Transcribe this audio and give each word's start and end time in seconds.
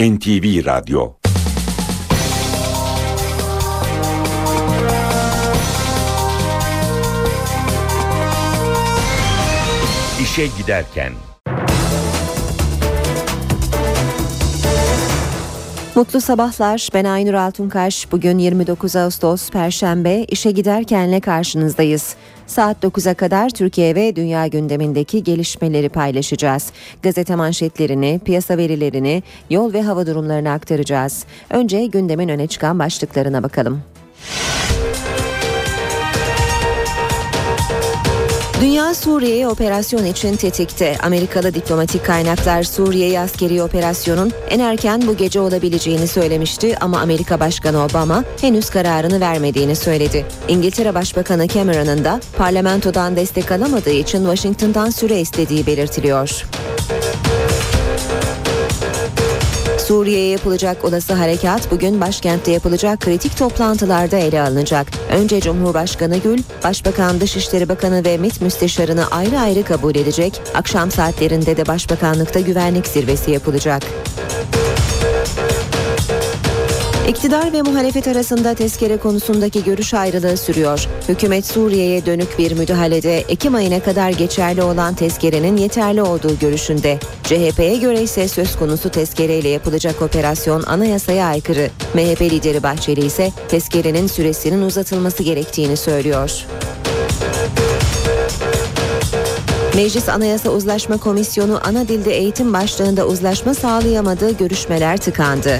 NTV 0.00 0.66
Radyo 0.66 1.12
İşe 10.22 10.46
giderken 10.58 11.12
Mutlu 15.94 16.20
sabahlar. 16.20 16.88
Ben 16.94 17.04
Aynur 17.04 17.34
Altunkaş. 17.34 18.12
Bugün 18.12 18.38
29 18.38 18.96
Ağustos 18.96 19.50
Perşembe. 19.50 20.24
İşe 20.24 20.50
giderkenle 20.50 21.20
karşınızdayız. 21.20 22.16
Saat 22.48 22.84
9'a 22.84 23.14
kadar 23.14 23.50
Türkiye 23.50 23.94
ve 23.94 24.16
dünya 24.16 24.46
gündemindeki 24.46 25.22
gelişmeleri 25.22 25.88
paylaşacağız. 25.88 26.72
Gazete 27.02 27.34
manşetlerini, 27.34 28.20
piyasa 28.24 28.56
verilerini, 28.56 29.22
yol 29.50 29.72
ve 29.72 29.82
hava 29.82 30.06
durumlarını 30.06 30.50
aktaracağız. 30.50 31.24
Önce 31.50 31.86
gündemin 31.86 32.28
öne 32.28 32.46
çıkan 32.46 32.78
başlıklarına 32.78 33.42
bakalım. 33.42 33.82
Dünya 38.60 38.94
Suriye'ye 38.94 39.48
operasyon 39.48 40.04
için 40.04 40.36
tetikte. 40.36 40.96
Amerikalı 41.02 41.54
diplomatik 41.54 42.04
kaynaklar 42.04 42.62
Suriye'ye 42.62 43.20
askeri 43.20 43.62
operasyonun 43.62 44.32
en 44.50 44.58
erken 44.58 45.02
bu 45.06 45.16
gece 45.16 45.40
olabileceğini 45.40 46.06
söylemişti 46.06 46.78
ama 46.80 47.00
Amerika 47.00 47.40
Başkanı 47.40 47.84
Obama 47.84 48.24
henüz 48.40 48.70
kararını 48.70 49.20
vermediğini 49.20 49.76
söyledi. 49.76 50.26
İngiltere 50.48 50.94
Başbakanı 50.94 51.48
Cameron'ın 51.48 52.04
da 52.04 52.20
parlamentodan 52.38 53.16
destek 53.16 53.52
alamadığı 53.52 53.90
için 53.90 54.18
Washington'dan 54.18 54.90
süre 54.90 55.20
istediği 55.20 55.66
belirtiliyor. 55.66 56.44
Suriye'ye 59.88 60.28
yapılacak 60.28 60.84
olası 60.84 61.14
harekat 61.14 61.70
bugün 61.70 62.00
başkentte 62.00 62.52
yapılacak 62.52 63.00
kritik 63.00 63.36
toplantılarda 63.38 64.16
ele 64.16 64.40
alınacak. 64.40 64.86
Önce 65.12 65.40
Cumhurbaşkanı 65.40 66.18
Gül, 66.18 66.42
Başbakan 66.64 67.20
Dışişleri 67.20 67.68
Bakanı 67.68 68.04
ve 68.04 68.18
MİT 68.18 68.40
Müsteşarını 68.40 69.06
ayrı 69.10 69.38
ayrı 69.38 69.62
kabul 69.62 69.94
edecek. 69.94 70.40
Akşam 70.54 70.90
saatlerinde 70.90 71.56
de 71.56 71.66
Başbakanlıkta 71.66 72.40
güvenlik 72.40 72.86
zirvesi 72.86 73.30
yapılacak. 73.30 73.82
İktidar 77.08 77.52
ve 77.52 77.62
muhalefet 77.62 78.08
arasında 78.08 78.54
tezkere 78.54 78.96
konusundaki 78.96 79.64
görüş 79.64 79.94
ayrılığı 79.94 80.36
sürüyor. 80.36 80.88
Hükümet 81.08 81.46
Suriye'ye 81.46 82.06
dönük 82.06 82.38
bir 82.38 82.52
müdahalede 82.52 83.18
Ekim 83.18 83.54
ayına 83.54 83.80
kadar 83.80 84.10
geçerli 84.10 84.62
olan 84.62 84.94
tezkerenin 84.94 85.56
yeterli 85.56 86.02
olduğu 86.02 86.38
görüşünde. 86.38 86.98
CHP'ye 87.24 87.76
göre 87.76 88.02
ise 88.02 88.28
söz 88.28 88.56
konusu 88.56 88.90
tezkereyle 88.90 89.48
yapılacak 89.48 90.02
operasyon 90.02 90.62
anayasaya 90.62 91.26
aykırı. 91.26 91.70
MHP 91.94 92.20
lideri 92.20 92.62
Bahçeli 92.62 93.06
ise 93.06 93.32
tezkerenin 93.48 94.06
süresinin 94.06 94.62
uzatılması 94.62 95.22
gerektiğini 95.22 95.76
söylüyor. 95.76 96.44
Meclis 99.74 100.08
Anayasa 100.08 100.50
Uzlaşma 100.50 100.96
Komisyonu 100.96 101.60
ana 101.64 101.88
dilde 101.88 102.16
eğitim 102.16 102.52
başlığında 102.52 103.06
uzlaşma 103.06 103.54
sağlayamadığı 103.54 104.30
görüşmeler 104.30 104.96
tıkandı. 104.96 105.58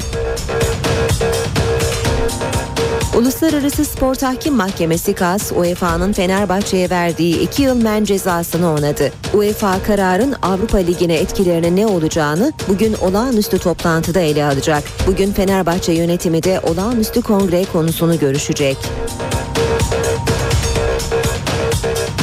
Uluslararası 3.19 3.85
Spor 3.85 4.15
Tahkim 4.15 4.55
Mahkemesi 4.55 5.15
KAS, 5.15 5.53
UEFA'nın 5.53 6.13
Fenerbahçe'ye 6.13 6.91
verdiği 6.91 7.41
2 7.41 7.63
yıl 7.63 7.83
men 7.83 8.05
cezasını 8.05 8.71
onadı. 8.73 9.13
UEFA 9.35 9.83
kararın 9.83 10.35
Avrupa 10.43 10.79
Ligi'ne 10.79 11.15
etkilerinin 11.15 11.77
ne 11.77 11.87
olacağını 11.87 12.53
bugün 12.69 12.95
olağanüstü 12.95 13.59
toplantıda 13.59 14.21
ele 14.21 14.45
alacak. 14.45 14.83
Bugün 15.07 15.33
Fenerbahçe 15.33 15.93
yönetimi 15.93 16.43
de 16.43 16.61
olağanüstü 16.61 17.23
kongre 17.23 17.65
konusunu 17.73 18.19
görüşecek. 18.19 18.77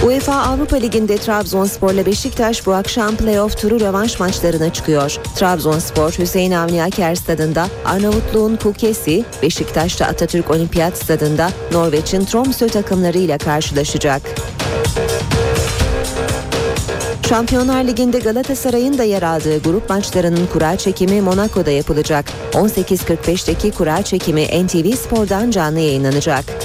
UEFA 0.06 0.34
Avrupa 0.34 0.76
Ligi'nde 0.76 1.18
Trabzonspor 1.18 1.94
ile 1.94 2.06
Beşiktaş 2.06 2.66
bu 2.66 2.74
akşam 2.74 3.16
playoff 3.16 3.58
turu 3.58 3.80
rövanş 3.80 4.20
maçlarına 4.20 4.74
çıkıyor. 4.74 5.18
Trabzonspor 5.36 6.12
Hüseyin 6.12 6.52
Avni 6.52 6.84
Aker 6.84 7.16
stadında 7.16 7.68
Arnavutluğun 7.86 8.56
Kukesi, 8.56 9.26
Beşiktaş'ta 9.42 10.06
Atatürk 10.06 10.52
Olimpiyat 10.52 10.98
stadında 10.98 11.50
Norveç'in 11.72 12.22
Tromsø 12.22 12.70
takımlarıyla 12.70 13.38
karşılaşacak. 13.38 14.22
Şampiyonlar 17.30 17.84
Ligi'nde 17.84 18.20
Galatasaray'ın 18.20 18.98
da 18.98 19.04
yer 19.04 19.22
aldığı 19.22 19.62
grup 19.62 19.90
maçlarının 19.90 20.48
kura 20.54 20.78
çekimi 20.78 21.22
Monaco'da 21.22 21.72
yapılacak. 21.72 22.26
18.45'teki 22.52 23.72
kura 23.72 24.02
çekimi 24.02 24.66
NTV 24.66 24.96
Spor'dan 24.96 25.52
canlı 25.52 25.80
yayınlanacak. 25.80 26.65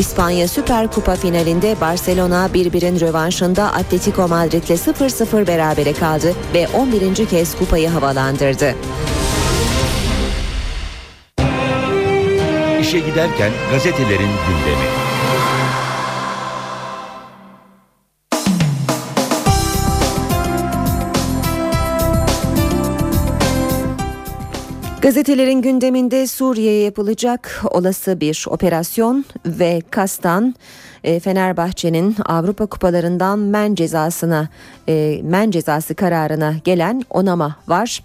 İspanya 0.00 0.48
Süper 0.48 0.90
Kupa 0.90 1.16
finalinde 1.16 1.76
Barcelona 1.80 2.46
1-1'in 2.54 3.00
rövanşında 3.00 3.64
Atletico 3.64 4.28
Madrid'le 4.28 4.70
0-0 4.70 5.46
berabere 5.46 5.92
kaldı 5.92 6.34
ve 6.54 6.68
11. 6.68 7.26
kez 7.26 7.58
kupayı 7.58 7.88
havalandırdı. 7.88 8.74
İşe 12.80 12.98
giderken 12.98 13.50
gazetelerin 13.72 14.30
gündemi. 14.46 15.09
Gazetelerin 25.02 25.62
gündeminde 25.62 26.26
Suriye'ye 26.26 26.82
yapılacak 26.82 27.62
olası 27.70 28.20
bir 28.20 28.44
operasyon 28.48 29.24
ve 29.46 29.82
kastan 29.90 30.54
e, 31.04 31.20
Fenerbahçe'nin 31.20 32.16
Avrupa 32.24 32.66
kupalarından 32.66 33.38
men 33.38 33.74
cezasına 33.74 34.48
e, 34.88 35.20
men 35.22 35.50
cezası 35.50 35.94
kararına 35.94 36.54
gelen 36.64 37.02
onama 37.10 37.56
var. 37.68 38.02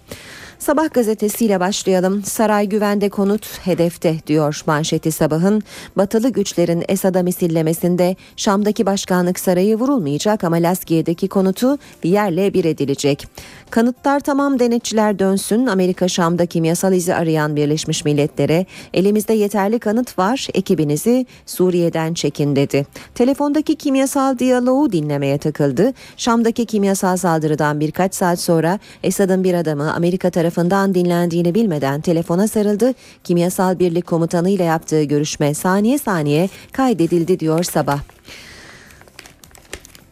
Sabah 0.58 0.94
gazetesiyle 0.94 1.60
başlayalım. 1.60 2.22
Saray 2.22 2.66
güvende 2.66 3.08
konut 3.08 3.58
hedefte 3.58 4.16
diyor 4.26 4.62
manşeti 4.66 5.12
sabahın. 5.12 5.62
Batılı 5.96 6.28
güçlerin 6.28 6.84
Esad'a 6.88 7.22
misillemesinde 7.22 8.16
Şam'daki 8.36 8.86
başkanlık 8.86 9.38
sarayı 9.38 9.76
vurulmayacak 9.76 10.44
ama 10.44 10.56
Laskiye'deki 10.56 11.28
konutu 11.28 11.78
yerle 12.04 12.54
bir 12.54 12.64
edilecek. 12.64 13.28
Kanıtlar 13.70 14.20
tamam 14.20 14.58
denetçiler 14.58 15.18
dönsün. 15.18 15.66
Amerika 15.66 16.08
Şam'da 16.08 16.46
kimyasal 16.46 16.92
izi 16.92 17.14
arayan 17.14 17.56
Birleşmiş 17.56 18.04
Milletler'e 18.04 18.66
elimizde 18.94 19.32
yeterli 19.32 19.78
kanıt 19.78 20.18
var 20.18 20.46
ekibinizi 20.54 21.26
Suriye'den 21.46 22.14
çekin 22.14 22.56
dedi. 22.56 22.86
Telefondaki 23.14 23.76
kimyasal 23.76 24.38
diyaloğu 24.38 24.92
dinlemeye 24.92 25.38
takıldı. 25.38 25.92
Şam'daki 26.16 26.66
kimyasal 26.66 27.16
saldırıdan 27.16 27.80
birkaç 27.80 28.14
saat 28.14 28.40
sonra 28.40 28.78
Esad'ın 29.02 29.44
bir 29.44 29.54
adamı 29.54 29.94
Amerika 29.94 30.30
tarafından 30.30 30.45
dinlendiğini 30.94 31.54
bilmeden 31.54 32.00
telefona 32.00 32.48
sarıldı. 32.48 32.94
Kimyasal 33.24 33.78
birlik 33.78 34.06
komutanı 34.06 34.50
ile 34.50 34.64
yaptığı 34.64 35.02
görüşme 35.02 35.54
saniye 35.54 35.98
saniye 35.98 36.48
kaydedildi 36.72 37.40
diyor 37.40 37.64
sabah. 37.64 38.00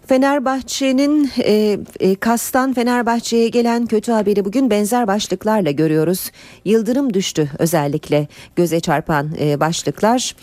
Fenerbahçe'nin 0.06 1.30
e, 1.44 1.78
e, 2.00 2.14
Kas'tan 2.14 2.72
Fenerbahçe'ye 2.72 3.48
gelen 3.48 3.86
kötü 3.86 4.12
haberi 4.12 4.44
bugün 4.44 4.70
benzer 4.70 5.06
başlıklarla 5.06 5.70
görüyoruz. 5.70 6.30
Yıldırım 6.64 7.14
düştü 7.14 7.50
özellikle 7.58 8.28
göze 8.56 8.80
çarpan 8.80 9.30
e, 9.40 9.60
başlıklar. 9.60 10.36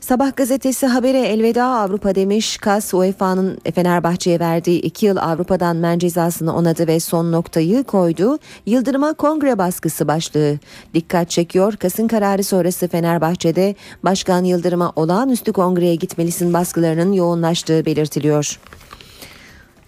Sabah 0.00 0.36
gazetesi 0.36 0.86
habere 0.86 1.20
elveda 1.20 1.64
Avrupa 1.64 2.14
demiş. 2.14 2.56
Kas 2.56 2.94
UEFA'nın 2.94 3.58
Fenerbahçe'ye 3.74 4.40
verdiği 4.40 4.80
iki 4.80 5.06
yıl 5.06 5.16
Avrupa'dan 5.16 5.76
men 5.76 5.98
cezasını 5.98 6.56
onadı 6.56 6.86
ve 6.86 7.00
son 7.00 7.32
noktayı 7.32 7.84
koydu. 7.84 8.38
Yıldırıma 8.66 9.12
kongre 9.12 9.58
baskısı 9.58 10.08
başlığı 10.08 10.58
dikkat 10.94 11.30
çekiyor. 11.30 11.76
Kas'ın 11.76 12.08
kararı 12.08 12.44
sonrası 12.44 12.88
Fenerbahçe'de 12.88 13.74
Başkan 14.02 14.44
Yıldırım'a 14.44 14.92
olağanüstü 14.96 15.52
kongreye 15.52 15.94
gitmelisin 15.94 16.52
baskılarının 16.52 17.12
yoğunlaştığı 17.12 17.86
belirtiliyor. 17.86 18.60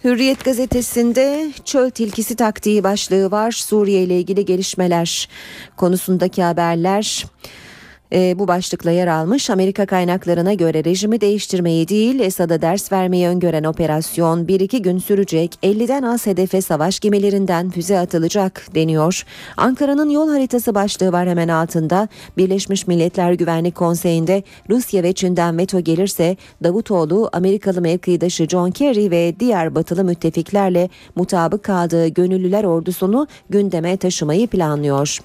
Hürriyet 0.03 0.45
gazetesinde 0.45 1.51
çöl 1.65 1.89
tilkisi 1.89 2.35
taktiği 2.35 2.83
başlığı 2.83 3.31
var. 3.31 3.51
Suriye 3.51 4.03
ile 4.03 4.19
ilgili 4.19 4.45
gelişmeler 4.45 5.29
konusundaki 5.77 6.43
haberler. 6.43 7.25
E, 8.13 8.39
bu 8.39 8.47
başlıkla 8.47 8.91
yer 8.91 9.07
almış. 9.07 9.49
Amerika 9.49 9.85
kaynaklarına 9.85 10.53
göre 10.53 10.83
rejimi 10.83 11.21
değiştirmeyi 11.21 11.87
değil 11.87 12.19
Esad'a 12.19 12.61
ders 12.61 12.91
vermeyi 12.91 13.27
öngören 13.27 13.63
operasyon 13.63 14.47
bir 14.47 14.59
iki 14.59 14.81
gün 14.81 14.97
sürecek 14.97 15.57
50'den 15.63 16.03
az 16.03 16.27
hedefe 16.27 16.61
savaş 16.61 16.99
gemilerinden 16.99 17.69
füze 17.69 17.99
atılacak 17.99 18.67
deniyor. 18.75 19.23
Ankara'nın 19.57 20.09
yol 20.09 20.29
haritası 20.29 20.75
başlığı 20.75 21.11
var 21.11 21.27
hemen 21.27 21.47
altında. 21.47 22.07
Birleşmiş 22.37 22.87
Milletler 22.87 23.33
Güvenlik 23.33 23.75
Konseyi'nde 23.75 24.43
Rusya 24.69 25.03
ve 25.03 25.13
Çin'den 25.13 25.57
veto 25.57 25.79
gelirse 25.79 26.37
Davutoğlu 26.63 27.29
Amerikalı 27.33 27.81
mevkidaşı 27.81 28.47
John 28.47 28.71
Kerry 28.71 29.11
ve 29.11 29.33
diğer 29.39 29.75
batılı 29.75 30.03
müttefiklerle 30.03 30.89
mutabık 31.15 31.63
kaldığı 31.63 32.07
gönüllüler 32.07 32.63
ordusunu 32.63 33.27
gündeme 33.49 33.97
taşımayı 33.97 34.47
planlıyor. 34.47 35.19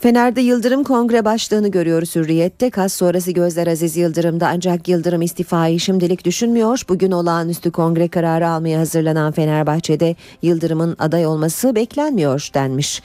Fener'de 0.00 0.40
Yıldırım 0.40 0.84
kongre 0.84 1.24
başlığını 1.24 1.68
görüyoruz 1.70 2.16
Hürriyet'te. 2.16 2.70
Kas 2.70 2.92
sonrası 2.92 3.32
gözler 3.32 3.66
Aziz 3.66 3.96
Yıldırım'da 3.96 4.48
ancak 4.48 4.88
Yıldırım 4.88 5.22
istifayı 5.22 5.80
şimdilik 5.80 6.24
düşünmüyor. 6.24 6.82
Bugün 6.88 7.10
olağanüstü 7.10 7.70
kongre 7.70 8.08
kararı 8.08 8.48
almaya 8.48 8.78
hazırlanan 8.78 9.32
Fenerbahçe'de 9.32 10.16
Yıldırım'ın 10.42 10.96
aday 10.98 11.26
olması 11.26 11.74
beklenmiyor 11.74 12.50
denmiş. 12.54 13.02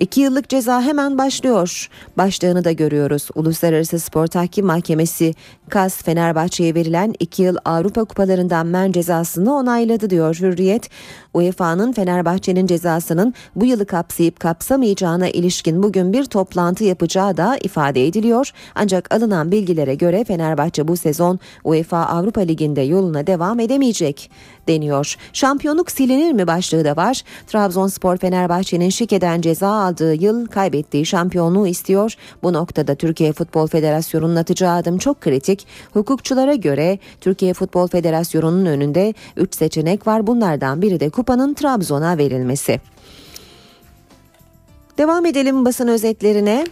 İki 0.00 0.20
yıllık 0.20 0.48
ceza 0.48 0.82
hemen 0.82 1.18
başlıyor. 1.18 1.88
Başlığını 2.18 2.64
da 2.64 2.72
görüyoruz. 2.72 3.28
Uluslararası 3.34 3.98
Spor 3.98 4.26
Tahkim 4.26 4.66
Mahkemesi 4.66 5.34
KAS 5.70 6.02
Fenerbahçe'ye 6.02 6.74
verilen 6.74 7.14
iki 7.18 7.42
yıl 7.42 7.56
Avrupa 7.64 8.04
Kupalarından 8.04 8.66
men 8.66 8.92
cezasını 8.92 9.54
onayladı 9.54 10.10
diyor 10.10 10.34
Hürriyet. 10.40 10.90
UEFA'nın 11.34 11.92
Fenerbahçe'nin 11.92 12.66
cezasının 12.66 13.34
bu 13.56 13.66
yılı 13.66 13.86
kapsayıp 13.86 14.40
kapsamayacağına 14.40 15.28
ilişkin 15.28 15.82
bugün 15.82 16.12
bir 16.12 16.24
toplantı 16.24 16.84
yapacağı 16.84 17.36
da 17.36 17.58
ifade 17.62 18.06
ediliyor. 18.06 18.52
Ancak 18.74 19.14
alınan 19.14 19.52
bilgilere 19.52 19.94
göre 19.94 20.24
Fenerbahçe 20.24 20.88
bu 20.88 20.96
sezon 20.96 21.38
UEFA 21.64 22.06
Avrupa 22.06 22.40
Ligi'nde 22.40 22.80
yoluna 22.80 23.26
devam 23.26 23.60
edemeyecek 23.60 24.30
deniyor. 24.70 25.16
Şampiyonluk 25.32 25.90
silinir 25.90 26.32
mi 26.32 26.46
başlığı 26.46 26.84
da 26.84 26.96
var. 26.96 27.22
Trabzonspor 27.46 28.16
Fenerbahçe'nin 28.16 28.90
şikeden 28.90 29.40
ceza 29.40 29.68
aldığı 29.68 30.14
yıl 30.14 30.46
kaybettiği 30.46 31.06
şampiyonluğu 31.06 31.66
istiyor. 31.66 32.14
Bu 32.42 32.52
noktada 32.52 32.94
Türkiye 32.94 33.32
Futbol 33.32 33.66
Federasyonu'nun 33.66 34.36
atacağı 34.36 34.76
adım 34.76 34.98
çok 34.98 35.20
kritik. 35.20 35.66
Hukukçulara 35.92 36.54
göre 36.54 36.98
Türkiye 37.20 37.54
Futbol 37.54 37.88
Federasyonu'nun 37.88 38.66
önünde 38.66 39.14
3 39.36 39.54
seçenek 39.54 40.06
var. 40.06 40.26
Bunlardan 40.26 40.82
biri 40.82 41.00
de 41.00 41.10
kupanın 41.10 41.54
Trabzon'a 41.54 42.18
verilmesi. 42.18 42.80
Devam 44.98 45.26
edelim 45.26 45.64
basın 45.64 45.88
özetlerine. 45.88 46.66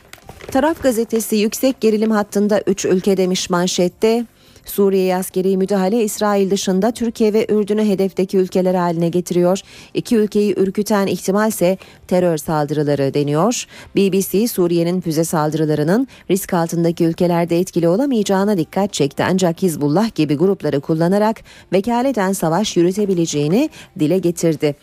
Taraf 0.52 0.82
gazetesi 0.82 1.36
yüksek 1.36 1.80
gerilim 1.80 2.10
hattında 2.10 2.62
3 2.66 2.84
ülke 2.84 3.16
demiş 3.16 3.50
manşette. 3.50 4.26
Suriye'ye 4.70 5.16
askeri 5.16 5.56
müdahale 5.56 6.04
İsrail 6.04 6.50
dışında 6.50 6.90
Türkiye 6.90 7.32
ve 7.32 7.46
Ürdün'ü 7.48 7.84
hedefteki 7.84 8.38
ülkeler 8.38 8.74
haline 8.74 9.08
getiriyor. 9.08 9.60
İki 9.94 10.16
ülkeyi 10.16 10.54
ürküten 10.56 11.06
ihtimalse 11.06 11.78
terör 12.08 12.36
saldırıları 12.36 13.14
deniyor. 13.14 13.64
BBC 13.96 14.48
Suriye'nin 14.48 15.00
füze 15.00 15.24
saldırılarının 15.24 16.08
risk 16.30 16.54
altındaki 16.54 17.04
ülkelerde 17.04 17.58
etkili 17.58 17.88
olamayacağına 17.88 18.56
dikkat 18.56 18.92
çekti. 18.92 19.24
Ancak 19.24 19.62
Hizbullah 19.62 20.14
gibi 20.14 20.36
grupları 20.36 20.80
kullanarak 20.80 21.40
vekaleten 21.72 22.32
savaş 22.32 22.76
yürütebileceğini 22.76 23.70
dile 23.98 24.18
getirdi. 24.18 24.74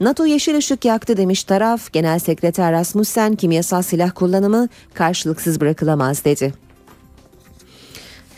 NATO 0.00 0.26
yeşil 0.26 0.56
ışık 0.56 0.84
yaktı 0.84 1.16
demiş 1.16 1.44
taraf. 1.44 1.92
Genel 1.92 2.18
Sekreter 2.18 2.72
Rasmussen 2.72 3.34
kimyasal 3.34 3.82
silah 3.82 4.10
kullanımı 4.14 4.68
karşılıksız 4.94 5.60
bırakılamaz 5.60 6.24
dedi. 6.24 6.67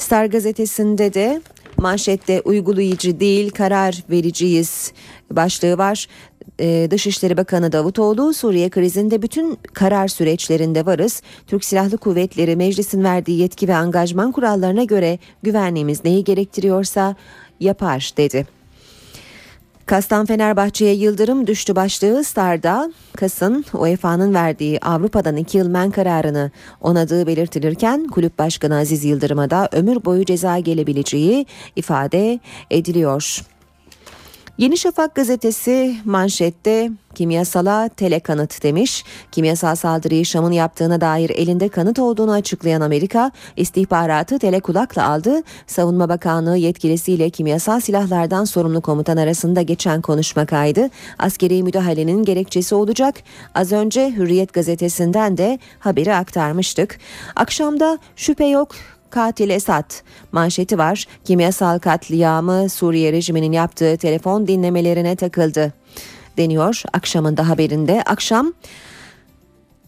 Star 0.00 0.26
gazetesinde 0.26 1.14
de 1.14 1.42
manşette 1.76 2.40
uygulayıcı 2.40 3.20
değil 3.20 3.50
karar 3.50 4.04
vericiyiz 4.10 4.92
başlığı 5.30 5.78
var. 5.78 6.06
Ee, 6.60 6.88
Dışişleri 6.90 7.36
Bakanı 7.36 7.72
Davutoğlu 7.72 8.34
Suriye 8.34 8.70
krizinde 8.70 9.22
bütün 9.22 9.58
karar 9.72 10.08
süreçlerinde 10.08 10.86
varız. 10.86 11.22
Türk 11.46 11.64
Silahlı 11.64 11.98
Kuvvetleri 11.98 12.56
meclisin 12.56 13.04
verdiği 13.04 13.40
yetki 13.40 13.68
ve 13.68 13.74
angajman 13.74 14.32
kurallarına 14.32 14.84
göre 14.84 15.18
güvenliğimiz 15.42 16.04
neyi 16.04 16.24
gerektiriyorsa 16.24 17.16
yapar 17.60 18.12
dedi. 18.16 18.59
Kastan 19.90 20.26
Fenerbahçe'ye 20.26 20.94
yıldırım 20.94 21.46
düştü 21.46 21.76
başlığı 21.76 22.24
Star'da 22.24 22.92
Kas'ın 23.16 23.64
UEFA'nın 23.74 24.34
verdiği 24.34 24.78
Avrupa'dan 24.80 25.36
2 25.36 25.58
yıl 25.58 25.68
men 25.68 25.90
kararını 25.90 26.50
onadığı 26.80 27.26
belirtilirken 27.26 28.06
kulüp 28.06 28.38
başkanı 28.38 28.76
Aziz 28.76 29.04
Yıldırım'a 29.04 29.50
da 29.50 29.68
ömür 29.72 30.04
boyu 30.04 30.24
ceza 30.24 30.58
gelebileceği 30.58 31.46
ifade 31.76 32.40
ediliyor. 32.70 33.40
Yeni 34.60 34.76
Şafak 34.76 35.14
gazetesi 35.14 35.96
manşette 36.04 36.90
kimyasala 37.14 37.88
telekanıt 37.88 38.62
demiş. 38.62 39.04
Kimyasal 39.32 39.74
saldırıyı 39.74 40.26
Şam'ın 40.26 40.52
yaptığına 40.52 41.00
dair 41.00 41.30
elinde 41.30 41.68
kanıt 41.68 41.98
olduğunu 41.98 42.32
açıklayan 42.32 42.80
Amerika 42.80 43.30
istihbaratı 43.56 44.38
telekulakla 44.38 45.08
aldı. 45.08 45.42
Savunma 45.66 46.08
Bakanlığı 46.08 46.56
yetkilisiyle 46.56 47.30
kimyasal 47.30 47.80
silahlardan 47.80 48.44
sorumlu 48.44 48.80
komutan 48.80 49.16
arasında 49.16 49.62
geçen 49.62 50.02
konuşma 50.02 50.46
kaydı. 50.46 50.88
Askeri 51.18 51.62
müdahalenin 51.62 52.24
gerekçesi 52.24 52.74
olacak. 52.74 53.14
Az 53.54 53.72
önce 53.72 54.12
Hürriyet 54.16 54.52
gazetesinden 54.52 55.36
de 55.36 55.58
haberi 55.78 56.14
aktarmıştık. 56.14 56.98
Akşamda 57.36 57.98
şüphe 58.16 58.46
yok 58.46 58.68
katil 59.10 59.50
Esad 59.50 59.92
manşeti 60.32 60.78
var. 60.78 61.06
Kimyasal 61.24 61.78
katliamı 61.78 62.68
Suriye 62.68 63.12
rejiminin 63.12 63.52
yaptığı 63.52 63.96
telefon 63.96 64.46
dinlemelerine 64.46 65.16
takıldı 65.16 65.72
deniyor 66.36 66.82
akşamında 66.92 67.48
haberinde. 67.48 68.02
Akşam 68.06 68.52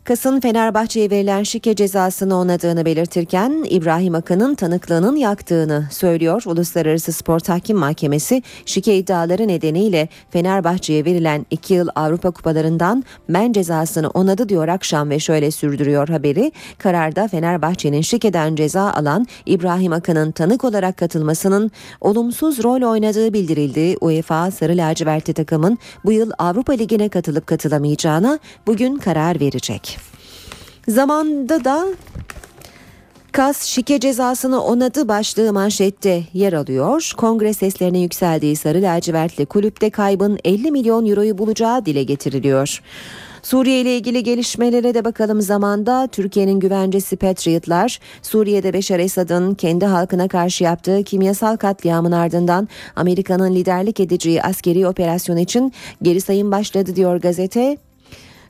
Kas'ın 0.05 0.41
Fenerbahçe'ye 0.41 1.11
verilen 1.11 1.43
şike 1.43 1.75
cezasını 1.75 2.39
onadığını 2.39 2.85
belirtirken 2.85 3.65
İbrahim 3.71 4.15
Akın'ın 4.15 4.55
tanıklığının 4.55 5.17
yaktığını 5.17 5.87
söylüyor. 5.91 6.43
Uluslararası 6.47 7.13
Spor 7.13 7.39
Tahkim 7.39 7.77
Mahkemesi 7.77 8.43
şike 8.67 8.97
iddiaları 8.97 9.49
nedeniyle 9.49 10.09
Fenerbahçe'ye 10.31 11.05
verilen 11.05 11.47
2 11.51 11.75
yıl 11.75 11.89
Avrupa 11.95 12.31
Kupalarından 12.31 13.05
men 13.29 13.53
cezasını 13.53 14.11
onadı 14.11 14.49
diyor 14.49 14.69
akşam 14.69 15.11
ve 15.11 15.19
şöyle 15.19 15.51
sürdürüyor 15.51 16.09
haberi. 16.09 16.53
Kararda 16.79 17.29
Fenerbahçe'nin 17.29 18.01
şikeden 18.01 18.55
ceza 18.55 18.93
alan 18.93 19.27
İbrahim 19.47 19.93
Akın'ın 19.93 20.33
tanık 20.33 20.65
olarak 20.65 20.97
katılmasının 20.97 21.71
olumsuz 22.01 22.63
rol 22.65 22.91
oynadığı 22.91 23.33
bildirildi. 23.33 23.97
UEFA 24.01 24.51
Sarı 24.51 24.77
Lacivertli 24.77 25.35
takımın 25.35 25.79
bu 26.05 26.13
yıl 26.13 26.31
Avrupa 26.39 26.73
Ligi'ne 26.73 27.09
katılıp 27.09 27.47
katılamayacağına 27.47 28.39
bugün 28.67 28.97
karar 28.97 29.41
verecek. 29.41 29.92
Zamanda 30.89 31.65
da 31.65 31.87
Kas 33.33 33.63
şike 33.63 34.01
cezasını 34.01 34.65
onadı 34.65 35.09
başlığı 35.09 35.53
manşette 35.53 36.23
yer 36.33 36.53
alıyor. 36.53 37.13
Kongre 37.17 37.53
seslerine 37.53 37.99
yükseldiği 37.99 38.57
Sarı 38.57 38.83
Lacivertli 38.83 39.47
kulüpte 39.47 39.91
kaybın 39.91 40.39
50 40.45 40.71
milyon 40.71 41.07
euroyu 41.07 41.39
bulacağı 41.39 41.87
dile 41.87 42.03
getiriliyor. 42.03 42.83
Suriye 43.43 43.81
ile 43.81 43.97
ilgili 43.97 44.23
gelişmelere 44.23 44.95
de 44.95 45.05
bakalım 45.05 45.41
zamanda 45.41 46.07
Türkiye'nin 46.07 46.61
güvencesi 46.61 47.17
Patriotlar 47.17 47.99
Suriye'de 48.23 48.73
Beşar 48.73 48.99
Esad'ın 48.99 49.55
kendi 49.55 49.87
halkına 49.87 50.29
karşı 50.29 50.65
yaptığı 50.65 51.03
kimyasal 51.05 51.57
katliamın 51.57 52.13
ardından 52.13 52.69
Amerika'nın 52.97 53.55
liderlik 53.55 54.01
edeceği 54.01 54.43
askeri 54.43 54.87
operasyon 54.87 55.37
için 55.37 55.73
geri 56.03 56.21
sayım 56.21 56.51
başladı 56.51 56.97
diyor 56.97 57.17
gazete. 57.17 57.79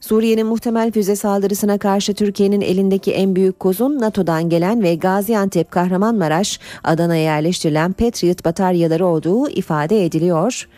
Suriye'nin 0.02 0.46
muhtemel 0.46 0.92
füze 0.92 1.16
saldırısına 1.16 1.78
karşı 1.78 2.14
Türkiye'nin 2.14 2.60
elindeki 2.60 3.12
en 3.12 3.36
büyük 3.36 3.60
kozun 3.60 4.00
NATO'dan 4.00 4.48
gelen 4.48 4.82
ve 4.82 4.94
Gaziantep, 4.94 5.70
Kahramanmaraş, 5.70 6.60
Adana'ya 6.84 7.22
yerleştirilen 7.22 7.92
Patriot 7.92 8.44
bataryaları 8.44 9.06
olduğu 9.06 9.48
ifade 9.48 10.04
ediliyor. 10.04 10.68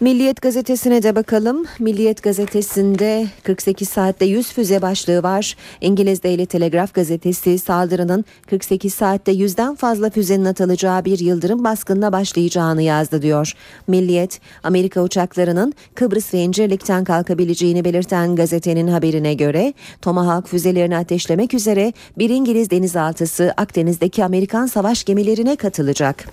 Milliyet 0.00 0.42
gazetesine 0.42 1.02
de 1.02 1.16
bakalım. 1.16 1.64
Milliyet 1.78 2.22
gazetesinde 2.22 3.26
48 3.42 3.88
saatte 3.88 4.24
100 4.24 4.52
füze 4.52 4.82
başlığı 4.82 5.22
var. 5.22 5.56
İngiliz 5.80 6.22
Daily 6.22 6.46
Telegraph 6.46 6.94
gazetesi 6.94 7.58
saldırının 7.58 8.24
48 8.50 8.94
saatte 8.94 9.32
100'den 9.32 9.74
fazla 9.74 10.10
füzenin 10.10 10.44
atılacağı 10.44 11.04
bir 11.04 11.18
yıldırım 11.18 11.64
baskınına 11.64 12.12
başlayacağını 12.12 12.82
yazdı 12.82 13.22
diyor. 13.22 13.52
Milliyet, 13.86 14.40
Amerika 14.62 15.02
uçaklarının 15.02 15.74
Kıbrıs 15.94 16.34
ve 16.34 16.38
İncirlik'ten 16.38 17.04
kalkabileceğini 17.04 17.84
belirten 17.84 18.36
gazetenin 18.36 18.88
haberine 18.88 19.34
göre 19.34 19.74
Tomahawk 20.02 20.48
füzelerini 20.48 20.96
ateşlemek 20.96 21.54
üzere 21.54 21.92
bir 22.18 22.30
İngiliz 22.30 22.70
denizaltısı 22.70 23.54
Akdeniz'deki 23.56 24.24
Amerikan 24.24 24.66
savaş 24.66 25.04
gemilerine 25.04 25.56
katılacak. 25.56 26.26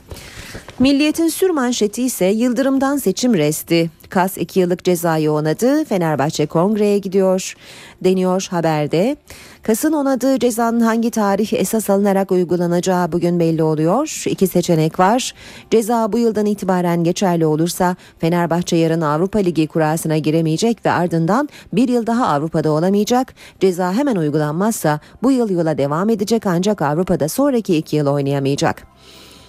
Milliyet'in 0.80 1.28
sür 1.28 1.50
manşeti 1.50 2.04
ise 2.04 2.26
yıldırımdan 2.26 2.98
seçim 2.98 3.34
resti 3.34 3.57
kesti. 3.58 3.90
Kas 4.10 4.38
2 4.38 4.60
yıllık 4.60 4.84
cezayı 4.84 5.32
onadı. 5.32 5.86
Fenerbahçe 5.86 6.46
kongreye 6.46 6.98
gidiyor 6.98 7.56
deniyor 8.04 8.48
haberde. 8.52 9.18
Kas'ın 9.64 9.94
onadığı 9.94 10.40
cezanın 10.40 10.80
hangi 10.80 11.12
tarih 11.12 11.54
esas 11.54 11.90
alınarak 11.90 12.32
uygulanacağı 12.32 13.12
bugün 13.12 13.40
belli 13.40 13.64
oluyor. 13.64 14.24
İki 14.26 14.48
seçenek 14.48 15.00
var. 15.00 15.34
Ceza 15.72 16.14
bu 16.14 16.18
yıldan 16.18 16.46
itibaren 16.46 17.04
geçerli 17.04 17.46
olursa 17.46 17.96
Fenerbahçe 18.20 18.76
yarın 18.76 19.02
Avrupa 19.02 19.40
Ligi 19.40 19.68
kurasına 19.68 20.18
giremeyecek 20.18 20.86
ve 20.86 20.92
ardından 20.92 21.50
bir 21.74 21.90
yıl 21.90 22.08
daha 22.08 22.28
Avrupa'da 22.28 22.72
olamayacak. 22.72 23.34
Ceza 23.60 23.94
hemen 23.94 24.16
uygulanmazsa 24.16 25.00
bu 25.24 25.32
yıl 25.32 25.50
yola 25.50 25.78
devam 25.78 26.10
edecek 26.10 26.46
ancak 26.46 26.82
Avrupa'da 26.82 27.30
sonraki 27.30 27.78
iki 27.78 27.96
yıl 27.96 28.08
oynayamayacak. 28.08 28.84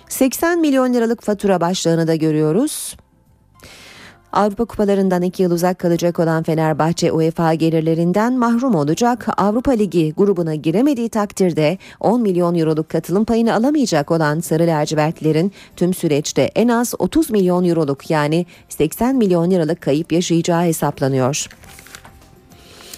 80 0.08 0.60
milyon 0.60 0.94
liralık 0.94 1.22
fatura 1.22 1.60
başlığını 1.60 2.06
da 2.06 2.14
görüyoruz. 2.14 2.94
Avrupa 4.32 4.64
kupalarından 4.64 5.22
iki 5.22 5.42
yıl 5.42 5.50
uzak 5.50 5.78
kalacak 5.78 6.18
olan 6.18 6.42
Fenerbahçe 6.42 7.12
UEFA 7.12 7.54
gelirlerinden 7.54 8.32
mahrum 8.32 8.74
olacak. 8.74 9.26
Avrupa 9.36 9.72
Ligi 9.72 10.12
grubuna 10.16 10.54
giremediği 10.54 11.08
takdirde 11.08 11.78
10 12.00 12.22
milyon 12.22 12.54
euroluk 12.54 12.88
katılım 12.88 13.24
payını 13.24 13.54
alamayacak 13.54 14.10
olan 14.10 14.40
Sarı 14.40 14.66
Lacivertlerin 14.66 15.52
tüm 15.76 15.94
süreçte 15.94 16.42
en 16.42 16.68
az 16.68 16.94
30 16.98 17.30
milyon 17.30 17.64
euroluk 17.64 18.10
yani 18.10 18.46
80 18.68 19.16
milyon 19.16 19.50
liralık 19.50 19.80
kayıp 19.80 20.12
yaşayacağı 20.12 20.62
hesaplanıyor. 20.62 21.46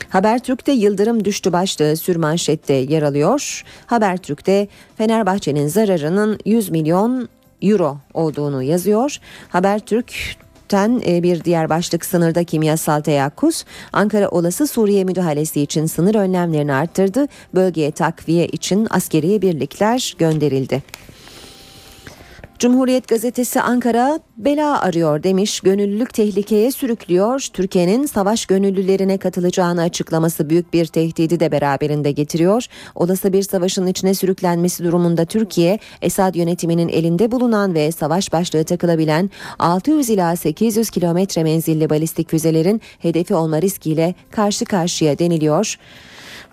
Habertürk'te 0.09 0.73
Yıldırım 0.73 1.25
düştü 1.25 1.53
başlığı 1.53 1.97
sürmanşette 1.97 2.75
yer 2.75 3.03
alıyor. 3.03 3.65
Habertürk'te 3.87 4.69
Fenerbahçe'nin 4.97 5.69
zararının 5.69 6.39
100 6.45 6.71
milyon 6.71 7.29
euro 7.63 7.99
olduğunu 8.15 8.63
yazıyor. 8.63 9.19
Habertürk 9.49 10.37
Ten 10.71 11.03
e, 11.07 11.23
bir 11.23 11.45
diğer 11.45 11.69
başlık 11.69 12.05
sınırda 12.05 12.45
kimyasal 12.45 13.01
teyakkuz. 13.01 13.65
Ankara 13.93 14.29
olası 14.29 14.67
Suriye 14.67 15.05
müdahalesi 15.05 15.61
için 15.61 15.87
sınır 15.87 16.15
önlemlerini 16.15 16.73
arttırdı. 16.73 17.27
Bölgeye 17.55 17.91
takviye 17.91 18.47
için 18.47 18.87
askeri 18.91 19.43
birlikler 19.43 20.15
gönderildi. 20.19 20.83
Cumhuriyet 22.61 23.09
gazetesi 23.09 23.61
Ankara 23.61 24.21
bela 24.37 24.81
arıyor 24.81 25.23
demiş. 25.23 25.61
Gönüllülük 25.61 26.15
tehlikeye 26.15 26.73
sürüklüyor. 26.73 27.47
Türkiye'nin 27.53 28.07
savaş 28.07 28.47
gönüllülerine 28.47 29.19
katılacağını 29.19 29.83
açıklaması 29.83 30.51
büyük 30.51 30.73
bir 30.73 30.87
tehdidi 30.87 31.41
de 31.41 31.53
beraberinde 31.53 32.13
getiriyor. 32.13 32.67
Olası 32.95 33.33
bir 33.33 33.43
savaşın 33.43 33.87
içine 33.87 34.15
sürüklenmesi 34.15 34.85
durumunda 34.85 35.25
Türkiye, 35.25 35.79
Esad 36.03 36.35
yönetiminin 36.35 36.89
elinde 36.89 37.33
bulunan 37.33 37.75
ve 37.75 37.93
savaş 37.93 38.33
başlığı 38.33 38.65
takılabilen 38.65 39.31
600 39.59 40.11
ila 40.11 40.37
800 40.37 40.91
kilometre 40.91 41.43
menzilli 41.43 41.91
balistik 41.91 42.31
füzelerin 42.31 42.81
hedefi 42.99 43.35
olma 43.35 43.63
riskiyle 43.63 44.15
karşı 44.31 44.65
karşıya 44.65 45.19
deniliyor. 45.19 45.77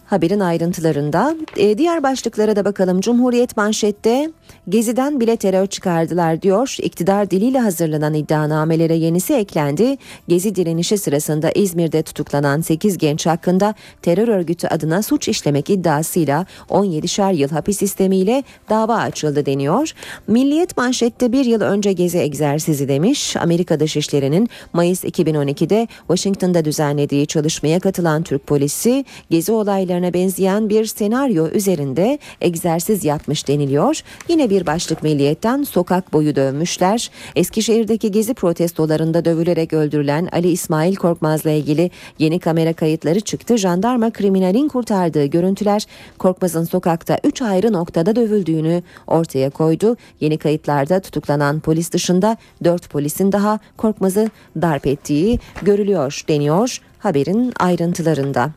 Haberin 0.08 0.40
ayrıntılarında 0.40 1.36
e, 1.58 1.78
diğer 1.78 2.04
başlıklara 2.04 2.56
da 2.56 2.66
bakalım. 2.66 3.02
Cumhuriyet 3.02 3.58
manşette 3.58 4.32
Gezi'den 4.70 5.20
bile 5.20 5.36
terör 5.36 5.68
çıkardılar 5.68 6.42
diyor. 6.42 6.76
İktidar 6.82 7.32
diliyle 7.32 7.60
hazırlanan 7.60 8.14
iddianamelere 8.14 8.96
yenisi 8.96 9.34
eklendi. 9.34 9.98
Gezi 10.28 10.56
direnişi 10.56 10.98
sırasında 10.98 11.52
İzmir'de 11.52 12.04
tutuklanan 12.04 12.62
8 12.62 12.98
genç 12.98 13.26
hakkında 13.26 13.76
terör 14.02 14.28
örgütü 14.28 14.68
adına 14.68 15.02
suç 15.02 15.28
işlemek 15.28 15.70
iddiasıyla 15.70 16.46
17'şer 16.70 17.36
yıl 17.36 17.50
hapis 17.50 17.78
sistemiyle 17.78 18.44
dava 18.70 18.96
açıldı 18.96 19.46
deniyor. 19.46 19.92
Milliyet 20.28 20.78
manşette 20.78 21.32
bir 21.32 21.46
yıl 21.46 21.62
önce 21.62 21.94
Gezi 21.94 22.18
egzersizi 22.18 22.88
demiş. 22.88 23.36
Amerika 23.36 23.80
Dışişleri'nin 23.80 24.50
Mayıs 24.74 25.04
2012'de 25.04 25.88
Washington'da 26.08 26.66
düzenlediği 26.66 27.28
çalışmaya 27.28 27.80
katılan 27.80 28.24
Türk 28.24 28.48
polisi 28.48 29.06
Gezi 29.30 29.52
olaylarına 29.98 30.14
benzeyen 30.14 30.70
bir 30.70 30.86
senaryo 30.86 31.48
üzerinde 31.48 32.20
egzersiz 32.42 33.04
yapmış 33.04 33.48
deniliyor. 33.48 34.02
Yine 34.30 34.50
bir 34.50 34.66
başlık 34.66 35.04
milliyetten 35.04 35.64
sokak 35.64 36.14
boyu 36.14 36.36
dövmüşler. 36.36 37.12
Eskişehir'deki 37.36 38.12
gezi 38.12 38.34
protestolarında 38.34 39.26
dövülerek 39.26 39.74
öldürülen 39.74 40.30
Ali 40.32 40.50
İsmail 40.50 40.96
Korkmaz'la 40.96 41.52
ilgili 41.52 41.92
yeni 42.20 42.40
kamera 42.40 42.74
kayıtları 42.74 43.20
çıktı. 43.20 43.58
Jandarma 43.58 44.12
kriminalin 44.12 44.68
kurtardığı 44.68 45.26
görüntüler 45.26 45.86
Korkmaz'ın 46.18 46.64
sokakta 46.64 47.20
3 47.24 47.42
ayrı 47.42 47.74
noktada 47.74 48.16
dövüldüğünü 48.16 48.84
ortaya 49.08 49.50
koydu. 49.50 49.98
Yeni 50.20 50.38
kayıtlarda 50.38 51.00
tutuklanan 51.00 51.60
polis 51.60 51.92
dışında 51.92 52.38
4 52.64 52.90
polisin 52.90 53.32
daha 53.32 53.60
Korkmaz'ı 53.78 54.30
darp 54.56 54.88
ettiği 54.88 55.40
görülüyor 55.62 56.24
deniyor 56.28 56.82
haberin 57.00 57.54
ayrıntılarında. 57.60 58.52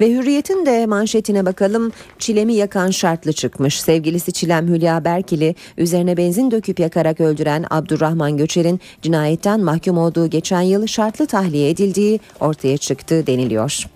Ve 0.00 0.10
Hürriyet'in 0.10 0.66
de 0.66 0.86
manşetine 0.86 1.46
bakalım. 1.46 1.92
Çilemi 2.18 2.54
yakan 2.54 2.90
şartlı 2.90 3.32
çıkmış. 3.32 3.80
Sevgilisi 3.80 4.32
Çilem 4.32 4.68
Hülya 4.68 5.04
Berkili 5.04 5.54
üzerine 5.78 6.16
benzin 6.16 6.50
döküp 6.50 6.80
yakarak 6.80 7.20
öldüren 7.20 7.64
Abdurrahman 7.70 8.36
Göçer'in 8.36 8.80
cinayetten 9.02 9.60
mahkum 9.60 9.98
olduğu 9.98 10.30
geçen 10.30 10.60
yıl 10.60 10.86
şartlı 10.86 11.26
tahliye 11.26 11.70
edildiği 11.70 12.20
ortaya 12.40 12.76
çıktı 12.76 13.26
deniliyor. 13.26 13.86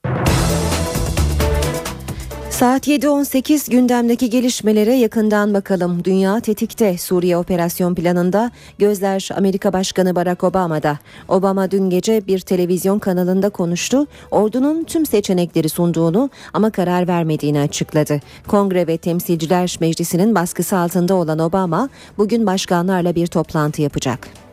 Saat 2.64 2.88
7.18 2.88 3.70
gündemdeki 3.70 4.30
gelişmelere 4.30 4.94
yakından 4.94 5.54
bakalım. 5.54 6.04
Dünya 6.04 6.40
tetikte 6.40 6.98
Suriye 6.98 7.36
operasyon 7.36 7.94
planında 7.94 8.50
gözler 8.78 9.28
Amerika 9.36 9.72
Başkanı 9.72 10.14
Barack 10.14 10.44
Obama'da. 10.44 10.98
Obama 11.28 11.70
dün 11.70 11.90
gece 11.90 12.26
bir 12.26 12.40
televizyon 12.40 12.98
kanalında 12.98 13.50
konuştu. 13.50 14.06
Ordunun 14.30 14.84
tüm 14.84 15.06
seçenekleri 15.06 15.68
sunduğunu 15.68 16.30
ama 16.52 16.70
karar 16.70 17.08
vermediğini 17.08 17.60
açıkladı. 17.60 18.20
Kongre 18.48 18.86
ve 18.86 18.96
Temsilciler 18.96 19.76
Meclisi'nin 19.80 20.34
baskısı 20.34 20.76
altında 20.76 21.14
olan 21.14 21.38
Obama 21.38 21.88
bugün 22.18 22.46
başkanlarla 22.46 23.14
bir 23.14 23.26
toplantı 23.26 23.82
yapacak. 23.82 24.43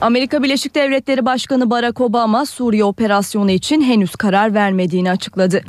Amerika 0.00 0.42
Birleşik 0.42 0.74
Devletleri 0.74 1.26
Başkanı 1.26 1.70
Barack 1.70 2.00
Obama 2.00 2.46
Suriye 2.46 2.84
operasyonu 2.84 3.50
için 3.50 3.80
henüz 3.80 4.16
karar 4.16 4.54
vermediğini 4.54 5.10
açıkladı. 5.10 5.62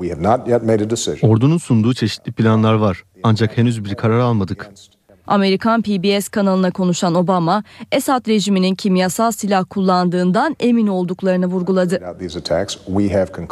Ordunun 1.22 1.58
sunduğu 1.58 1.94
çeşitli 1.94 2.32
planlar 2.32 2.74
var 2.74 3.04
ancak 3.24 3.58
henüz 3.58 3.86
bir 3.86 3.96
karar 3.96 4.20
almadık. 4.20 4.70
Amerikan 5.28 5.82
PBS 5.82 6.28
kanalına 6.28 6.72
konuşan 6.72 7.16
Obama, 7.16 7.64
Esad 7.92 8.28
rejiminin 8.28 8.76
kimyasal 8.76 9.32
silah 9.32 9.66
kullandığından 9.70 10.56
emin 10.60 10.88
olduklarını 10.88 11.46
vurguladı. 11.48 12.02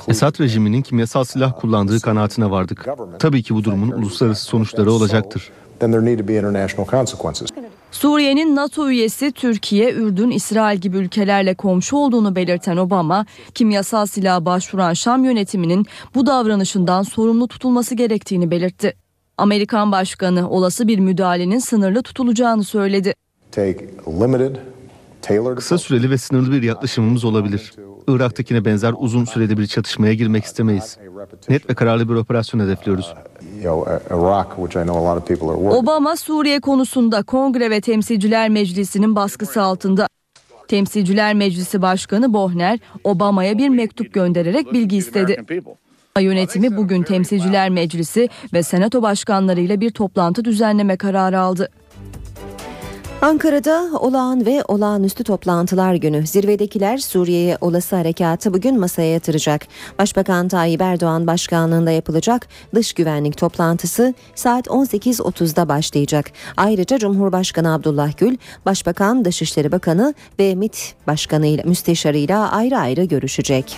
Esad 0.08 0.40
rejiminin 0.40 0.82
kimyasal 0.82 1.24
silah 1.24 1.60
kullandığı 1.60 2.00
kanaatine 2.00 2.52
vardık. 2.52 2.86
Tabii 3.20 3.44
ki 3.44 3.56
bu 3.56 3.64
durumun 3.64 3.92
uluslararası 3.92 4.46
sonuçları 4.46 4.92
olacaktır. 4.92 5.52
Suriye'nin 7.96 8.56
NATO 8.56 8.90
üyesi 8.90 9.32
Türkiye, 9.32 9.94
Ürdün, 9.94 10.32
İsrail 10.32 10.80
gibi 10.80 10.98
ülkelerle 10.98 11.54
komşu 11.54 11.98
olduğunu 11.98 12.36
belirten 12.36 12.78
Obama, 12.78 13.26
kimyasal 13.54 14.06
silaha 14.06 14.46
başvuran 14.46 14.94
Şam 14.94 15.24
yönetiminin 15.24 15.86
bu 16.16 16.26
davranışından 16.26 17.04
sorumlu 17.04 17.48
tutulması 17.48 17.96
gerektiğini 17.96 18.52
belirtti. 18.52 18.94
Amerikan 19.38 19.92
Başkanı 19.92 20.50
olası 20.50 20.88
bir 20.88 21.00
müdahalenin 21.00 21.60
sınırlı 21.60 22.04
tutulacağını 22.04 22.64
söyledi. 22.64 23.14
Kısa 25.56 25.78
süreli 25.78 26.10
ve 26.10 26.18
sınırlı 26.18 26.52
bir 26.52 26.64
yaklaşımımız 26.64 27.26
olabilir. 27.26 27.74
Irak'takine 28.08 28.66
benzer 28.66 28.94
uzun 28.98 29.26
süreli 29.26 29.58
bir 29.58 29.68
çatışmaya 29.68 30.14
girmek 30.14 30.44
istemeyiz. 30.44 30.98
Net 31.50 31.70
ve 31.70 31.74
kararlı 31.74 32.10
bir 32.10 32.16
operasyon 32.16 32.62
hedefliyoruz. 32.62 33.14
Obama 35.76 36.16
Suriye 36.16 36.60
konusunda 36.60 37.24
Kongre 37.24 37.70
ve 37.70 37.82
Temsilciler 37.82 38.50
Meclisi'nin 38.50 39.16
baskısı 39.16 39.62
altında. 39.62 40.08
Temsilciler 40.68 41.34
Meclisi 41.34 41.82
Başkanı 41.82 42.34
Bohner, 42.34 42.80
Obama'ya 43.04 43.58
bir 43.58 43.70
mektup 43.70 44.14
göndererek 44.14 44.74
bilgi 44.74 44.98
istedi. 44.98 45.44
Yönetimi 46.20 46.78
bugün 46.78 47.04
Temsilciler 47.04 47.70
Meclisi 47.70 48.30
ve 48.54 48.64
Senato 48.64 49.02
başkanlarıyla 49.02 49.82
bir 49.82 49.90
toplantı 49.92 50.46
düzenleme 50.46 50.98
kararı 50.98 51.40
aldı. 51.40 51.70
Ankara'da 53.26 53.90
olağan 54.00 54.46
ve 54.46 54.64
olağanüstü 54.68 55.24
toplantılar 55.24 55.96
günü. 55.96 56.28
Zirvedekiler 56.28 56.98
Suriye'ye 56.98 57.58
olası 57.62 57.96
harekatı 57.96 58.54
bugün 58.54 58.80
masaya 58.80 59.12
yatıracak. 59.14 59.68
Başbakan 60.00 60.48
Tayyip 60.48 60.82
Erdoğan 60.82 61.28
başkanlığında 61.28 61.92
yapılacak 61.92 62.48
dış 62.76 62.94
güvenlik 62.94 63.38
toplantısı 63.38 64.14
saat 64.36 64.68
18.30'da 64.68 65.70
başlayacak. 65.70 66.32
Ayrıca 66.58 66.98
Cumhurbaşkanı 66.98 67.74
Abdullah 67.74 68.18
Gül, 68.18 68.38
Başbakan, 68.66 69.26
Dışişleri 69.26 69.72
Bakanı 69.72 70.14
ve 70.40 70.56
MİT 70.56 70.96
Başkanı 71.08 71.48
ile 71.48 71.64
müsteşarıyla 71.64 72.52
ayrı 72.52 72.78
ayrı 72.78 73.04
görüşecek. 73.04 73.78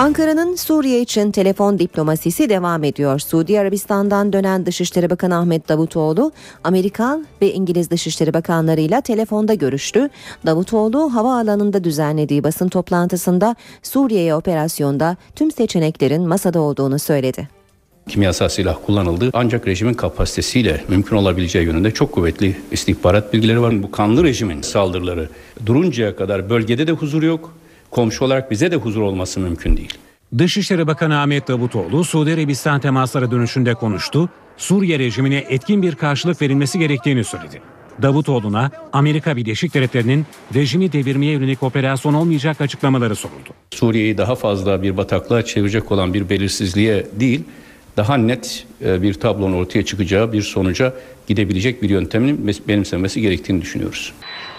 Ankara'nın 0.00 0.56
Suriye 0.56 1.00
için 1.00 1.30
telefon 1.30 1.78
diplomasisi 1.78 2.48
devam 2.48 2.84
ediyor. 2.84 3.18
Suudi 3.18 3.60
Arabistan'dan 3.60 4.32
dönen 4.32 4.66
Dışişleri 4.66 5.10
Bakanı 5.10 5.36
Ahmet 5.38 5.68
Davutoğlu, 5.68 6.32
Amerikan 6.64 7.26
ve 7.42 7.52
İngiliz 7.52 7.90
Dışişleri 7.90 8.34
Bakanlarıyla 8.34 9.00
telefonda 9.00 9.54
görüştü. 9.54 10.08
Davutoğlu 10.46 11.14
havaalanında 11.14 11.84
düzenlediği 11.84 12.44
basın 12.44 12.68
toplantısında 12.68 13.56
Suriye'ye 13.82 14.34
operasyonda 14.34 15.16
tüm 15.36 15.50
seçeneklerin 15.50 16.28
masada 16.28 16.60
olduğunu 16.60 16.98
söyledi. 16.98 17.48
kimyasal 18.08 18.48
silah 18.48 18.76
kullanıldı. 18.86 19.30
Ancak 19.32 19.66
rejimin 19.66 19.94
kapasitesiyle 19.94 20.84
mümkün 20.88 21.16
olabileceği 21.16 21.66
yönünde 21.66 21.90
çok 21.90 22.12
kuvvetli 22.12 22.56
istihbarat 22.70 23.32
bilgileri 23.32 23.62
var. 23.62 23.82
Bu 23.82 23.90
kanlı 23.90 24.24
rejimin 24.24 24.62
saldırıları 24.62 25.28
duruncaya 25.66 26.16
kadar 26.16 26.50
bölgede 26.50 26.86
de 26.86 26.92
huzur 26.92 27.22
yok. 27.22 27.59
Komşu 27.90 28.24
olarak 28.24 28.50
bize 28.50 28.70
de 28.70 28.76
huzur 28.76 29.02
olması 29.02 29.40
mümkün 29.40 29.76
değil. 29.76 29.94
Dışişleri 30.38 30.86
Bakanı 30.86 31.20
Ahmet 31.20 31.48
Davutoğlu 31.48 32.04
Suudi 32.04 32.32
Arabistan 32.34 32.80
temasları 32.80 33.30
dönüşünde 33.30 33.74
konuştu. 33.74 34.28
Suriye 34.56 34.98
rejimine 34.98 35.36
etkin 35.48 35.82
bir 35.82 35.94
karşılık 35.94 36.42
verilmesi 36.42 36.78
gerektiğini 36.78 37.24
söyledi. 37.24 37.62
Davutoğlu'na 38.02 38.70
Amerika 38.92 39.36
Birleşik 39.36 39.74
Devletleri'nin 39.74 40.26
rejimi 40.54 40.92
devirmeye 40.92 41.32
yönelik 41.32 41.62
operasyon 41.62 42.14
olmayacak 42.14 42.60
açıklamaları 42.60 43.16
soruldu. 43.16 43.50
Suriye'yi 43.70 44.18
daha 44.18 44.34
fazla 44.34 44.82
bir 44.82 44.96
bataklığa 44.96 45.44
çevirecek 45.44 45.92
olan 45.92 46.14
bir 46.14 46.28
belirsizliğe 46.28 47.06
değil, 47.20 47.44
daha 47.96 48.16
net 48.16 48.66
e, 48.84 49.02
bir 49.02 49.14
tablonun 49.14 49.56
ortaya 49.56 49.84
çıkacağı 49.84 50.32
bir 50.32 50.42
sonuca 50.42 50.94
gidebilecek 51.26 51.82
bir 51.82 51.90
yöntemin 51.90 52.36
mes- 52.46 52.68
benimsenmesi 52.68 53.20
gerektiğini 53.20 53.62
düşünüyoruz. 53.62 54.12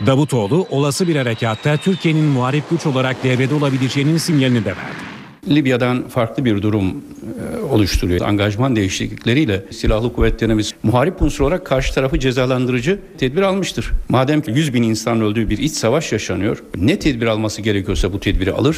Davutoğlu 0.06 0.68
olası 0.70 1.08
bir 1.08 1.16
harekatta 1.16 1.78
Türkiye'nin 1.78 2.24
muharip 2.26 2.70
güç 2.70 2.86
olarak 2.86 3.24
devrede 3.24 3.54
olabileceğinin 3.56 4.18
sinyalini 4.18 4.66
de 4.66 4.70
verdi. 4.70 5.21
Libya'dan 5.48 6.08
farklı 6.08 6.46
bir 6.46 6.62
durum 6.62 6.88
e, 6.88 7.62
oluşturuyor. 7.64 8.22
Angajman 8.22 8.76
değişiklikleriyle 8.76 9.66
silahlı 9.72 10.14
kuvvetlerimiz 10.14 10.74
muharip 10.84 11.22
unsur 11.22 11.44
olarak 11.46 11.66
karşı 11.66 11.94
tarafı 11.94 12.20
cezalandırıcı 12.20 13.00
tedbir 13.18 13.42
almıştır. 13.42 13.92
Madem 14.10 14.42
ki 14.42 14.52
100 14.52 14.74
bin 14.74 14.84
insan 14.84 15.22
öldüğü 15.22 15.50
bir 15.50 15.58
iç 15.58 15.72
savaş 15.72 16.12
yaşanıyor, 16.12 16.64
ne 16.76 17.00
tedbir 17.00 17.28
alması 17.28 17.62
gerekiyorsa 17.62 18.14
bu 18.14 18.20
tedbiri 18.20 18.52
alır. 18.52 18.78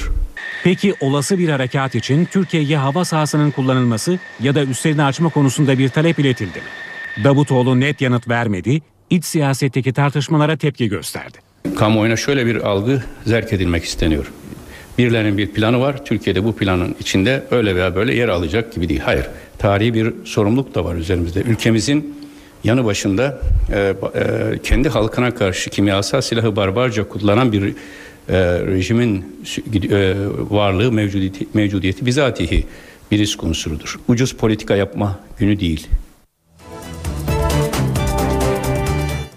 Peki 0.64 0.94
olası 1.02 1.38
bir 1.38 1.50
harekat 1.50 1.96
için 1.96 2.26
Türkiye'ye 2.26 2.78
hava 2.78 3.06
sahasının 3.06 3.52
kullanılması 3.52 4.20
ya 4.40 4.56
da 4.56 4.64
üstlerini 4.64 5.04
açma 5.04 5.30
konusunda 5.30 5.78
bir 5.78 5.90
talep 5.90 6.20
iletildi 6.20 6.58
mi? 6.58 7.24
Davutoğlu 7.24 7.80
net 7.80 8.02
yanıt 8.02 8.28
vermedi, 8.28 8.82
iç 9.10 9.26
siyasetteki 9.26 9.94
tartışmalara 9.94 10.58
tepki 10.58 10.88
gösterdi. 10.90 11.38
Kamuoyuna 11.78 12.16
şöyle 12.16 12.46
bir 12.46 12.56
algı 12.56 13.04
zerk 13.26 13.54
edilmek 13.54 13.84
isteniyor. 13.84 14.32
Birilerinin 14.98 15.38
bir 15.38 15.48
planı 15.48 15.80
var. 15.80 16.06
Türkiye'de 16.06 16.44
bu 16.44 16.56
planın 16.56 16.96
içinde 17.00 17.44
öyle 17.52 17.76
veya 17.76 17.96
böyle 17.96 18.16
yer 18.16 18.28
alacak 18.28 18.74
gibi 18.74 18.90
değil. 18.90 19.00
Hayır. 19.00 19.26
Tarihi 19.58 19.94
bir 19.94 20.14
sorumluluk 20.26 20.76
da 20.76 20.86
var 20.86 20.96
üzerimizde. 20.96 21.42
Ülkemizin 21.42 22.16
yanı 22.64 22.86
başında 22.86 23.40
e, 23.74 23.80
e, 23.80 23.94
kendi 24.64 24.90
halkına 24.90 25.36
karşı 25.36 25.70
kimyasal 25.70 26.22
silahı 26.22 26.56
barbarca 26.56 27.08
kullanan 27.08 27.52
bir 27.52 27.64
e, 27.64 27.74
rejimin 28.60 29.26
e, 29.92 30.16
varlığı 30.50 30.92
mevcudiyeti, 30.92 31.48
mevcudiyeti 31.54 32.06
bizatihi 32.06 32.66
bir 33.12 33.20
risk 33.20 33.44
unsurudur. 33.44 34.00
Ucuz 34.08 34.36
politika 34.36 34.76
yapma 34.76 35.20
günü 35.40 35.60
değil. 35.60 35.88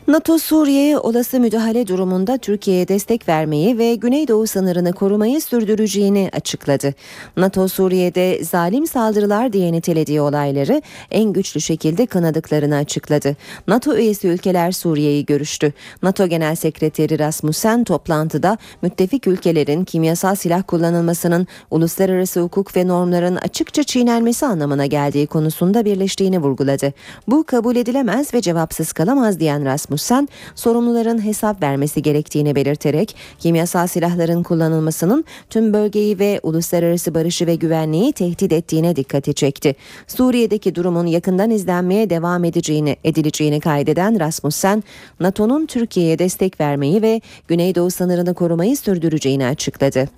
NATO 0.09 0.39
Suriye'ye 0.39 0.99
olası 0.99 1.41
müdahale 1.41 1.87
durumunda 1.87 2.39
Türkiye'ye 2.39 2.89
destek 2.89 3.29
vermeyi 3.29 3.79
ve 3.79 3.95
Güneydoğu 3.95 4.47
sınırını 4.47 4.93
korumayı 4.93 5.41
sürdüreceğini 5.41 6.31
açıkladı. 6.33 6.95
NATO 7.37 7.69
Suriye'de 7.69 8.45
zalim 8.45 8.87
saldırılar 8.87 9.53
diye 9.53 9.73
nitelediği 9.73 10.21
olayları 10.21 10.83
en 11.11 11.33
güçlü 11.33 11.61
şekilde 11.61 12.07
kınadıklarını 12.07 12.77
açıkladı. 12.77 13.37
NATO 13.69 13.97
üyesi 13.97 14.29
ülkeler 14.29 14.73
Suriye'yi 14.73 15.27
görüştü. 15.27 15.73
NATO 16.03 16.27
Genel 16.27 16.55
Sekreteri 16.55 17.19
Rasmussen 17.19 17.85
toplantıda 17.85 18.59
müttefik 18.83 19.27
ülkelerin 19.27 19.85
kimyasal 19.85 20.35
silah 20.35 20.63
kullanılmasının 20.67 21.47
uluslararası 21.71 22.41
hukuk 22.41 22.77
ve 22.77 22.89
normların 22.89 23.37
açıkça 23.37 23.83
çiğnenmesi 23.83 24.47
anlamına 24.47 24.87
geldiği 24.87 25.27
konusunda 25.27 25.85
birleştiğini 25.85 26.39
vurguladı. 26.39 26.93
Bu 27.29 27.45
kabul 27.45 27.77
edilemez 27.77 28.35
ve 28.35 28.41
cevapsız 28.41 28.93
kalamaz 28.93 29.41
diyen 29.41 29.65
Rasmussen 29.65 29.96
Rasmussen 29.97 30.29
sorumluların 30.55 31.25
hesap 31.25 31.63
vermesi 31.63 32.03
gerektiğini 32.03 32.55
belirterek 32.55 33.17
kimyasal 33.39 33.87
silahların 33.87 34.43
kullanılmasının 34.43 35.25
tüm 35.51 35.73
bölgeyi 35.73 36.19
ve 36.19 36.41
uluslararası 36.43 37.15
barışı 37.15 37.47
ve 37.47 37.55
güvenliği 37.55 38.13
tehdit 38.13 38.53
ettiğine 38.53 38.97
dikkati 38.97 39.35
çekti. 39.35 39.77
Suriye'deki 40.07 40.75
durumun 40.75 41.07
yakından 41.07 41.51
izlenmeye 41.51 42.11
devam 42.11 42.45
edeceğini 42.45 42.97
edileceğini 43.05 43.61
kaydeden 43.61 44.21
Rasmussen, 44.21 44.85
NATO'nun 45.21 45.67
Türkiye'ye 45.67 46.19
destek 46.19 46.61
vermeyi 46.61 47.03
ve 47.03 47.21
Güneydoğu 47.49 47.91
sınırını 47.91 48.35
korumayı 48.35 48.77
sürdüreceğini 48.77 49.47
açıkladı. 49.47 50.09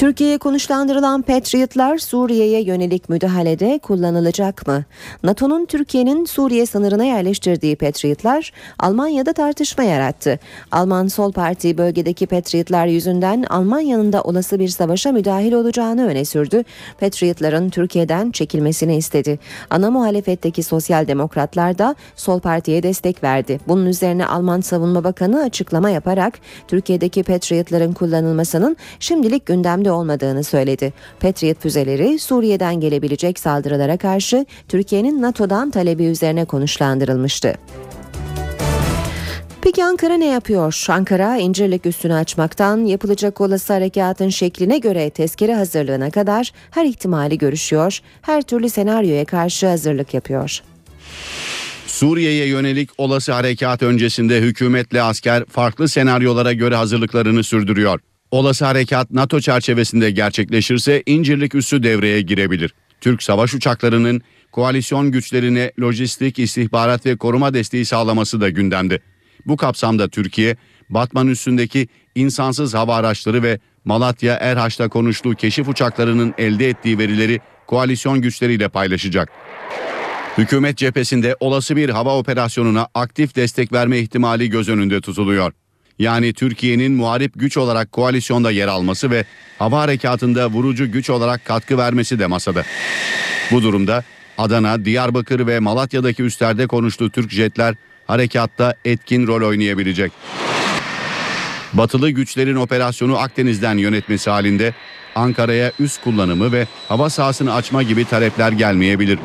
Türkiye'ye 0.00 0.38
konuşlandırılan 0.38 1.22
Patriotlar 1.22 1.98
Suriye'ye 1.98 2.62
yönelik 2.62 3.08
müdahalede 3.08 3.78
kullanılacak 3.82 4.66
mı? 4.66 4.84
NATO'nun 5.22 5.66
Türkiye'nin 5.66 6.24
Suriye 6.24 6.66
sınırına 6.66 7.04
yerleştirdiği 7.04 7.76
Patriotlar 7.76 8.52
Almanya'da 8.78 9.32
tartışma 9.32 9.84
yarattı. 9.84 10.38
Alman 10.72 11.06
Sol 11.08 11.32
Parti 11.32 11.78
bölgedeki 11.78 12.26
Patriotlar 12.26 12.86
yüzünden 12.86 13.42
Almanya'nın 13.42 14.12
da 14.12 14.22
olası 14.22 14.58
bir 14.58 14.68
savaşa 14.68 15.12
müdahil 15.12 15.52
olacağını 15.52 16.06
öne 16.06 16.24
sürdü. 16.24 16.64
Patriotların 17.00 17.70
Türkiye'den 17.70 18.30
çekilmesini 18.30 18.96
istedi. 18.96 19.38
Ana 19.70 19.90
muhalefetteki 19.90 20.62
Sosyal 20.62 21.08
Demokratlar 21.08 21.78
da 21.78 21.94
Sol 22.16 22.40
Parti'ye 22.40 22.82
destek 22.82 23.22
verdi. 23.22 23.60
Bunun 23.68 23.86
üzerine 23.86 24.26
Alman 24.26 24.60
Savunma 24.60 25.04
Bakanı 25.04 25.42
açıklama 25.42 25.90
yaparak 25.90 26.38
Türkiye'deki 26.68 27.22
Patriotların 27.22 27.92
kullanılmasının 27.92 28.76
şimdilik 29.00 29.46
gündemde 29.46 29.89
olmadığını 29.90 30.44
söyledi. 30.44 30.92
Patriot 31.20 31.60
füzeleri 31.60 32.18
Suriye'den 32.18 32.80
gelebilecek 32.80 33.38
saldırılara 33.38 33.96
karşı 33.96 34.46
Türkiye'nin 34.68 35.22
NATO'dan 35.22 35.70
talebi 35.70 36.04
üzerine 36.04 36.44
konuşlandırılmıştı. 36.44 37.54
Peki 39.62 39.84
Ankara 39.84 40.14
ne 40.14 40.26
yapıyor? 40.26 40.86
Ankara 40.88 41.36
İncirlik 41.36 41.86
üstünü 41.86 42.14
açmaktan 42.14 42.84
yapılacak 42.84 43.40
olası 43.40 43.72
harekatın 43.72 44.28
şekline 44.28 44.78
göre 44.78 45.10
tezkere 45.10 45.54
hazırlığına 45.54 46.10
kadar 46.10 46.52
her 46.70 46.84
ihtimali 46.84 47.38
görüşüyor, 47.38 48.00
her 48.22 48.42
türlü 48.42 48.70
senaryoya 48.70 49.24
karşı 49.24 49.66
hazırlık 49.66 50.14
yapıyor. 50.14 50.62
Suriye'ye 51.86 52.46
yönelik 52.46 52.90
olası 52.98 53.32
harekat 53.32 53.82
öncesinde 53.82 54.40
hükümetle 54.40 55.02
asker 55.02 55.44
farklı 55.44 55.88
senaryolara 55.88 56.52
göre 56.52 56.76
hazırlıklarını 56.76 57.44
sürdürüyor. 57.44 58.00
Olası 58.30 58.64
harekat 58.64 59.10
NATO 59.10 59.40
çerçevesinde 59.40 60.10
gerçekleşirse 60.10 61.02
İncirlik 61.06 61.54
üssü 61.54 61.82
devreye 61.82 62.20
girebilir. 62.20 62.74
Türk 63.00 63.22
savaş 63.22 63.54
uçaklarının 63.54 64.22
koalisyon 64.52 65.10
güçlerine 65.10 65.72
lojistik, 65.80 66.38
istihbarat 66.38 67.06
ve 67.06 67.16
koruma 67.16 67.54
desteği 67.54 67.84
sağlaması 67.84 68.40
da 68.40 68.50
gündemde. 68.50 69.00
Bu 69.46 69.56
kapsamda 69.56 70.08
Türkiye, 70.08 70.56
Batman 70.90 71.28
üssündeki 71.28 71.88
insansız 72.14 72.74
hava 72.74 72.96
araçları 72.96 73.42
ve 73.42 73.58
Malatya 73.84 74.34
Erhaç'ta 74.34 74.88
konuştuğu 74.88 75.34
keşif 75.34 75.68
uçaklarının 75.68 76.34
elde 76.38 76.68
ettiği 76.68 76.98
verileri 76.98 77.40
koalisyon 77.66 78.20
güçleriyle 78.20 78.68
paylaşacak. 78.68 79.28
Hükümet 80.38 80.76
cephesinde 80.76 81.36
olası 81.40 81.76
bir 81.76 81.88
hava 81.88 82.18
operasyonuna 82.18 82.88
aktif 82.94 83.36
destek 83.36 83.72
verme 83.72 83.98
ihtimali 83.98 84.50
göz 84.50 84.68
önünde 84.68 85.00
tutuluyor. 85.00 85.52
Yani 86.00 86.32
Türkiye'nin 86.32 86.92
muharip 86.92 87.32
güç 87.36 87.56
olarak 87.56 87.92
koalisyonda 87.92 88.50
yer 88.50 88.68
alması 88.68 89.10
ve 89.10 89.24
hava 89.58 89.80
harekatında 89.80 90.50
vurucu 90.50 90.92
güç 90.92 91.10
olarak 91.10 91.44
katkı 91.44 91.78
vermesi 91.78 92.18
de 92.18 92.26
masada. 92.26 92.64
Bu 93.50 93.62
durumda 93.62 94.04
Adana, 94.38 94.84
Diyarbakır 94.84 95.46
ve 95.46 95.58
Malatya'daki 95.58 96.22
üslerde 96.22 96.66
konuştuğu 96.66 97.10
Türk 97.10 97.30
jetler 97.30 97.74
harekatta 98.06 98.74
etkin 98.84 99.26
rol 99.26 99.48
oynayabilecek. 99.48 100.12
Batılı 101.72 102.10
güçlerin 102.10 102.56
operasyonu 102.56 103.18
Akdeniz'den 103.18 103.78
yönetmesi 103.78 104.30
halinde 104.30 104.74
Ankara'ya 105.14 105.72
üst 105.78 106.04
kullanımı 106.04 106.52
ve 106.52 106.66
hava 106.88 107.10
sahasını 107.10 107.54
açma 107.54 107.82
gibi 107.82 108.04
talepler 108.04 108.52
gelmeyebilir. 108.52 109.18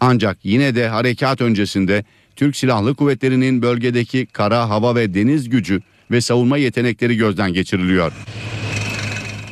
Ancak 0.00 0.38
yine 0.42 0.74
de 0.74 0.88
harekat 0.88 1.40
öncesinde 1.40 2.04
Türk 2.36 2.56
Silahlı 2.56 2.94
Kuvvetleri'nin 2.94 3.62
bölgedeki 3.62 4.26
kara, 4.26 4.68
hava 4.68 4.94
ve 4.94 5.14
deniz 5.14 5.48
gücü 5.48 5.80
ve 6.10 6.20
savunma 6.20 6.56
yetenekleri 6.56 7.16
gözden 7.16 7.52
geçiriliyor. 7.52 8.12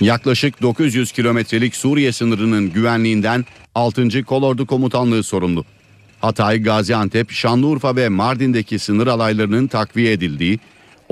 Yaklaşık 0.00 0.62
900 0.62 1.12
kilometrelik 1.12 1.76
Suriye 1.76 2.12
sınırının 2.12 2.72
güvenliğinden 2.72 3.44
6. 3.74 4.24
Kolordu 4.24 4.66
Komutanlığı 4.66 5.22
sorumlu. 5.22 5.64
Hatay, 6.20 6.62
Gaziantep, 6.62 7.30
Şanlıurfa 7.30 7.96
ve 7.96 8.08
Mardin'deki 8.08 8.78
sınır 8.78 9.06
alaylarının 9.06 9.66
takviye 9.66 10.12
edildiği, 10.12 10.58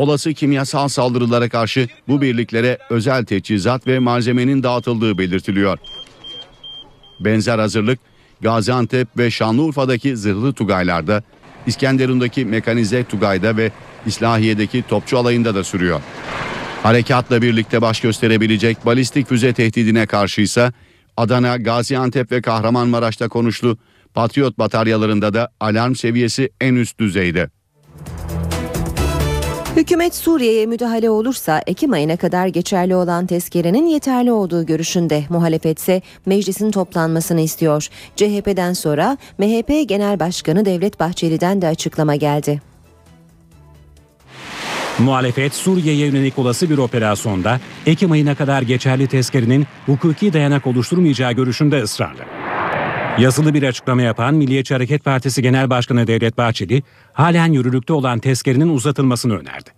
Olası 0.00 0.34
kimyasal 0.34 0.88
saldırılara 0.88 1.48
karşı 1.48 1.88
bu 2.08 2.22
birliklere 2.22 2.78
özel 2.90 3.24
teçhizat 3.24 3.86
ve 3.86 3.98
malzemenin 3.98 4.62
dağıtıldığı 4.62 5.18
belirtiliyor. 5.18 5.78
Benzer 7.20 7.58
hazırlık 7.58 7.98
Gaziantep 8.40 9.08
ve 9.18 9.30
Şanlıurfa'daki 9.30 10.16
zırhlı 10.16 10.52
tugaylarda, 10.52 11.22
İskenderun'daki 11.66 12.44
mekanize 12.44 13.04
tugayda 13.04 13.56
ve 13.56 13.70
İslahiye'deki 14.06 14.82
topçu 14.88 15.18
alayında 15.18 15.54
da 15.54 15.64
sürüyor. 15.64 16.00
Harekatla 16.82 17.42
birlikte 17.42 17.82
baş 17.82 18.00
gösterebilecek 18.00 18.86
balistik 18.86 19.28
füze 19.28 19.52
tehdidine 19.52 20.06
karşıysa 20.06 20.72
Adana, 21.16 21.56
Gaziantep 21.56 22.32
ve 22.32 22.42
Kahramanmaraş'ta 22.42 23.28
konuşlu 23.28 23.78
Patriot 24.14 24.58
bataryalarında 24.58 25.34
da 25.34 25.48
alarm 25.60 25.94
seviyesi 25.94 26.50
en 26.60 26.74
üst 26.74 27.00
düzeyde. 27.00 27.50
Hükümet 29.76 30.14
Suriye'ye 30.14 30.66
müdahale 30.66 31.10
olursa 31.10 31.62
Ekim 31.66 31.92
ayına 31.92 32.16
kadar 32.16 32.46
geçerli 32.46 32.96
olan 32.96 33.26
tezkerenin 33.26 33.86
yeterli 33.86 34.32
olduğu 34.32 34.66
görüşünde. 34.66 35.24
Muhalefet 35.28 35.78
ise 35.78 36.02
meclisin 36.26 36.70
toplanmasını 36.70 37.40
istiyor. 37.40 37.88
CHP'den 38.16 38.72
sonra 38.72 39.18
MHP 39.38 39.88
Genel 39.88 40.20
Başkanı 40.20 40.64
Devlet 40.64 41.00
Bahçeli'den 41.00 41.62
de 41.62 41.66
açıklama 41.66 42.16
geldi. 42.16 42.62
Muhalefet 44.98 45.54
Suriye'ye 45.54 46.06
yönelik 46.06 46.38
olası 46.38 46.70
bir 46.70 46.78
operasyonda 46.78 47.60
Ekim 47.86 48.10
ayına 48.10 48.34
kadar 48.34 48.62
geçerli 48.62 49.06
tezkerenin 49.06 49.66
hukuki 49.86 50.32
dayanak 50.32 50.66
oluşturmayacağı 50.66 51.32
görüşünde 51.32 51.82
ısrarlı. 51.82 52.39
Yazılı 53.20 53.54
bir 53.54 53.62
açıklama 53.62 54.02
yapan 54.02 54.34
Milliyetçi 54.34 54.74
Hareket 54.74 55.04
Partisi 55.04 55.42
Genel 55.42 55.70
Başkanı 55.70 56.06
Devlet 56.06 56.38
Bahçeli, 56.38 56.82
halen 57.12 57.52
yürürlükte 57.52 57.92
olan 57.92 58.18
tezkerenin 58.18 58.68
uzatılmasını 58.68 59.38
önerdi. 59.38 59.70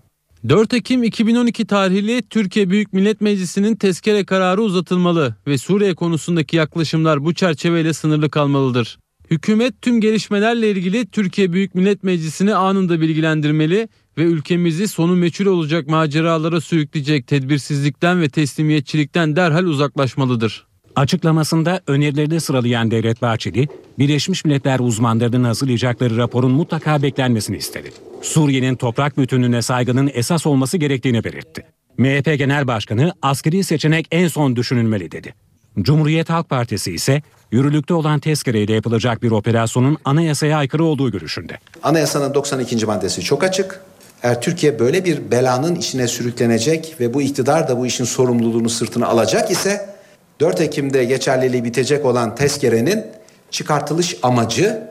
4 0.48 0.74
Ekim 0.74 1.02
2012 1.02 1.66
tarihli 1.66 2.22
Türkiye 2.22 2.70
Büyük 2.70 2.92
Millet 2.92 3.20
Meclisi'nin 3.20 3.76
tezkere 3.76 4.24
kararı 4.24 4.62
uzatılmalı 4.62 5.36
ve 5.46 5.58
Suriye 5.58 5.94
konusundaki 5.94 6.56
yaklaşımlar 6.56 7.24
bu 7.24 7.34
çerçeveyle 7.34 7.92
sınırlı 7.92 8.30
kalmalıdır. 8.30 8.98
Hükümet 9.30 9.82
tüm 9.82 10.00
gelişmelerle 10.00 10.70
ilgili 10.70 11.06
Türkiye 11.06 11.52
Büyük 11.52 11.74
Millet 11.74 12.02
Meclisi'ni 12.02 12.54
anında 12.54 13.00
bilgilendirmeli 13.00 13.88
ve 14.18 14.22
ülkemizi 14.22 14.88
sonu 14.88 15.16
meçhul 15.16 15.46
olacak 15.46 15.86
maceralara 15.86 16.60
sürükleyecek 16.60 17.26
tedbirsizlikten 17.26 18.20
ve 18.20 18.28
teslimiyetçilikten 18.28 19.36
derhal 19.36 19.64
uzaklaşmalıdır. 19.64 20.71
Açıklamasında 20.96 21.80
önerilerini 21.86 22.40
sıralayan 22.40 22.90
Devlet 22.90 23.22
Bahçeli, 23.22 23.68
Birleşmiş 23.98 24.44
Milletler 24.44 24.78
uzmanlarının 24.78 25.44
hazırlayacakları 25.44 26.16
raporun 26.16 26.50
mutlaka 26.50 27.02
beklenmesini 27.02 27.56
istedi. 27.56 27.92
Suriye'nin 28.22 28.74
toprak 28.74 29.18
bütünlüğüne 29.18 29.62
saygının 29.62 30.10
esas 30.14 30.46
olması 30.46 30.76
gerektiğini 30.78 31.24
belirtti. 31.24 31.64
MHP 31.98 32.38
Genel 32.38 32.66
Başkanı 32.66 33.12
askeri 33.22 33.64
seçenek 33.64 34.06
en 34.10 34.28
son 34.28 34.56
düşünülmeli 34.56 35.12
dedi. 35.12 35.34
Cumhuriyet 35.80 36.30
Halk 36.30 36.48
Partisi 36.48 36.92
ise 36.92 37.22
yürürlükte 37.52 37.94
olan 37.94 38.20
tezkereyle 38.20 38.72
yapılacak 38.72 39.22
bir 39.22 39.30
operasyonun 39.30 39.98
anayasaya 40.04 40.58
aykırı 40.58 40.84
olduğu 40.84 41.10
görüşünde. 41.10 41.58
Anayasanın 41.82 42.34
92. 42.34 42.86
maddesi 42.86 43.22
çok 43.22 43.44
açık. 43.44 43.80
Eğer 44.22 44.40
Türkiye 44.40 44.78
böyle 44.78 45.04
bir 45.04 45.30
belanın 45.30 45.74
içine 45.74 46.08
sürüklenecek 46.08 46.96
ve 47.00 47.14
bu 47.14 47.22
iktidar 47.22 47.68
da 47.68 47.78
bu 47.78 47.86
işin 47.86 48.04
sorumluluğunu 48.04 48.68
sırtına 48.68 49.06
alacak 49.06 49.50
ise 49.50 49.91
4 50.40 50.60
Ekim'de 50.60 51.04
geçerliliği 51.04 51.64
bitecek 51.64 52.04
olan 52.04 52.34
tezkerenin 52.34 53.04
çıkartılış 53.50 54.16
amacı 54.22 54.82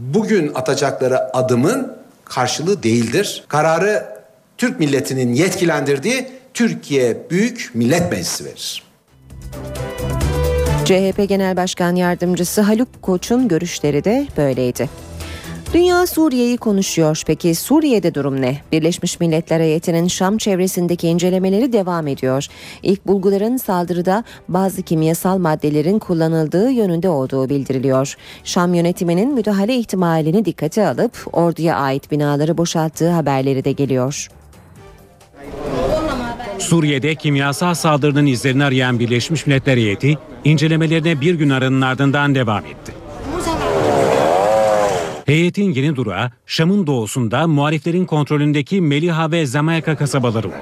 bugün 0.00 0.54
atacakları 0.54 1.36
adımın 1.36 1.92
karşılığı 2.24 2.82
değildir. 2.82 3.44
Kararı 3.48 4.06
Türk 4.58 4.80
milletinin 4.80 5.34
yetkilendirdiği 5.34 6.28
Türkiye 6.54 7.16
Büyük 7.30 7.70
Millet 7.74 8.12
Meclisi 8.12 8.44
verir. 8.44 8.82
CHP 10.84 11.28
Genel 11.28 11.56
Başkan 11.56 11.96
Yardımcısı 11.96 12.60
Haluk 12.60 13.02
Koç'un 13.02 13.48
görüşleri 13.48 14.04
de 14.04 14.26
böyleydi. 14.36 14.88
Dünya 15.74 16.06
Suriye'yi 16.06 16.56
konuşuyor. 16.56 17.22
Peki 17.26 17.54
Suriye'de 17.54 18.14
durum 18.14 18.40
ne? 18.40 18.60
Birleşmiş 18.72 19.20
Milletler 19.20 19.60
heyetinin 19.60 20.08
Şam 20.08 20.38
çevresindeki 20.38 21.08
incelemeleri 21.08 21.72
devam 21.72 22.06
ediyor. 22.06 22.46
İlk 22.82 23.06
bulguların 23.06 23.56
saldırıda 23.56 24.24
bazı 24.48 24.82
kimyasal 24.82 25.38
maddelerin 25.38 25.98
kullanıldığı 25.98 26.70
yönünde 26.70 27.08
olduğu 27.08 27.48
bildiriliyor. 27.48 28.16
Şam 28.44 28.74
yönetiminin 28.74 29.34
müdahale 29.34 29.76
ihtimalini 29.76 30.44
dikkate 30.44 30.88
alıp 30.88 31.26
orduya 31.32 31.76
ait 31.76 32.10
binaları 32.10 32.58
boşalttığı 32.58 33.10
haberleri 33.10 33.64
de 33.64 33.72
geliyor. 33.72 34.28
Suriye'de 36.58 37.14
kimyasal 37.14 37.74
saldırının 37.74 38.26
izlerini 38.26 38.64
arayan 38.64 38.98
Birleşmiş 38.98 39.46
Milletler 39.46 39.76
heyeti 39.76 40.18
incelemelerine 40.44 41.20
bir 41.20 41.34
gün 41.34 41.50
aranın 41.50 41.80
ardından 41.80 42.34
devam 42.34 42.66
etti. 42.66 42.97
Heyetin 45.28 45.72
yeni 45.72 45.96
durağı 45.96 46.30
Şam'ın 46.46 46.86
doğusunda 46.86 47.46
muhaliflerin 47.46 48.04
kontrolündeki 48.06 48.80
Meliha 48.80 49.30
ve 49.32 49.46
Zamayaka 49.46 49.96
kasabaları 49.96 50.48
oldu. 50.48 50.54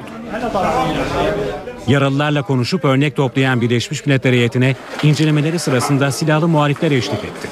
Yaralılarla 1.88 2.42
konuşup 2.42 2.84
örnek 2.84 3.16
toplayan 3.16 3.60
Birleşmiş 3.60 4.06
Milletler 4.06 4.32
heyetine 4.32 4.76
incelemeleri 5.02 5.58
sırasında 5.58 6.10
silahlı 6.12 6.48
muhalifler 6.48 6.90
eşlik 6.90 7.18
etti. 7.18 7.48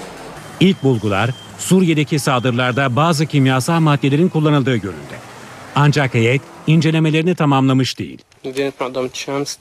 İlk 0.61 0.83
bulgular 0.83 1.31
Suriye'deki 1.59 2.18
saldırılarda 2.18 2.96
bazı 2.96 3.27
kimyasal 3.27 3.81
maddelerin 3.81 4.29
kullanıldığı 4.29 4.77
yönünde. 4.77 5.16
Ancak 5.74 6.14
heyet 6.14 6.42
incelemelerini 6.66 7.35
tamamlamış 7.35 7.98
değil. 7.98 8.18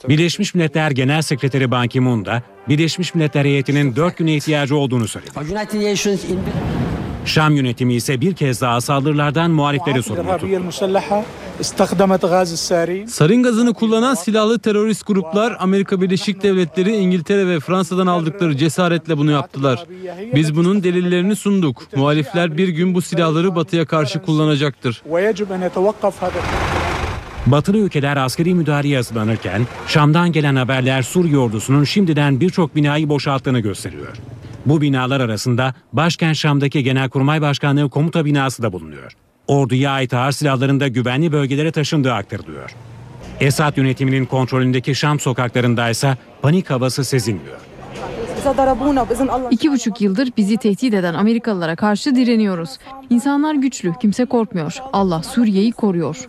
Birleşmiş 0.08 0.54
Milletler 0.54 0.90
Genel 0.90 1.22
Sekreteri 1.22 1.70
Ban 1.70 1.88
Ki-moon 1.88 2.24
da 2.24 2.42
Birleşmiş 2.68 3.14
Milletler 3.14 3.44
heyetinin 3.44 3.96
4 3.96 4.16
güne 4.18 4.34
ihtiyacı 4.34 4.76
olduğunu 4.76 5.08
söyledi. 5.08 5.30
Şam 7.24 7.56
yönetimi 7.56 7.94
ise 7.94 8.20
bir 8.20 8.34
kez 8.34 8.60
daha 8.60 8.80
saldırılardan 8.80 9.50
muhalifleri 9.50 10.02
sorumlu 10.02 10.32
tuttu. 10.32 10.46
Sarin 13.06 13.42
gazını 13.42 13.74
kullanan 13.74 14.14
silahlı 14.14 14.58
terörist 14.58 15.06
gruplar 15.06 15.56
Amerika 15.58 16.00
Birleşik 16.00 16.42
Devletleri, 16.42 16.96
İngiltere 16.96 17.46
ve 17.48 17.60
Fransa'dan 17.60 18.06
aldıkları 18.06 18.56
cesaretle 18.56 19.18
bunu 19.18 19.30
yaptılar. 19.30 19.84
Biz 20.34 20.56
bunun 20.56 20.82
delillerini 20.82 21.36
sunduk. 21.36 21.82
Muhalifler 21.96 22.56
bir 22.56 22.68
gün 22.68 22.94
bu 22.94 23.02
silahları 23.02 23.54
batıya 23.56 23.86
karşı 23.86 24.22
kullanacaktır. 24.22 25.02
Batılı 27.46 27.78
ülkeler 27.78 28.16
askeri 28.16 28.54
müdahaleye 28.54 28.96
hazırlanırken 28.96 29.66
Şam'dan 29.86 30.32
gelen 30.32 30.56
haberler 30.56 31.02
Suriye 31.02 31.38
ordusunun 31.38 31.84
şimdiden 31.84 32.40
birçok 32.40 32.76
binayı 32.76 33.08
boşalttığını 33.08 33.60
gösteriyor. 33.60 34.16
Bu 34.66 34.80
binalar 34.80 35.20
arasında 35.20 35.74
başkent 35.92 36.36
Şam'daki 36.36 36.84
Genelkurmay 36.84 37.40
Başkanlığı 37.40 37.90
komuta 37.90 38.24
binası 38.24 38.62
da 38.62 38.72
bulunuyor. 38.72 39.12
Orduya 39.46 39.90
ait 39.90 40.14
ağır 40.14 40.32
silahların 40.32 40.80
da 40.80 40.88
güvenli 40.88 41.32
bölgelere 41.32 41.72
taşındığı 41.72 42.12
aktarılıyor. 42.12 42.70
Esad 43.40 43.76
yönetiminin 43.76 44.26
kontrolündeki 44.26 44.94
Şam 44.94 45.20
sokaklarında 45.20 45.90
ise 45.90 46.16
panik 46.42 46.70
havası 46.70 47.04
sezilmiyor. 47.04 47.56
İki 49.50 49.72
buçuk 49.72 50.00
yıldır 50.00 50.30
bizi 50.36 50.56
tehdit 50.56 50.94
eden 50.94 51.14
Amerikalılara 51.14 51.76
karşı 51.76 52.16
direniyoruz. 52.16 52.78
İnsanlar 53.10 53.54
güçlü, 53.54 53.92
kimse 54.00 54.24
korkmuyor. 54.24 54.76
Allah 54.92 55.22
Suriye'yi 55.22 55.72
koruyor. 55.72 56.28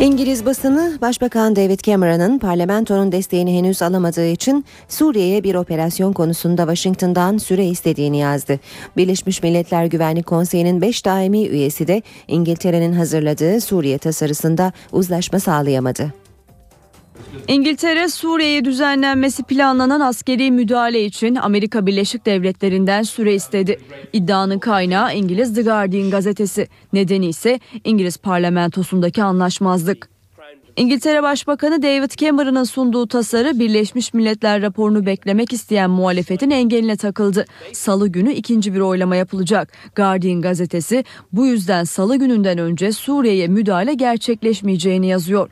İngiliz 0.00 0.46
basını 0.46 0.98
Başbakan 1.00 1.56
David 1.56 1.80
Cameron'ın 1.80 2.38
parlamentonun 2.38 3.12
desteğini 3.12 3.58
henüz 3.58 3.82
alamadığı 3.82 4.26
için 4.26 4.64
Suriye'ye 4.88 5.44
bir 5.44 5.54
operasyon 5.54 6.12
konusunda 6.12 6.62
Washington'dan 6.62 7.38
süre 7.38 7.66
istediğini 7.66 8.18
yazdı. 8.18 8.60
Birleşmiş 8.96 9.42
Milletler 9.42 9.84
Güvenlik 9.84 10.26
Konseyi'nin 10.26 10.80
5 10.80 11.04
daimi 11.04 11.46
üyesi 11.46 11.86
de 11.86 12.02
İngiltere'nin 12.28 12.92
hazırladığı 12.92 13.60
Suriye 13.60 13.98
tasarısında 13.98 14.72
uzlaşma 14.92 15.40
sağlayamadı. 15.40 16.19
İngiltere 17.48 18.08
Suriye'ye 18.08 18.64
düzenlenmesi 18.64 19.42
planlanan 19.42 20.00
askeri 20.00 20.50
müdahale 20.50 21.04
için 21.04 21.34
Amerika 21.34 21.86
Birleşik 21.86 22.26
Devletleri'nden 22.26 23.02
süre 23.02 23.34
istedi. 23.34 23.80
İddianın 24.12 24.58
kaynağı 24.58 25.14
İngiliz 25.14 25.54
The 25.54 25.62
Guardian 25.62 26.10
gazetesi. 26.10 26.68
Nedeni 26.92 27.26
ise 27.26 27.60
İngiliz 27.84 28.16
parlamentosundaki 28.16 29.22
anlaşmazlık. 29.22 30.08
İngiltere 30.76 31.22
Başbakanı 31.22 31.82
David 31.82 32.10
Cameron'ın 32.10 32.64
sunduğu 32.64 33.06
tasarı 33.06 33.58
Birleşmiş 33.58 34.14
Milletler 34.14 34.62
raporunu 34.62 35.06
beklemek 35.06 35.52
isteyen 35.52 35.90
muhalefetin 35.90 36.50
engeline 36.50 36.96
takıldı. 36.96 37.44
Salı 37.72 38.08
günü 38.08 38.32
ikinci 38.32 38.74
bir 38.74 38.80
oylama 38.80 39.16
yapılacak. 39.16 39.72
Guardian 39.96 40.40
gazetesi 40.40 41.04
bu 41.32 41.46
yüzden 41.46 41.84
salı 41.84 42.16
gününden 42.16 42.58
önce 42.58 42.92
Suriye'ye 42.92 43.48
müdahale 43.48 43.94
gerçekleşmeyeceğini 43.94 45.06
yazıyor. 45.06 45.50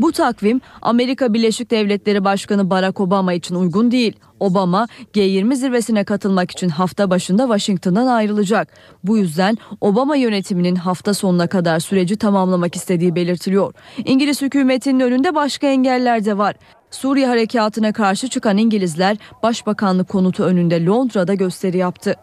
Bu 0.00 0.12
takvim 0.12 0.60
Amerika 0.82 1.34
Birleşik 1.34 1.70
Devletleri 1.70 2.24
Başkanı 2.24 2.70
Barack 2.70 3.00
Obama 3.00 3.32
için 3.32 3.54
uygun 3.54 3.90
değil. 3.90 4.16
Obama 4.40 4.86
G20 5.14 5.54
zirvesine 5.54 6.04
katılmak 6.04 6.50
için 6.50 6.68
hafta 6.68 7.10
başında 7.10 7.42
Washington'dan 7.42 8.06
ayrılacak. 8.06 8.68
Bu 9.04 9.18
yüzden 9.18 9.56
Obama 9.80 10.16
yönetiminin 10.16 10.76
hafta 10.76 11.14
sonuna 11.14 11.46
kadar 11.46 11.80
süreci 11.80 12.16
tamamlamak 12.16 12.76
istediği 12.76 13.14
belirtiliyor. 13.14 13.72
İngiliz 14.04 14.42
hükümetinin 14.42 15.00
önünde 15.00 15.34
başka 15.34 15.66
engeller 15.66 16.24
de 16.24 16.38
var. 16.38 16.56
Suriye 16.90 17.26
harekatına 17.26 17.92
karşı 17.92 18.28
çıkan 18.28 18.58
İngilizler 18.58 19.16
Başbakanlık 19.42 20.08
konutu 20.08 20.44
önünde 20.44 20.84
Londra'da 20.84 21.34
gösteri 21.34 21.76
yaptı. 21.76 22.14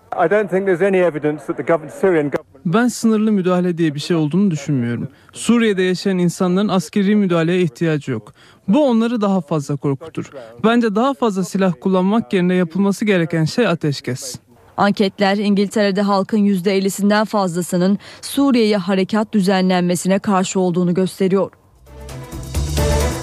Ben 2.66 2.88
sınırlı 2.88 3.32
müdahale 3.32 3.78
diye 3.78 3.96
bir 3.96 4.00
şey 4.00 4.18
olduğunu 4.18 4.52
düşünmüyorum. 4.52 5.08
Suriye'de 5.34 5.82
yaşayan 5.82 6.18
insanların 6.18 6.68
askeri 6.68 7.16
müdahaleye 7.16 7.62
ihtiyacı 7.62 8.12
yok. 8.12 8.34
Bu 8.68 8.88
onları 8.88 9.22
daha 9.22 9.42
fazla 9.42 9.76
korkutur. 9.76 10.32
Bence 10.64 10.96
daha 10.96 11.14
fazla 11.14 11.44
silah 11.44 11.74
kullanmak 11.82 12.34
yerine 12.34 12.56
yapılması 12.56 13.06
gereken 13.06 13.46
şey 13.46 13.68
ateşkes. 13.68 14.36
Anketler 14.78 15.38
İngiltere'de 15.38 16.02
halkın 16.02 16.38
%50'sinden 16.38 17.26
fazlasının 17.26 17.98
Suriye'ye 18.22 18.78
harekat 18.78 19.34
düzenlenmesine 19.34 20.20
karşı 20.20 20.60
olduğunu 20.60 20.94
gösteriyor. 20.94 21.52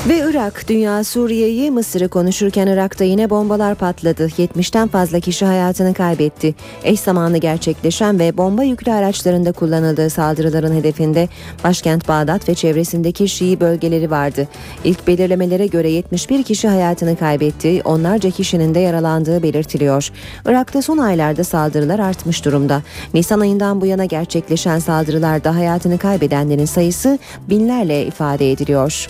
Ve 0.08 0.30
Irak, 0.30 0.68
dünya 0.68 1.04
Suriye'yi, 1.04 1.70
Mısır'ı 1.70 2.08
konuşurken 2.08 2.66
Irak'ta 2.66 3.04
yine 3.04 3.30
bombalar 3.30 3.74
patladı. 3.74 4.26
70'ten 4.28 4.88
fazla 4.88 5.20
kişi 5.20 5.44
hayatını 5.44 5.94
kaybetti. 5.94 6.54
Eş 6.84 7.00
zamanlı 7.00 7.38
gerçekleşen 7.38 8.18
ve 8.18 8.36
bomba 8.36 8.62
yüklü 8.62 8.92
araçlarında 8.92 9.52
kullanıldığı 9.52 10.10
saldırıların 10.10 10.74
hedefinde 10.74 11.28
başkent 11.64 12.08
Bağdat 12.08 12.48
ve 12.48 12.54
çevresindeki 12.54 13.28
Şii 13.28 13.60
bölgeleri 13.60 14.10
vardı. 14.10 14.48
İlk 14.84 15.06
belirlemelere 15.06 15.66
göre 15.66 15.90
71 15.90 16.42
kişi 16.42 16.68
hayatını 16.68 17.16
kaybetti, 17.16 17.82
onlarca 17.84 18.30
kişinin 18.30 18.74
de 18.74 18.80
yaralandığı 18.80 19.42
belirtiliyor. 19.42 20.10
Irak'ta 20.46 20.82
son 20.82 20.98
aylarda 20.98 21.44
saldırılar 21.44 21.98
artmış 21.98 22.44
durumda. 22.44 22.82
Nisan 23.14 23.40
ayından 23.40 23.80
bu 23.80 23.86
yana 23.86 24.04
gerçekleşen 24.04 24.78
saldırılarda 24.78 25.56
hayatını 25.56 25.98
kaybedenlerin 25.98 26.64
sayısı 26.64 27.18
binlerle 27.48 28.06
ifade 28.06 28.52
ediliyor. 28.52 29.08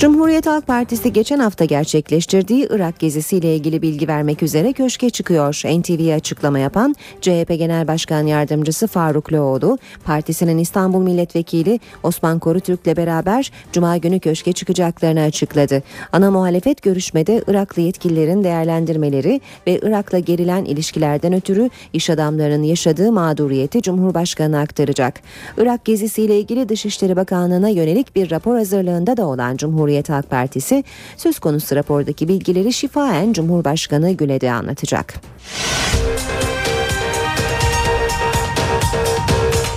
Cumhuriyet 0.00 0.46
Halk 0.46 0.66
Partisi 0.66 1.12
geçen 1.12 1.38
hafta 1.38 1.64
gerçekleştirdiği 1.64 2.68
Irak 2.70 2.98
gezisiyle 2.98 3.56
ilgili 3.56 3.82
bilgi 3.82 4.08
vermek 4.08 4.42
üzere 4.42 4.72
köşke 4.72 5.10
çıkıyor. 5.10 5.62
NTV'ye 5.64 6.14
açıklama 6.14 6.58
yapan 6.58 6.94
CHP 7.20 7.48
Genel 7.48 7.88
Başkan 7.88 8.26
Yardımcısı 8.26 8.86
Faruk 8.86 9.32
Loğlu, 9.32 9.78
partisinin 10.04 10.58
İstanbul 10.58 11.02
Milletvekili 11.02 11.80
Osman 12.02 12.38
Korutürk'le 12.38 12.96
beraber 12.96 13.52
Cuma 13.72 13.96
günü 13.96 14.20
köşke 14.20 14.52
çıkacaklarını 14.52 15.20
açıkladı. 15.20 15.82
Ana 16.12 16.30
muhalefet 16.30 16.82
görüşmede 16.82 17.42
Iraklı 17.46 17.82
yetkililerin 17.82 18.44
değerlendirmeleri 18.44 19.40
ve 19.66 19.80
Irak'la 19.82 20.18
gerilen 20.18 20.64
ilişkilerden 20.64 21.32
ötürü 21.32 21.70
iş 21.92 22.10
adamlarının 22.10 22.64
yaşadığı 22.64 23.12
mağduriyeti 23.12 23.82
Cumhurbaşkanı 23.82 24.60
aktaracak. 24.60 25.20
Irak 25.58 25.84
gezisiyle 25.84 26.38
ilgili 26.38 26.68
Dışişleri 26.68 27.16
Bakanlığı'na 27.16 27.68
yönelik 27.68 28.16
bir 28.16 28.30
rapor 28.30 28.56
hazırlığında 28.56 29.16
da 29.16 29.26
olan 29.26 29.56
Cumhuriyet 29.56 29.89
Cumhuriyet 29.90 30.08
Halk 30.08 30.30
Partisi 30.30 30.84
söz 31.16 31.38
konusu 31.38 31.76
rapordaki 31.76 32.28
bilgileri 32.28 32.72
şifaen 32.72 33.32
Cumhurbaşkanı 33.32 34.10
Güled'e 34.10 34.50
anlatacak. 34.50 35.14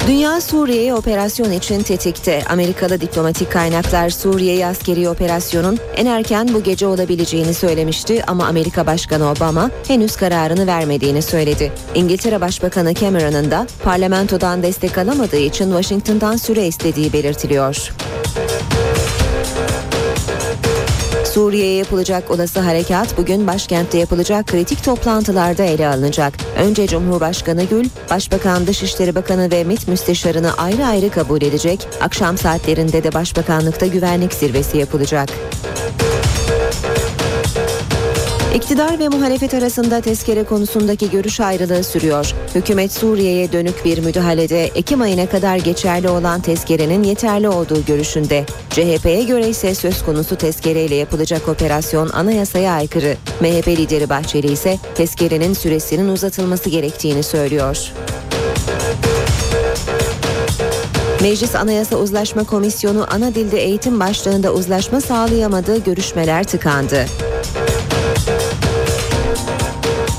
Dünya 0.07 0.41
Suriye'ye 0.41 0.93
operasyon 0.93 1.51
için 1.51 1.83
tetikte. 1.83 2.43
Amerikalı 2.49 3.01
diplomatik 3.01 3.51
kaynaklar 3.51 4.09
Suriye'ye 4.09 4.67
askeri 4.67 5.09
operasyonun 5.09 5.79
en 5.95 6.05
erken 6.05 6.53
bu 6.53 6.63
gece 6.63 6.87
olabileceğini 6.87 7.53
söylemişti 7.53 8.23
ama 8.27 8.47
Amerika 8.47 8.87
Başkanı 8.87 9.31
Obama 9.31 9.71
henüz 9.87 10.15
kararını 10.15 10.67
vermediğini 10.67 11.21
söyledi. 11.21 11.71
İngiltere 11.95 12.41
Başbakanı 12.41 12.93
Cameron'ın 12.93 13.51
da 13.51 13.67
parlamentodan 13.83 14.63
destek 14.63 14.97
alamadığı 14.97 15.37
için 15.37 15.65
Washington'dan 15.65 16.35
süre 16.35 16.67
istediği 16.67 17.13
belirtiliyor. 17.13 17.93
Suriye'ye 21.33 21.75
yapılacak 21.75 22.31
olası 22.31 22.59
harekat 22.59 23.17
bugün 23.17 23.47
başkentte 23.47 23.97
yapılacak 23.97 24.47
kritik 24.47 24.83
toplantılarda 24.83 25.63
ele 25.63 25.87
alınacak. 25.87 26.33
Önce 26.57 26.87
Cumhurbaşkanı 26.87 27.63
Gül, 27.63 27.89
Başbakan 28.09 28.67
Dışişleri 28.67 29.15
Bakanı 29.15 29.51
ve 29.51 29.63
MİT 29.63 29.87
Müsteşarını 29.87 30.53
ayrı 30.53 30.85
ayrı 30.85 31.09
kabul 31.09 31.41
edecek. 31.41 31.87
Akşam 32.01 32.37
saatlerinde 32.37 33.03
de 33.03 33.13
Başbakanlıkta 33.13 33.85
güvenlik 33.85 34.33
zirvesi 34.33 34.77
yapılacak. 34.77 35.29
İktidar 38.53 38.99
ve 38.99 39.07
muhalefet 39.07 39.53
arasında 39.53 40.01
tezkere 40.01 40.43
konusundaki 40.43 41.11
görüş 41.11 41.39
ayrılığı 41.39 41.83
sürüyor. 41.83 42.33
Hükümet 42.55 42.91
Suriye'ye 42.91 43.51
dönük 43.51 43.85
bir 43.85 43.97
müdahalede 43.97 44.63
Ekim 44.65 45.01
ayına 45.01 45.25
kadar 45.25 45.57
geçerli 45.57 46.09
olan 46.09 46.41
tezkerenin 46.41 47.03
yeterli 47.03 47.49
olduğu 47.49 47.85
görüşünde. 47.85 48.45
CHP'ye 48.69 49.23
göre 49.23 49.49
ise 49.49 49.75
söz 49.75 50.05
konusu 50.05 50.35
tezkereyle 50.35 50.95
yapılacak 50.95 51.49
operasyon 51.49 52.09
anayasaya 52.09 52.73
aykırı. 52.73 53.15
MHP 53.41 53.67
lideri 53.67 54.09
Bahçeli 54.09 54.51
ise 54.51 54.77
tezkerenin 54.95 55.53
süresinin 55.53 56.09
uzatılması 56.09 56.69
gerektiğini 56.69 57.23
söylüyor. 57.23 57.91
Meclis 61.21 61.55
Anayasa 61.55 61.95
Uzlaşma 61.95 62.43
Komisyonu 62.43 63.07
ana 63.09 63.35
dilde 63.35 63.63
eğitim 63.63 63.99
başlığında 63.99 64.53
uzlaşma 64.53 65.01
sağlayamadığı 65.01 65.83
görüşmeler 65.83 66.43
tıkandı. 66.43 67.05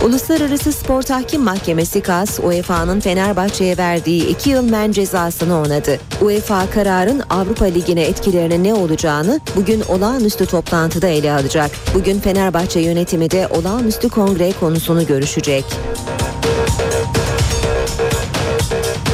Uluslararası 0.05 0.73
Spor 0.73 1.03
Tahkim 1.03 1.43
Mahkemesi 1.43 2.01
KAS, 2.01 2.41
UEFA'nın 2.41 3.01
Fenerbahçe'ye 3.01 3.77
verdiği 3.77 4.29
2 4.29 4.51
yıl 4.51 4.71
men 4.71 4.93
cezasını 4.93 5.59
onadı. 5.59 5.99
UEFA 6.23 6.71
kararın 6.71 7.23
Avrupa 7.31 7.65
Ligi'ne 7.65 8.03
etkilerine 8.03 8.63
ne 8.63 8.75
olacağını 8.75 9.41
bugün 9.57 9.81
olağanüstü 9.89 10.47
toplantıda 10.47 11.09
ele 11.09 11.33
alacak. 11.33 11.71
Bugün 11.95 12.21
Fenerbahçe 12.21 12.81
yönetimi 12.81 13.31
de 13.31 13.49
olağanüstü 13.49 14.09
kongre 14.09 14.53
konusunu 14.61 15.07
görüşecek. 15.07 15.65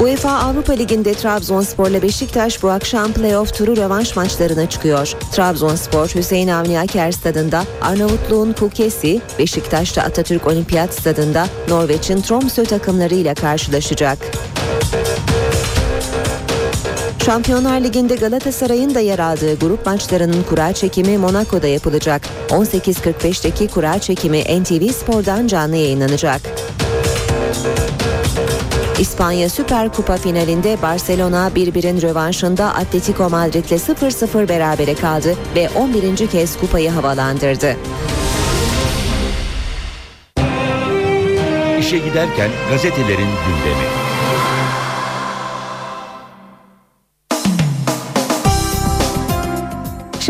UEFA 0.01 0.31
Avrupa 0.31 0.73
Ligi'nde 0.73 1.15
Trabzonspor 1.15 1.91
ile 1.91 2.03
Beşiktaş 2.03 2.63
bu 2.63 2.71
akşam 2.71 3.13
playoff 3.13 3.55
turu 3.55 3.77
rövanş 3.77 4.17
maçlarına 4.17 4.69
çıkıyor. 4.69 5.13
Trabzonspor 5.33 6.09
Hüseyin 6.09 6.49
Avni 6.49 6.79
Aker 6.79 7.13
stadında 7.13 7.65
Arnavutluğun 7.83 8.53
Kukesi, 8.53 9.21
Beşiktaş'ta 9.39 10.03
Atatürk 10.03 10.47
Olimpiyat 10.47 10.95
stadında 10.95 11.47
Norveç'in 11.69 12.17
Tromsø 12.17 12.65
takımlarıyla 12.65 13.35
karşılaşacak. 13.35 14.19
Şampiyonlar 17.25 17.81
Ligi'nde 17.81 18.15
Galatasaray'ın 18.15 18.95
da 18.95 19.01
yer 19.01 19.19
aldığı 19.19 19.59
grup 19.59 19.87
maçlarının 19.87 20.43
kura 20.43 20.73
çekimi 20.73 21.19
Monaco'da 21.19 21.67
yapılacak. 21.67 22.23
18.45'teki 22.49 23.69
kura 23.69 23.99
çekimi 23.99 24.63
NTV 24.63 24.93
Spor'dan 24.93 25.47
canlı 25.47 25.77
yayınlanacak. 25.77 26.41
İspanya 29.01 29.49
Süper 29.49 29.93
Kupa 29.93 30.17
finalinde 30.17 30.77
Barcelona 30.83 31.51
birbirin 31.55 32.03
rövanşında 32.03 32.67
Atletico 32.75 33.31
Madrid'le 33.31 33.79
0-0 33.79 34.49
berabere 34.49 34.95
kaldı 34.95 35.37
ve 35.57 35.69
11. 35.71 36.27
kez 36.27 36.61
kupayı 36.61 36.91
havalandırdı. 36.91 37.77
İşe 41.81 41.99
giderken 41.99 42.51
gazetelerin 42.71 43.29
gündemi. 43.47 44.00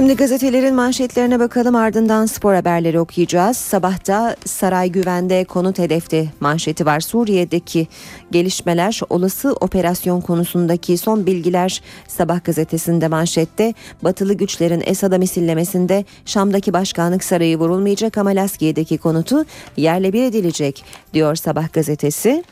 Şimdi 0.00 0.16
gazetelerin 0.16 0.74
manşetlerine 0.74 1.40
bakalım 1.40 1.74
ardından 1.76 2.26
spor 2.26 2.54
haberleri 2.54 3.00
okuyacağız. 3.00 3.56
Sabahta 3.56 4.36
Saray 4.44 4.90
Güven'de 4.90 5.44
konut 5.44 5.78
hedefte 5.78 6.26
manşeti 6.40 6.86
var. 6.86 7.00
Suriye'deki 7.00 7.88
gelişmeler 8.30 9.00
olası 9.10 9.52
operasyon 9.52 10.20
konusundaki 10.20 10.98
son 10.98 11.26
bilgiler 11.26 11.82
Sabah 12.08 12.44
gazetesinde 12.44 13.08
manşette. 13.08 13.74
Batılı 14.02 14.34
güçlerin 14.34 14.82
Esad'a 14.86 15.18
misillemesinde 15.18 16.04
Şam'daki 16.24 16.72
başkanlık 16.72 17.24
sarayı 17.24 17.58
vurulmayacak 17.58 18.18
ama 18.18 18.30
Laskiye'deki 18.30 18.98
konutu 18.98 19.44
yerle 19.76 20.12
bir 20.12 20.24
edilecek 20.24 20.84
diyor 21.14 21.36
Sabah 21.36 21.72
gazetesi. 21.72 22.44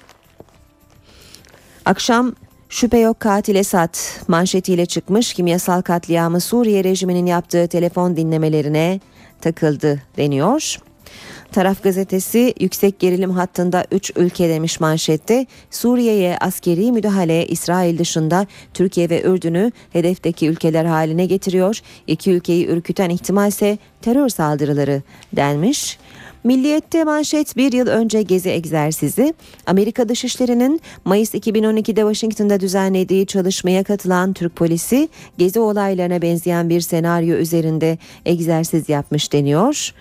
Akşam 1.84 2.34
Şüphe 2.68 2.98
yok 2.98 3.20
katil 3.20 3.54
Esad 3.54 3.94
manşetiyle 4.28 4.87
çıkmış 4.87 5.33
kimyasal 5.35 5.83
katliamı 5.83 6.40
Suriye 6.40 6.85
rejiminin 6.85 7.26
yaptığı 7.26 7.68
telefon 7.68 8.16
dinlemelerine 8.16 9.00
takıldı 9.40 10.02
deniyor. 10.16 10.76
Taraf 11.52 11.83
gazetesi 11.83 12.54
yüksek 12.61 12.98
gerilim 12.98 13.31
hattında 13.31 13.85
3 13.92 14.12
ülke 14.16 14.48
demiş 14.48 14.81
manşette. 14.81 15.46
Suriye'ye 15.70 16.38
askeri 16.38 16.92
müdahale 16.92 17.46
İsrail 17.46 17.98
dışında 17.98 18.46
Türkiye 18.74 19.11
ve 19.11 19.22
Ürdün'ü 19.22 19.72
hedefteki 19.92 20.48
ülkeler 20.48 20.85
haline 20.85 21.26
getiriyor. 21.26 21.81
İki 22.07 22.31
ülkeyi 22.31 22.66
ürküten 22.66 23.11
ihtimalse 23.11 23.78
terör 24.02 24.28
saldırıları 24.28 25.02
denmiş. 25.33 25.98
Milliyette 26.44 27.05
manşet 27.05 27.57
bir 27.57 27.72
yıl 27.72 27.87
önce 27.87 28.22
gezi 28.22 28.51
egzersizi 28.51 29.35
Amerika 29.66 30.09
Dışişleri'nin 30.09 30.81
Mayıs 31.05 31.35
2012'de 31.35 32.01
Washington'da 32.01 32.61
düzenlediği 32.61 33.27
çalışmaya 33.27 33.85
katılan 33.85 34.33
Türk 34.33 34.57
polisi 34.57 35.09
gezi 35.38 35.61
olaylarına 35.61 36.22
benzeyen 36.22 36.68
bir 36.68 36.81
senaryo 36.81 37.37
üzerinde 37.37 37.98
egzersiz 38.27 38.88
yapmış 38.88 39.33
deniyor. 39.33 39.92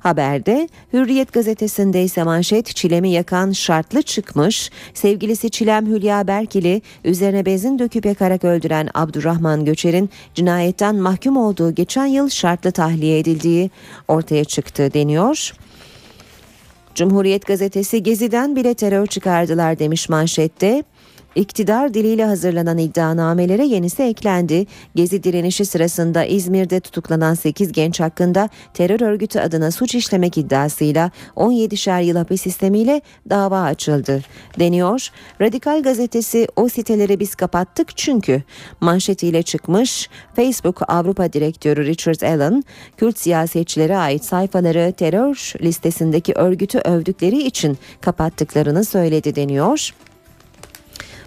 Haberde 0.00 0.68
Hürriyet 0.92 1.32
gazetesinde 1.32 2.02
ise 2.04 2.22
manşet 2.22 2.66
Çilem'i 2.66 3.10
yakan 3.10 3.52
şartlı 3.52 4.02
çıkmış. 4.02 4.70
Sevgilisi 4.94 5.50
Çilem 5.50 5.86
Hülya 5.86 6.26
Berkili 6.26 6.82
üzerine 7.04 7.46
benzin 7.46 7.78
döküp 7.78 8.06
yakarak 8.06 8.44
öldüren 8.44 8.88
Abdurrahman 8.94 9.64
Göçer'in 9.64 10.10
cinayetten 10.34 10.96
mahkum 10.96 11.36
olduğu 11.36 11.74
geçen 11.74 12.06
yıl 12.06 12.28
şartlı 12.28 12.72
tahliye 12.72 13.18
edildiği 13.18 13.70
ortaya 14.08 14.44
çıktı 14.44 14.94
deniyor. 14.94 15.52
Cumhuriyet 16.96 17.46
gazetesi 17.46 18.02
Gezi'den 18.02 18.56
bile 18.56 18.74
terör 18.74 19.06
çıkardılar 19.06 19.78
demiş 19.78 20.08
manşette. 20.08 20.82
İktidar 21.36 21.94
diliyle 21.94 22.24
hazırlanan 22.24 22.78
iddianamelere 22.78 23.66
yenisi 23.66 24.02
eklendi. 24.02 24.66
Gezi 24.94 25.22
direnişi 25.22 25.64
sırasında 25.64 26.24
İzmir'de 26.24 26.80
tutuklanan 26.80 27.34
8 27.34 27.72
genç 27.72 28.00
hakkında 28.00 28.48
terör 28.74 29.00
örgütü 29.00 29.40
adına 29.40 29.70
suç 29.70 29.94
işlemek 29.94 30.38
iddiasıyla 30.38 31.10
17'şer 31.36 32.04
yıl 32.04 32.16
hapis 32.16 32.42
sistemiyle 32.42 33.00
dava 33.30 33.62
açıldı 33.62 34.22
deniyor. 34.58 35.08
Radikal 35.40 35.82
gazetesi 35.82 36.48
o 36.56 36.68
siteleri 36.68 37.20
biz 37.20 37.34
kapattık 37.34 37.96
çünkü 37.96 38.42
manşetiyle 38.80 39.42
çıkmış 39.42 40.10
Facebook 40.36 40.90
Avrupa 40.90 41.32
Direktörü 41.32 41.86
Richard 41.86 42.20
Allen 42.20 42.64
Kürt 42.96 43.18
siyasetçilere 43.18 43.96
ait 43.96 44.24
sayfaları 44.24 44.92
terör 44.96 45.52
listesindeki 45.62 46.32
örgütü 46.32 46.78
övdükleri 46.78 47.42
için 47.42 47.78
kapattıklarını 48.00 48.84
söyledi 48.84 49.34
deniyor. 49.36 49.92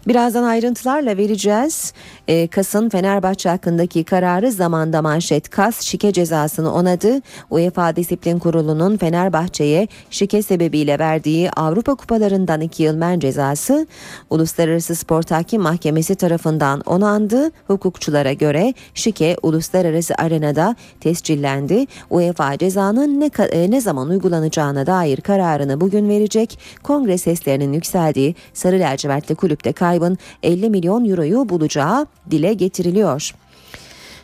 Birazdan 0.09 0.43
ayrıntılarla 0.43 1.17
vereceğiz. 1.17 1.93
E, 2.27 2.47
Kas'ın 2.47 2.89
Fenerbahçe 2.89 3.49
hakkındaki 3.49 4.03
kararı 4.03 4.51
zamanda 4.51 5.01
manşet 5.01 5.49
Kas 5.49 5.81
şike 5.81 6.13
cezasını 6.13 6.73
onadı. 6.73 7.21
UEFA 7.49 7.95
Disiplin 7.95 8.39
Kurulu'nun 8.39 8.97
Fenerbahçe'ye 8.97 9.87
şike 10.09 10.41
sebebiyle 10.41 10.99
verdiği 10.99 11.51
Avrupa 11.51 11.95
Kupalarından 11.95 12.61
2 12.61 12.83
yıl 12.83 12.95
men 12.95 13.19
cezası 13.19 13.87
Uluslararası 14.29 14.95
Spor 14.95 15.21
Tahkim 15.21 15.61
Mahkemesi 15.61 16.15
tarafından 16.15 16.81
onandı. 16.85 17.51
Hukukçulara 17.67 18.33
göre 18.33 18.73
şike 18.93 19.37
uluslararası 19.43 20.13
arenada 20.17 20.75
tescillendi. 20.99 21.85
UEFA 22.09 22.57
cezanın 22.57 23.19
ne, 23.19 23.29
e, 23.51 23.71
ne 23.71 23.81
zaman 23.81 24.09
uygulanacağına 24.09 24.85
dair 24.85 25.21
kararını 25.21 25.81
bugün 25.81 26.09
verecek. 26.09 26.59
Kongre 26.83 27.17
seslerinin 27.17 27.73
yükseldiği 27.73 28.35
Sarı 28.53 28.79
Lacivertli 28.79 29.35
kulüpte 29.35 29.73
kaybın 29.99 30.17
50 30.43 30.69
milyon 30.69 31.09
euroyu 31.09 31.49
bulacağı 31.49 32.07
dile 32.31 32.53
getiriliyor. 32.53 33.31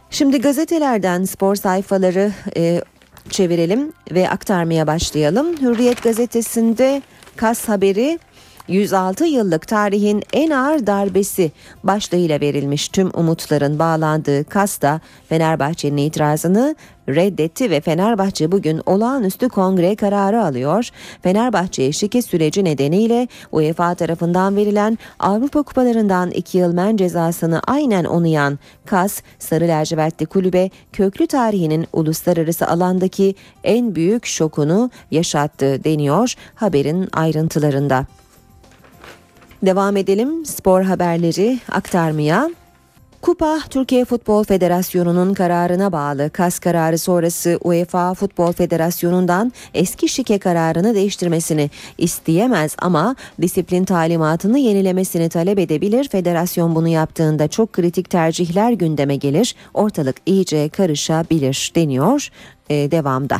Şimdi 0.09 0.41
gazetelerden 0.41 1.23
spor 1.23 1.55
sayfaları 1.55 2.31
e, 2.57 2.81
çevirelim 3.29 3.93
ve 4.11 4.29
aktarmaya 4.29 4.87
başlayalım. 4.87 5.57
Hürriyet 5.61 6.03
gazetesinde 6.03 7.01
Kas 7.35 7.69
haberi 7.69 8.19
106 8.67 9.25
yıllık 9.25 9.67
tarihin 9.67 10.23
en 10.33 10.49
ağır 10.49 10.87
darbesi 10.87 11.51
başlığıyla 11.83 12.41
verilmiş 12.41 12.87
tüm 12.87 13.09
umutların 13.13 13.79
bağlandığı 13.79 14.43
Kas'ta 14.43 14.99
Fenerbahçe'nin 15.29 15.97
itirazını 15.97 16.75
reddetti 17.09 17.69
ve 17.69 17.81
Fenerbahçe 17.81 18.51
bugün 18.51 18.81
olağanüstü 18.85 19.49
kongre 19.49 19.95
kararı 19.95 20.43
alıyor. 20.43 20.89
Fenerbahçe 21.21 21.91
şike 21.91 22.21
süreci 22.21 22.63
nedeniyle 22.63 23.27
UEFA 23.51 23.95
tarafından 23.95 24.55
verilen 24.55 24.97
Avrupa 25.19 25.63
Kupalarından 25.63 26.31
2 26.31 26.57
yıl 26.57 26.73
men 26.73 26.97
cezasını 26.97 27.61
aynen 27.67 28.05
onayan 28.05 28.59
KAS 28.85 29.21
Sarı 29.39 29.67
Lacivertli 29.67 30.25
kulübe 30.25 30.69
köklü 30.93 31.27
tarihinin 31.27 31.87
uluslararası 31.93 32.67
alandaki 32.67 33.35
en 33.63 33.95
büyük 33.95 34.25
şokunu 34.25 34.89
yaşattı 35.11 35.83
deniyor 35.83 36.33
haberin 36.55 37.09
ayrıntılarında. 37.13 38.05
Devam 39.63 39.97
edelim 39.97 40.45
spor 40.45 40.81
haberleri 40.81 41.59
aktarmaya. 41.71 42.49
Kupa 43.21 43.59
Türkiye 43.69 44.05
Futbol 44.05 44.43
Federasyonu'nun 44.43 45.33
kararına 45.33 45.91
bağlı. 45.91 46.29
Kas 46.29 46.59
kararı 46.59 46.97
sonrası 46.97 47.59
UEFA 47.63 48.13
Futbol 48.13 48.51
Federasyonu'ndan 48.51 49.51
eski 49.73 50.09
şike 50.09 50.39
kararını 50.39 50.95
değiştirmesini 50.95 51.69
isteyemez 51.97 52.75
ama 52.79 53.15
disiplin 53.41 53.85
talimatını 53.85 54.59
yenilemesini 54.59 55.29
talep 55.29 55.59
edebilir. 55.59 56.07
Federasyon 56.07 56.75
bunu 56.75 56.87
yaptığında 56.87 57.47
çok 57.47 57.73
kritik 57.73 58.09
tercihler 58.09 58.71
gündeme 58.71 59.15
gelir. 59.15 59.55
Ortalık 59.73 60.15
iyice 60.25 60.69
karışabilir 60.69 61.71
deniyor 61.75 62.29
e, 62.69 62.91
devamda. 62.91 63.37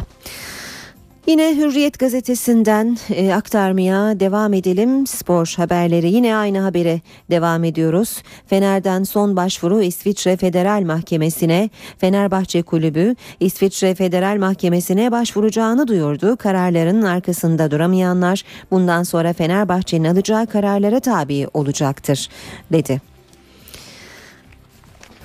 Yine 1.27 1.55
Hürriyet 1.57 1.99
gazetesinden 1.99 2.97
e, 3.09 3.33
aktarmaya 3.33 4.19
devam 4.19 4.53
edelim. 4.53 5.07
Spor 5.07 5.53
haberleri 5.57 6.11
yine 6.11 6.35
aynı 6.35 6.59
habere 6.59 7.01
devam 7.31 7.63
ediyoruz. 7.63 8.23
Fener'den 8.47 9.03
son 9.03 9.35
başvuru 9.35 9.81
İsviçre 9.81 10.37
Federal 10.37 10.81
Mahkemesi'ne 10.81 11.69
Fenerbahçe 11.97 12.61
Kulübü 12.61 13.15
İsviçre 13.39 13.95
Federal 13.95 14.37
Mahkemesi'ne 14.37 15.11
başvuracağını 15.11 15.87
duyurdu. 15.87 16.37
Kararların 16.37 17.01
arkasında 17.01 17.71
duramayanlar 17.71 18.43
bundan 18.71 19.03
sonra 19.03 19.33
Fenerbahçe'nin 19.33 20.05
alacağı 20.05 20.47
kararlara 20.47 20.99
tabi 20.99 21.47
olacaktır 21.53 22.29
dedi. 22.71 23.14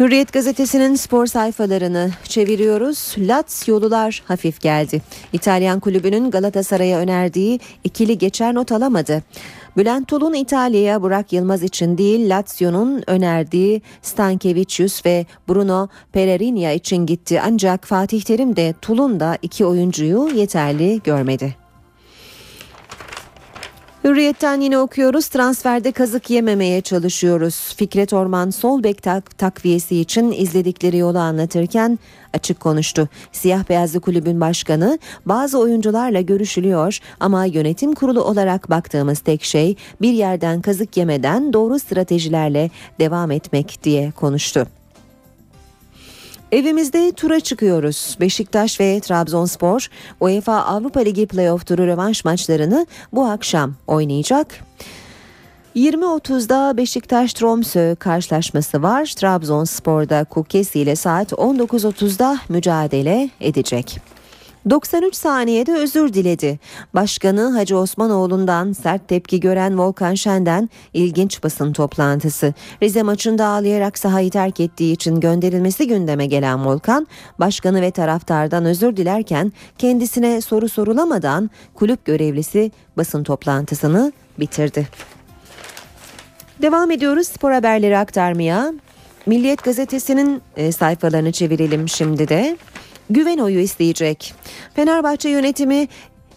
Hürriyet 0.00 0.32
gazetesinin 0.32 0.94
spor 0.94 1.26
sayfalarını 1.26 2.10
çeviriyoruz. 2.24 3.14
Lazio'lular 3.18 4.22
hafif 4.26 4.60
geldi. 4.60 5.02
İtalyan 5.32 5.80
kulübünün 5.80 6.30
Galatasaray'a 6.30 6.98
önerdiği 6.98 7.60
ikili 7.84 8.18
geçer 8.18 8.54
not 8.54 8.72
alamadı. 8.72 9.22
Bülent 9.76 10.08
Tulun 10.08 10.34
İtalya'ya 10.34 11.02
Burak 11.02 11.32
Yılmaz 11.32 11.62
için 11.62 11.98
değil 11.98 12.30
Lazio'nun 12.30 13.02
önerdiği 13.06 13.82
Stankevicius 14.02 15.06
ve 15.06 15.26
Bruno 15.48 15.88
Pereira 16.12 16.72
için 16.72 17.06
gitti. 17.06 17.40
Ancak 17.44 17.86
Fatih 17.86 18.22
Terim 18.22 18.56
de 18.56 18.74
Tulun 18.82 19.20
da 19.20 19.38
iki 19.42 19.66
oyuncuyu 19.66 20.28
yeterli 20.34 21.00
görmedi. 21.04 21.59
Hürriyetten 24.04 24.60
yine 24.60 24.78
okuyoruz. 24.78 25.28
Transferde 25.28 25.92
kazık 25.92 26.30
yememeye 26.30 26.80
çalışıyoruz. 26.80 27.74
Fikret 27.76 28.12
Orman 28.12 28.50
sol 28.50 28.82
bek 28.82 29.02
tak 29.02 29.38
takviyesi 29.38 30.00
için 30.00 30.32
izledikleri 30.32 30.96
yolu 30.96 31.18
anlatırken 31.18 31.98
açık 32.34 32.60
konuştu. 32.60 33.08
Siyah 33.32 33.68
beyazlı 33.68 34.00
kulübün 34.00 34.40
başkanı 34.40 34.98
bazı 35.26 35.58
oyuncularla 35.58 36.20
görüşülüyor 36.20 36.98
ama 37.20 37.44
yönetim 37.44 37.94
kurulu 37.94 38.24
olarak 38.24 38.70
baktığımız 38.70 39.20
tek 39.20 39.44
şey 39.44 39.76
bir 40.00 40.12
yerden 40.12 40.62
kazık 40.62 40.96
yemeden 40.96 41.52
doğru 41.52 41.78
stratejilerle 41.78 42.70
devam 43.00 43.30
etmek 43.30 43.84
diye 43.84 44.10
konuştu. 44.10 44.79
Evimizde 46.52 47.12
tura 47.12 47.40
çıkıyoruz. 47.40 48.16
Beşiktaş 48.20 48.80
ve 48.80 49.00
Trabzonspor 49.00 49.88
UEFA 50.20 50.54
Avrupa 50.54 51.00
Ligi 51.00 51.26
playoff 51.26 51.66
turu 51.66 51.86
rövanş 51.86 52.24
maçlarını 52.24 52.86
bu 53.12 53.24
akşam 53.24 53.74
oynayacak. 53.86 54.46
20.30'da 55.76 56.76
Beşiktaş 56.76 57.32
Tromsø 57.32 57.96
karşılaşması 57.96 58.82
var. 58.82 59.12
Trabzonspor'da 59.16 60.24
Kukesi 60.24 60.80
ile 60.80 60.96
saat 60.96 61.32
19.30'da 61.32 62.38
mücadele 62.48 63.30
edecek. 63.40 64.00
93 64.70 65.14
saniyede 65.14 65.72
özür 65.72 66.12
diledi. 66.12 66.58
Başkanı 66.94 67.50
Hacı 67.50 67.78
Osmanoğlu'ndan 67.78 68.72
sert 68.72 69.08
tepki 69.08 69.40
gören 69.40 69.78
Volkan 69.78 70.14
Şen'den 70.14 70.68
ilginç 70.94 71.42
basın 71.42 71.72
toplantısı. 71.72 72.54
Rize 72.82 73.02
maçında 73.02 73.46
ağlayarak 73.46 73.98
sahayı 73.98 74.30
terk 74.30 74.60
ettiği 74.60 74.92
için 74.92 75.20
gönderilmesi 75.20 75.86
gündeme 75.86 76.26
gelen 76.26 76.66
Volkan, 76.66 77.06
başkanı 77.38 77.82
ve 77.82 77.90
taraftardan 77.90 78.64
özür 78.64 78.96
dilerken 78.96 79.52
kendisine 79.78 80.40
soru 80.40 80.68
sorulamadan 80.68 81.50
kulüp 81.74 82.04
görevlisi 82.04 82.72
basın 82.96 83.22
toplantısını 83.22 84.12
bitirdi. 84.38 84.88
Devam 86.62 86.90
ediyoruz 86.90 87.26
spor 87.26 87.52
haberleri 87.52 87.98
aktarmaya. 87.98 88.72
Milliyet 89.26 89.64
gazetesinin 89.64 90.42
e, 90.56 90.72
sayfalarını 90.72 91.32
çevirelim 91.32 91.88
şimdi 91.88 92.28
de 92.28 92.56
güven 93.10 93.38
oyu 93.38 93.58
isteyecek. 93.58 94.34
Fenerbahçe 94.74 95.28
yönetimi 95.28 95.88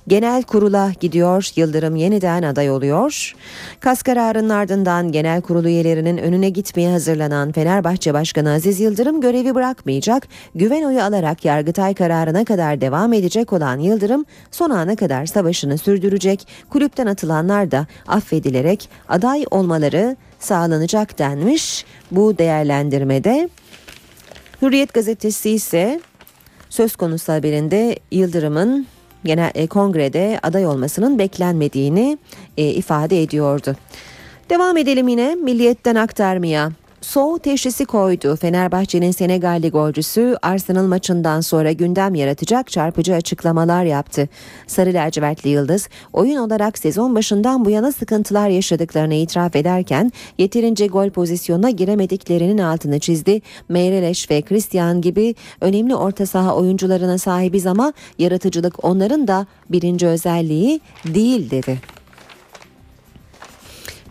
Genel 0.08 0.44
kurula 0.44 0.92
gidiyor. 1.00 1.50
Yıldırım 1.56 1.96
yeniden 1.96 2.44
aday 2.44 2.70
oluyor. 2.70 3.36
Kas 3.80 4.02
kararının 4.02 4.50
ardından 4.50 5.12
genel 5.12 5.42
kurulu 5.42 5.68
üyelerinin 5.68 6.18
önüne 6.18 6.50
gitmeye 6.50 6.92
hazırlanan 6.92 7.52
Fenerbahçe 7.52 8.14
Başkanı 8.14 8.52
Aziz 8.52 8.80
Yıldırım 8.80 9.22
görevi 9.22 9.56
bırakmayacak. 9.56 10.28
Güven 10.56 10.84
oyu 10.84 11.02
alarak 11.02 11.46
Yargıtay 11.46 11.94
kararına 11.94 12.46
kadar 12.46 12.82
devam 12.82 13.14
edecek 13.14 13.54
olan 13.54 13.80
Yıldırım 13.80 14.26
son 14.52 14.70
ana 14.70 14.96
kadar 14.96 15.26
savaşını 15.26 15.78
sürdürecek. 15.78 16.48
Kulüpten 16.70 17.08
atılanlar 17.08 17.72
da 17.72 17.88
affedilerek 18.08 18.90
aday 19.10 19.46
olmaları 19.52 20.16
sağlanacak 20.40 21.20
denmiş. 21.20 21.86
Bu 22.12 22.38
değerlendirmede 22.38 23.50
Hürriyet 24.62 24.94
gazetesi 24.94 25.50
ise 25.50 26.02
söz 26.74 26.96
konusu 26.96 27.34
haberinde 27.34 27.96
Yıldırım'ın 28.12 28.88
genel 29.26 29.52
e, 29.56 29.68
kongrede 29.68 30.40
aday 30.44 30.66
olmasının 30.66 31.20
beklenmediğini 31.20 32.18
e, 32.58 32.66
ifade 32.66 33.24
ediyordu. 33.24 33.76
Devam 34.50 34.78
edelim 34.78 35.08
yine 35.08 35.36
milliyetten 35.36 35.96
aktarmaya. 35.96 36.72
Soğuk 37.04 37.44
teşhisi 37.44 37.86
koydu. 37.86 38.36
Fenerbahçe'nin 38.36 39.12
Senegalli 39.12 39.70
golcüsü 39.70 40.36
Arsenal 40.42 40.88
maçından 40.88 41.42
sonra 41.42 41.72
gündem 41.72 42.16
yaratacak 42.16 42.72
çarpıcı 42.72 43.16
açıklamalar 43.16 43.84
yaptı. 43.84 44.30
Sarı 44.68 44.94
lacivertli 44.94 45.50
Yıldız 45.50 45.90
oyun 46.14 46.38
olarak 46.38 46.78
sezon 46.78 47.16
başından 47.16 47.66
bu 47.66 47.70
yana 47.70 47.92
sıkıntılar 47.92 48.50
yaşadıklarını 48.50 49.14
itiraf 49.14 49.56
ederken 49.56 50.12
yeterince 50.38 50.88
gol 50.88 51.10
pozisyonuna 51.10 51.70
giremediklerinin 51.70 52.58
altını 52.58 53.00
çizdi. 53.00 53.42
Meireles 53.70 54.32
ve 54.32 54.42
Christian 54.42 55.02
gibi 55.02 55.36
önemli 55.62 55.96
orta 55.96 56.26
saha 56.26 56.56
oyuncularına 56.56 57.18
sahibiz 57.18 57.66
ama 57.66 57.94
yaratıcılık 58.20 58.86
onların 58.86 59.28
da 59.28 59.48
birinci 59.70 60.08
özelliği 60.08 60.82
değil 61.06 61.52
dedi. 61.52 62.03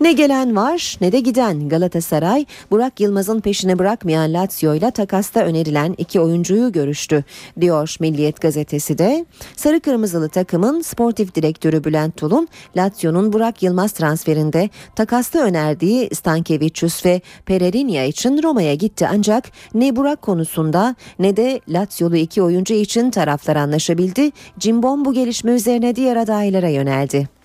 Ne 0.03 0.13
gelen 0.13 0.57
var 0.57 0.97
ne 1.01 1.13
de 1.13 1.21
giden 1.21 1.69
Galatasaray 1.69 2.47
Burak 2.71 3.01
Yılmaz'ın 3.01 3.41
peşini 3.41 3.79
bırakmayan 3.79 4.33
Lazio 4.33 4.75
ile 4.75 4.91
takasta 4.91 5.41
önerilen 5.41 5.95
iki 5.99 6.21
oyuncuyu 6.21 6.73
görüştü 6.73 7.25
diyor 7.61 7.97
Milliyet 8.01 8.41
gazetesi 8.41 8.99
de. 8.99 9.27
Sarı 9.57 9.81
Kırmızılı 9.81 10.29
takımın 10.29 10.81
sportif 10.81 11.35
direktörü 11.35 11.85
Bülent 11.85 12.17
Tulun 12.17 12.49
Lazio'nun 12.77 13.33
Burak 13.33 13.63
Yılmaz 13.63 13.93
transferinde 13.93 14.71
takasta 14.97 15.39
önerdiği 15.39 16.11
Stankevicius 16.15 17.07
ve 17.07 17.21
Pereira 17.47 18.03
için 18.03 18.43
Roma'ya 18.43 18.75
gitti 18.75 19.09
ancak 19.13 19.51
ne 19.75 19.97
Burak 19.97 20.23
konusunda 20.23 20.97
ne 21.19 21.37
de 21.37 21.61
Lazio'lu 21.69 22.17
iki 22.17 22.43
oyuncu 22.43 22.75
için 22.75 23.11
taraflar 23.11 23.57
anlaşabildi. 23.57 24.31
Cimbom 24.59 25.05
bu 25.05 25.13
gelişme 25.13 25.53
üzerine 25.53 25.97
diğer 25.97 26.17
adaylara 26.17 26.69
yöneldi. 26.69 27.42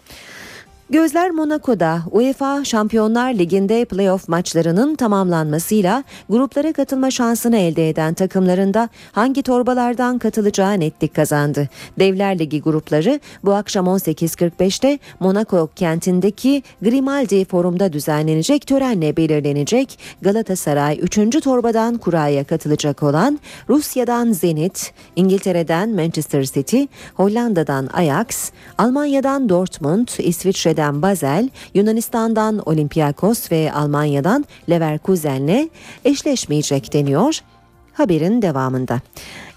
Gözler 0.90 1.32
Monaco'da 1.32 2.02
UEFA 2.12 2.64
Şampiyonlar 2.64 3.34
Ligi'nde 3.34 3.86
playoff 3.86 4.28
maçlarının 4.28 4.96
tamamlanmasıyla 4.96 6.04
gruplara 6.30 6.74
katılma 6.74 7.12
şansını 7.12 7.58
elde 7.58 7.90
eden 7.90 8.14
takımlarında 8.14 8.90
hangi 9.12 9.44
torbalardan 9.44 10.20
katılacağı 10.20 10.80
netlik 10.80 11.16
kazandı. 11.16 11.70
Devler 12.00 12.40
Ligi 12.40 12.62
grupları 12.62 13.20
bu 13.44 13.54
akşam 13.54 13.86
18.45'te 13.86 15.00
Monaco 15.20 15.70
kentindeki 15.76 16.64
Grimaldi 16.82 17.46
Forum'da 17.46 17.94
düzenlenecek 17.94 18.68
törenle 18.68 19.18
belirlenecek. 19.18 20.00
Galatasaray 20.22 21.00
3. 21.02 21.44
torbadan 21.44 21.98
kuraya 21.98 22.44
katılacak 22.44 23.04
olan 23.04 23.40
Rusya'dan 23.70 24.32
Zenit, 24.32 24.94
İngiltere'den 25.16 25.90
Manchester 25.90 26.44
City, 26.44 26.84
Hollanda'dan 27.16 27.90
Ajax, 27.94 28.52
Almanya'dan 28.78 29.50
Dortmund, 29.50 30.08
İsviçre'den 30.20 30.77
İsviçre'den 30.78 31.02
Basel, 31.02 31.50
Yunanistan'dan 31.74 32.60
Olympiakos 32.66 33.52
ve 33.52 33.72
Almanya'dan 33.74 34.46
Leverkusen'le 34.70 35.70
eşleşmeyecek 36.06 36.94
deniyor 36.94 37.42
haberin 37.94 38.42
devamında. 38.42 39.02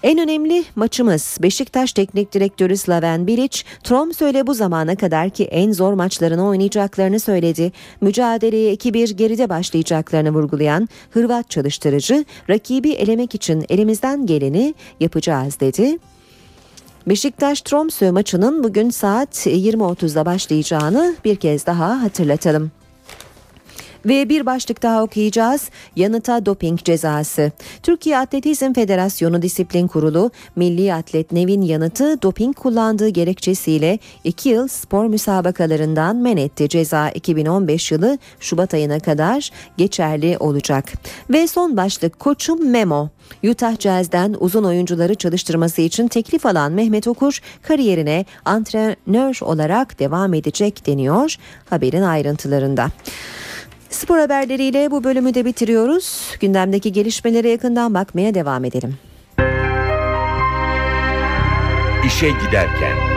En 0.03 0.19
önemli 0.19 0.63
maçımız 0.75 1.37
Beşiktaş 1.41 1.93
Teknik 1.93 2.33
Direktörü 2.33 2.77
Slaven 2.77 3.27
Bilic, 3.27 3.63
Tromsø 3.83 4.29
ile 4.29 4.47
bu 4.47 4.53
zamana 4.53 4.95
kadarki 4.95 5.43
en 5.45 5.71
zor 5.71 5.93
maçlarını 5.93 6.47
oynayacaklarını 6.47 7.19
söyledi. 7.19 7.71
Mücadeleye 8.01 8.73
2-1 8.73 9.13
geride 9.13 9.49
başlayacaklarını 9.49 10.31
vurgulayan 10.33 10.89
Hırvat 11.11 11.49
çalıştırıcı, 11.49 12.25
rakibi 12.49 12.91
elemek 12.91 13.35
için 13.35 13.65
elimizden 13.69 14.25
geleni 14.25 14.73
yapacağız 14.99 15.59
dedi. 15.59 15.97
Beşiktaş 17.07 17.61
Tromsø 17.61 18.11
maçının 18.11 18.63
bugün 18.63 18.89
saat 18.89 19.47
20.30'da 19.47 20.25
başlayacağını 20.25 21.15
bir 21.25 21.35
kez 21.35 21.65
daha 21.65 22.03
hatırlatalım. 22.03 22.71
Ve 24.05 24.29
bir 24.29 24.45
başlık 24.45 24.83
daha 24.83 25.03
okuyacağız. 25.03 25.69
Yanıta 25.95 26.45
doping 26.45 26.79
cezası. 26.79 27.51
Türkiye 27.83 28.17
Atletizm 28.17 28.73
Federasyonu 28.73 29.41
Disiplin 29.41 29.87
Kurulu, 29.87 30.31
milli 30.55 30.93
atlet 30.93 31.31
Nevin 31.31 31.61
Yanıt'ı 31.61 32.21
doping 32.21 32.55
kullandığı 32.55 33.09
gerekçesiyle 33.09 33.99
2 34.23 34.49
yıl 34.49 34.67
spor 34.67 35.05
müsabakalarından 35.05 36.15
men 36.15 36.37
etti. 36.37 36.69
Ceza 36.69 37.09
2015 37.09 37.91
yılı 37.91 38.17
Şubat 38.39 38.73
ayına 38.73 38.99
kadar 38.99 39.49
geçerli 39.77 40.37
olacak. 40.39 40.85
Ve 41.29 41.47
son 41.47 41.77
başlık 41.77 42.19
koçum 42.19 42.69
Memo. 42.69 43.09
Utah 43.43 43.79
Jazz'den 43.79 44.35
uzun 44.39 44.63
oyuncuları 44.63 45.15
çalıştırması 45.15 45.81
için 45.81 46.07
teklif 46.07 46.45
alan 46.45 46.71
Mehmet 46.71 47.07
Okur 47.07 47.39
kariyerine 47.61 48.25
antrenör 48.45 49.39
olarak 49.41 49.99
devam 49.99 50.33
edecek 50.33 50.87
deniyor 50.87 51.35
haberin 51.69 52.01
ayrıntılarında. 52.01 52.87
Spor 53.91 54.19
haberleriyle 54.19 54.91
bu 54.91 55.03
bölümü 55.03 55.33
de 55.33 55.45
bitiriyoruz. 55.45 56.35
Gündemdeki 56.39 56.91
gelişmelere 56.91 57.49
yakından 57.49 57.93
bakmaya 57.93 58.33
devam 58.33 58.65
edelim. 58.65 58.97
İşe 62.07 62.29
giderken. 62.29 63.10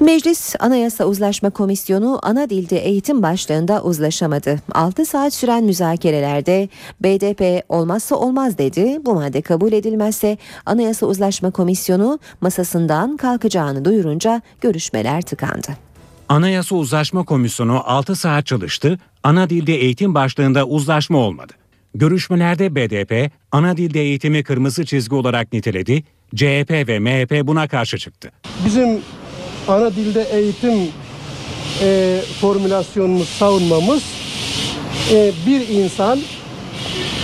Meclis 0.00 0.54
Anayasa 0.60 1.04
Uzlaşma 1.04 1.50
Komisyonu 1.50 2.18
ana 2.22 2.50
dilde 2.50 2.78
eğitim 2.78 3.22
başlığında 3.22 3.82
uzlaşamadı. 3.82 4.58
6 4.72 5.06
saat 5.06 5.34
süren 5.34 5.64
müzakerelerde 5.64 6.68
BDP 7.00 7.64
olmazsa 7.68 8.16
olmaz 8.16 8.58
dedi. 8.58 8.98
Bu 9.04 9.14
madde 9.14 9.42
kabul 9.42 9.72
edilmezse 9.72 10.38
Anayasa 10.66 11.06
Uzlaşma 11.06 11.50
Komisyonu 11.50 12.18
masasından 12.40 13.16
kalkacağını 13.16 13.84
duyurunca 13.84 14.42
görüşmeler 14.60 15.22
tıkandı. 15.22 15.68
Anayasa 16.28 16.76
Uzlaşma 16.76 17.24
Komisyonu 17.24 17.82
6 17.84 18.16
saat 18.16 18.46
çalıştı. 18.46 18.98
Ana 19.22 19.50
dilde 19.50 19.74
eğitim 19.74 20.14
başlığında 20.14 20.66
uzlaşma 20.66 21.18
olmadı. 21.18 21.52
Görüşmelerde 21.94 22.74
BDP 22.74 23.32
ana 23.52 23.76
dilde 23.76 24.00
eğitimi 24.00 24.44
kırmızı 24.44 24.84
çizgi 24.84 25.14
olarak 25.14 25.52
niteledi. 25.52 26.04
CHP 26.36 26.70
ve 26.70 26.98
MHP 26.98 27.46
buna 27.46 27.68
karşı 27.68 27.98
çıktı. 27.98 28.32
Bizim 28.66 29.00
ana 29.68 29.90
dilde 29.90 30.22
eğitim 30.22 30.88
e, 31.82 32.20
formülasyonumuz, 32.40 33.28
savunmamız 33.28 34.02
e, 35.12 35.32
bir 35.46 35.68
insan 35.68 36.18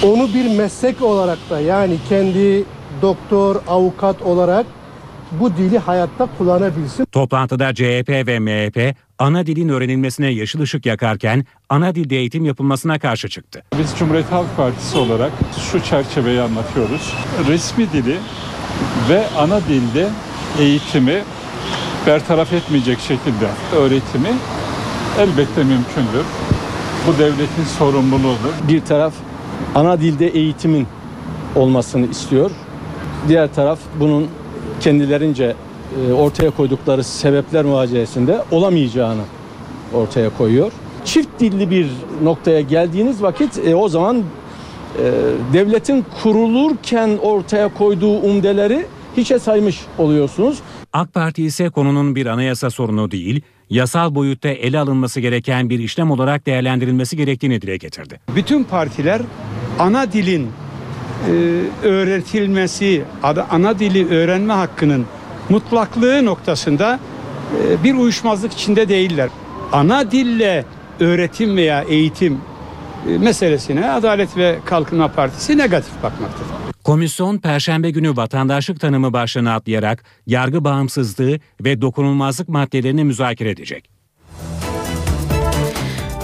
onu 0.03 0.34
bir 0.34 0.57
meslek 0.57 1.03
olarak 1.03 1.39
da 1.51 1.61
yani 1.61 1.97
kendi 2.09 2.64
doktor, 3.03 3.57
avukat 3.68 4.22
olarak 4.22 4.66
bu 5.32 5.57
dili 5.57 5.78
hayatta 5.78 6.28
kullanabilsin. 6.39 7.05
Toplantıda 7.05 7.74
CHP 7.74 8.09
ve 8.09 8.39
MHP 8.39 8.97
ana 9.18 9.47
dilin 9.47 9.68
öğrenilmesine 9.68 10.26
yeşil 10.32 10.61
ışık 10.61 10.87
yakarken 10.87 11.47
ana 11.68 11.95
dilde 11.95 12.16
eğitim 12.16 12.45
yapılmasına 12.45 12.99
karşı 12.99 13.28
çıktı. 13.28 13.62
Biz 13.78 13.95
Cumhuriyet 13.99 14.32
Halk 14.32 14.57
Partisi 14.57 14.99
olarak 14.99 15.32
şu 15.72 15.82
çerçeveyi 15.82 16.41
anlatıyoruz. 16.41 17.14
Resmi 17.49 17.93
dili 17.93 18.16
ve 19.11 19.24
ana 19.39 19.61
dilde 19.61 20.09
eğitimi 20.61 21.22
bertaraf 22.07 22.53
etmeyecek 22.53 22.99
şekilde 23.01 23.49
öğretimi 23.77 24.29
elbette 25.19 25.65
mümkündür. 25.65 26.27
Bu 27.07 27.19
devletin 27.19 27.65
sorumluluğudur. 27.79 28.69
Bir 28.69 28.81
taraf 28.81 29.13
ana 29.75 30.01
dilde 30.01 30.27
eğitimin 30.27 30.87
olmasını 31.57 32.07
istiyor. 32.07 32.51
Diğer 33.29 33.55
taraf 33.55 33.79
bunun 34.01 34.27
kendilerince 34.81 35.55
e, 36.09 36.13
ortaya 36.13 36.51
koydukları 36.51 37.05
sebepler 37.05 37.65
muhacesinde 37.65 38.43
olamayacağını 38.51 39.23
ortaya 39.95 40.31
koyuyor. 40.31 40.73
Çift 41.05 41.29
dilli 41.41 41.71
bir 41.71 41.91
noktaya 42.23 42.61
geldiğiniz 42.61 43.23
vakit 43.23 43.59
e, 43.67 43.75
o 43.75 43.89
zaman 43.89 44.17
e, 44.17 44.23
devletin 45.53 46.05
kurulurken 46.23 47.19
ortaya 47.23 47.75
koyduğu 47.75 48.19
umdeleri 48.19 48.87
hiçe 49.17 49.39
saymış 49.39 49.81
oluyorsunuz. 49.99 50.59
AK 50.97 51.14
Parti 51.14 51.44
ise 51.44 51.68
konunun 51.68 52.14
bir 52.14 52.26
anayasa 52.26 52.70
sorunu 52.70 53.11
değil, 53.11 53.40
yasal 53.70 54.14
boyutta 54.14 54.49
ele 54.49 54.78
alınması 54.78 55.20
gereken 55.20 55.70
bir 55.70 55.78
işlem 55.78 56.11
olarak 56.11 56.47
değerlendirilmesi 56.47 57.16
gerektiğini 57.16 57.62
dile 57.62 57.76
getirdi. 57.76 58.20
Bütün 58.36 58.64
partiler 58.64 59.22
ana 59.78 60.12
dilin 60.12 60.49
öğretilmesi, 61.82 63.05
ana 63.51 63.78
dili 63.78 64.09
öğrenme 64.09 64.53
hakkının 64.53 65.07
mutlaklığı 65.49 66.24
noktasında 66.24 67.01
e, 67.62 67.84
bir 67.84 67.94
uyuşmazlık 67.94 68.53
içinde 68.53 68.88
değiller. 68.88 69.28
Ana 69.72 70.11
dille 70.11 70.64
öğretim 71.01 71.57
veya 71.57 71.82
eğitim 71.82 72.32
e, 72.34 72.38
meselesine 73.05 73.90
Adalet 73.90 74.36
ve 74.36 74.59
Kalkınma 74.64 75.09
Partisi 75.12 75.59
negatif 75.59 76.03
bakmaktadır. 76.03 76.47
Komisyon 76.84 77.38
Perşembe 77.38 77.90
günü 77.90 78.16
vatandaşlık 78.16 78.80
tanımı 78.80 79.12
başlığını 79.12 79.53
atlayarak 79.53 80.05
yargı 80.26 80.64
bağımsızlığı 80.64 81.38
ve 81.61 81.80
dokunulmazlık 81.80 82.49
maddelerini 82.49 83.05
müzakere 83.05 83.51
edecek. 83.51 83.95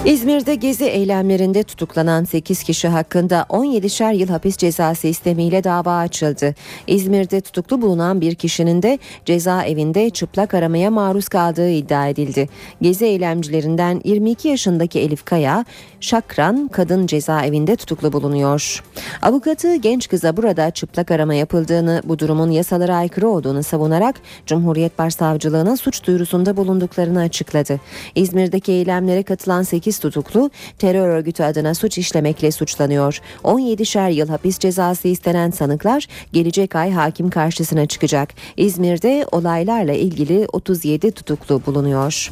İzmir'de 0.05 0.55
gezi 0.55 0.85
eylemlerinde 0.85 1.63
tutuklanan 1.63 2.23
8 2.23 2.63
kişi 2.63 2.87
hakkında 2.87 3.45
17'şer 3.49 4.15
yıl 4.15 4.27
hapis 4.27 4.57
cezası 4.57 5.07
istemiyle 5.07 5.63
dava 5.63 5.97
açıldı. 5.97 6.55
İzmir'de 6.87 7.41
tutuklu 7.41 7.81
bulunan 7.81 8.21
bir 8.21 8.35
kişinin 8.35 8.83
de 8.83 8.99
cezaevinde 9.25 10.09
çıplak 10.09 10.53
aramaya 10.53 10.91
maruz 10.91 11.27
kaldığı 11.27 11.69
iddia 11.69 12.07
edildi. 12.07 12.49
Gezi 12.81 13.05
eylemcilerinden 13.05 14.01
22 14.03 14.47
yaşındaki 14.47 14.99
Elif 14.99 15.25
Kaya, 15.25 15.65
Şakran 15.99 16.67
kadın 16.67 17.07
cezaevinde 17.07 17.75
tutuklu 17.75 18.13
bulunuyor. 18.13 18.83
Avukatı 19.21 19.75
genç 19.75 20.09
kıza 20.09 20.37
burada 20.37 20.71
çıplak 20.71 21.11
arama 21.11 21.33
yapıldığını, 21.33 22.01
bu 22.05 22.19
durumun 22.19 22.51
yasalara 22.51 22.95
aykırı 22.95 23.27
olduğunu 23.27 23.63
savunarak 23.63 24.15
Cumhuriyet 24.45 24.99
Başsavcılığına 24.99 25.77
suç 25.77 26.07
duyurusunda 26.07 26.57
bulunduklarını 26.57 27.19
açıkladı. 27.21 27.79
İzmir'deki 28.15 28.71
eylemlere 28.71 29.23
katılan 29.23 29.63
8 29.63 29.92
tutuklu 29.99 30.49
terör 30.77 31.09
örgütü 31.09 31.43
adına 31.43 31.73
suç 31.73 31.97
işlemekle 31.97 32.51
suçlanıyor. 32.51 33.19
17'şer 33.43 34.13
yıl 34.13 34.27
hapis 34.27 34.59
cezası 34.59 35.07
istenen 35.07 35.51
sanıklar 35.51 36.07
gelecek 36.33 36.75
ay 36.75 36.91
hakim 36.91 37.29
karşısına 37.29 37.85
çıkacak. 37.85 38.33
İzmir'de 38.57 39.25
olaylarla 39.31 39.93
ilgili 39.93 40.47
37 40.53 41.11
tutuklu 41.11 41.61
bulunuyor. 41.65 42.31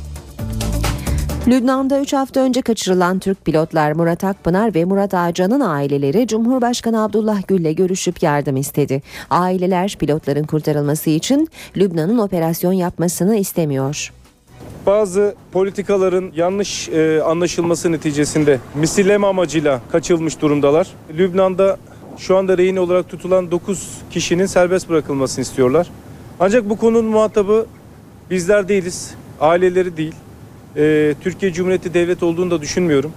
Lübnan'da 1.48 2.00
3 2.00 2.14
hafta 2.14 2.40
önce 2.40 2.62
kaçırılan 2.62 3.20
Türk 3.20 3.46
pilotlar 3.46 3.92
Murat 3.92 4.24
Akpınar 4.24 4.76
ve 4.76 4.86
Murat 4.86 5.14
Ağcan'ın 5.14 5.60
aileleri 5.60 6.28
Cumhurbaşkanı 6.28 7.04
Abdullah 7.04 7.48
Gül'le 7.48 7.76
görüşüp 7.76 8.24
yardım 8.24 8.58
istedi. 8.58 9.02
Aileler 9.30 9.96
pilotların 10.00 10.44
kurtarılması 10.44 11.10
için 11.10 11.50
Lübnan'ın 11.78 12.18
operasyon 12.18 12.74
yapmasını 12.74 13.36
istemiyor. 13.36 14.12
Bazı 14.86 15.36
politikaların 15.52 16.32
yanlış 16.36 16.90
e, 16.90 17.22
anlaşılması 17.22 17.92
neticesinde 17.92 18.60
misilleme 18.76 19.28
amacıyla 19.28 19.82
kaçılmış 19.92 20.42
durumdalar. 20.42 20.88
Lübnan'da 21.18 21.78
şu 22.18 22.38
anda 22.38 22.58
rehin 22.58 22.76
olarak 22.76 23.10
tutulan 23.10 23.52
9 23.52 23.88
kişinin 24.12 24.46
serbest 24.46 24.90
bırakılmasını 24.90 25.42
istiyorlar. 25.42 25.88
Ancak 26.40 26.70
bu 26.70 26.78
konunun 26.78 27.06
muhatabı 27.06 27.66
bizler 28.30 28.68
değiliz, 28.68 29.14
aileleri 29.40 29.98
değil. 29.98 30.16
E, 30.78 31.16
Türkiye 31.22 31.54
Cumhuriyeti 31.54 31.94
Devlet 31.94 32.24
olduğunu 32.24 32.52
da 32.52 32.62
düşünmüyorum. 32.62 33.12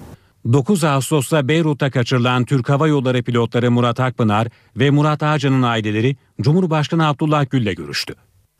9 0.52 0.84
Ağustos'ta 0.84 1.48
Beyrut'ta 1.48 1.90
kaçırılan 1.90 2.44
Türk 2.44 2.68
Hava 2.68 2.88
Yolları 2.88 3.22
pilotları 3.22 3.70
Murat 3.70 4.00
Akpınar 4.00 4.48
ve 4.76 4.90
Murat 4.90 5.22
Ağcan'ın 5.22 5.62
aileleri 5.62 6.16
Cumhurbaşkanı 6.40 7.08
Abdullah 7.08 7.50
Gül'le 7.50 7.74
görüştü. 7.74 8.14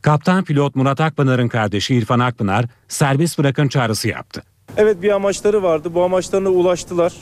Kaptan 0.05 0.45
pilot 0.45 0.77
Murat 0.77 1.01
Akpınar'ın 1.01 1.49
kardeşi 1.49 1.95
İrfan 1.95 2.19
Akpınar 2.19 2.65
serbest 2.89 3.39
bırakın 3.39 3.69
çağrısı 3.69 4.09
yaptı. 4.09 4.43
Evet 4.77 5.03
bir 5.03 5.11
amaçları 5.11 5.63
vardı. 5.63 5.95
Bu 5.95 6.05
amaçlarına 6.05 6.49
ulaştılar. 6.49 7.13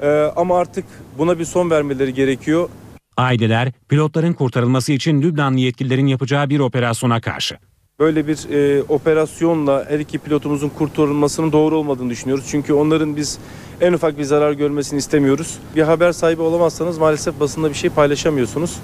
Ee, 0.00 0.32
ama 0.36 0.58
artık 0.58 0.84
buna 1.18 1.38
bir 1.38 1.44
son 1.44 1.70
vermeleri 1.70 2.14
gerekiyor. 2.14 2.68
Aileler 3.16 3.72
pilotların 3.88 4.32
kurtarılması 4.32 4.92
için 4.92 5.22
Lübnanlı 5.22 5.60
yetkililerin 5.60 6.06
yapacağı 6.06 6.50
bir 6.50 6.60
operasyona 6.60 7.20
karşı. 7.20 7.58
Böyle 7.98 8.26
bir 8.26 8.50
e, 8.50 8.82
operasyonla 8.82 9.86
her 9.88 9.98
iki 9.98 10.18
pilotumuzun 10.18 10.68
kurtarılmasının 10.68 11.52
doğru 11.52 11.76
olmadığını 11.76 12.10
düşünüyoruz. 12.10 12.44
Çünkü 12.50 12.72
onların 12.72 13.16
biz 13.16 13.38
en 13.80 13.92
ufak 13.92 14.18
bir 14.18 14.24
zarar 14.24 14.52
görmesini 14.52 14.98
istemiyoruz. 14.98 15.58
Bir 15.76 15.82
haber 15.82 16.12
sahibi 16.12 16.42
olamazsanız 16.42 16.98
maalesef 16.98 17.40
basında 17.40 17.68
bir 17.68 17.74
şey 17.74 17.90
paylaşamıyorsunuz. 17.90 18.76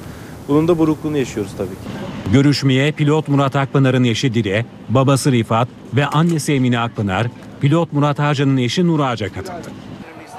Bunun 0.49 0.69
da 0.69 0.79
burukluğunu 0.79 1.19
yaşıyoruz 1.19 1.53
tabii 1.59 1.69
ki. 1.69 2.18
Görüşmeye 2.33 2.93
pilot 2.93 3.29
Murat 3.29 3.57
Akpınar'ın 3.57 4.05
eşi 4.05 4.35
Dile, 4.35 4.67
babası 4.89 5.33
Rifat 5.33 5.69
ve 5.95 6.07
annesi 6.07 6.53
Emine 6.53 6.79
Akpınar, 6.79 7.27
pilot 7.61 7.93
Murat 7.93 8.21
Ağcan'ın 8.21 8.57
eşi 8.57 8.87
Nur 8.87 9.01
Ağaca 9.01 9.33
katıldı. 9.33 9.71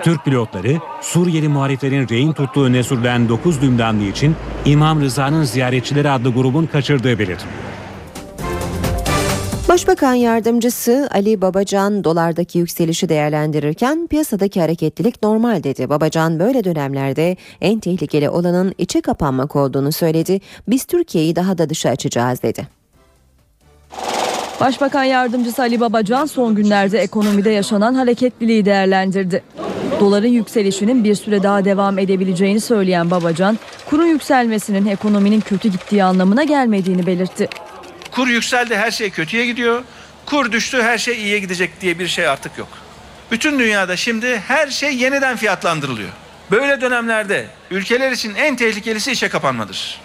Türk 0.04 0.26
pilotları 0.26 0.78
Suriyeli 1.02 1.48
muhaliflerin 1.48 2.10
rehin 2.10 2.34
tuttuğu 2.34 2.64
öne 2.64 2.84
sürülen 2.84 3.30
9 3.30 3.64
Lübnanlı 3.64 4.04
için 4.04 4.36
İmam 4.66 5.02
Rıza'nın 5.02 5.44
ziyaretçileri 5.44 6.10
adlı 6.10 6.34
grubun 6.34 6.66
kaçırdığı 6.66 7.20
belirtiliyor. 7.20 7.79
Başbakan 9.70 10.14
yardımcısı 10.14 11.10
Ali 11.12 11.42
Babacan 11.42 12.04
dolardaki 12.04 12.60
yükselişi 12.60 13.10
değerlendirirken 13.10 14.08
piyasadaki 14.08 14.62
hareketlilik 14.62 15.24
normal 15.24 15.64
dedi. 15.64 15.90
Babacan 15.90 16.40
böyle 16.40 16.64
dönemlerde 16.64 17.38
en 17.62 17.80
tehlikeli 17.80 18.30
olanın 18.30 18.74
içe 18.78 19.02
kapanmak 19.02 19.56
olduğunu 19.56 19.92
söyledi. 19.92 20.42
Biz 20.68 20.86
Türkiye'yi 20.86 21.36
daha 21.36 21.58
da 21.58 21.70
dışa 21.70 21.90
açacağız 21.90 22.44
dedi. 22.44 22.68
Başbakan 24.60 25.04
yardımcısı 25.04 25.62
Ali 25.62 25.80
Babacan 25.80 26.26
son 26.26 26.56
günlerde 26.56 27.00
ekonomide 27.00 27.50
yaşanan 27.50 27.94
hareketliliği 27.94 28.66
değerlendirdi. 28.66 29.44
Doların 30.00 30.28
yükselişinin 30.28 31.04
bir 31.04 31.16
süre 31.16 31.44
daha 31.44 31.66
devam 31.66 32.00
edebileceğini 32.00 32.62
söyleyen 32.62 33.12
Babacan, 33.12 33.58
kurun 33.90 34.06
yükselmesinin 34.06 34.86
ekonominin 34.86 35.40
kötü 35.40 35.70
gittiği 35.70 36.04
anlamına 36.04 36.44
gelmediğini 36.44 37.08
belirtti. 37.08 37.50
Kur 38.12 38.28
yükseldi 38.28 38.78
her 38.78 38.92
şey 38.92 39.10
kötüye 39.10 39.46
gidiyor. 39.46 39.84
Kur 40.26 40.52
düştü 40.52 40.82
her 40.82 40.98
şey 40.98 41.18
iyiye 41.18 41.40
gidecek 41.40 41.82
diye 41.82 42.00
bir 42.00 42.08
şey 42.08 42.28
artık 42.28 42.58
yok. 42.58 42.68
Bütün 43.32 43.60
dünyada 43.60 43.96
şimdi 43.96 44.40
her 44.48 44.68
şey 44.68 44.96
yeniden 44.96 45.38
fiyatlandırılıyor. 45.38 46.10
Böyle 46.52 46.82
dönemlerde 46.82 47.48
ülkeler 47.72 48.12
için 48.12 48.36
en 48.36 48.56
tehlikelisi 48.56 49.12
işe 49.12 49.30
kapanmadır. 49.30 50.00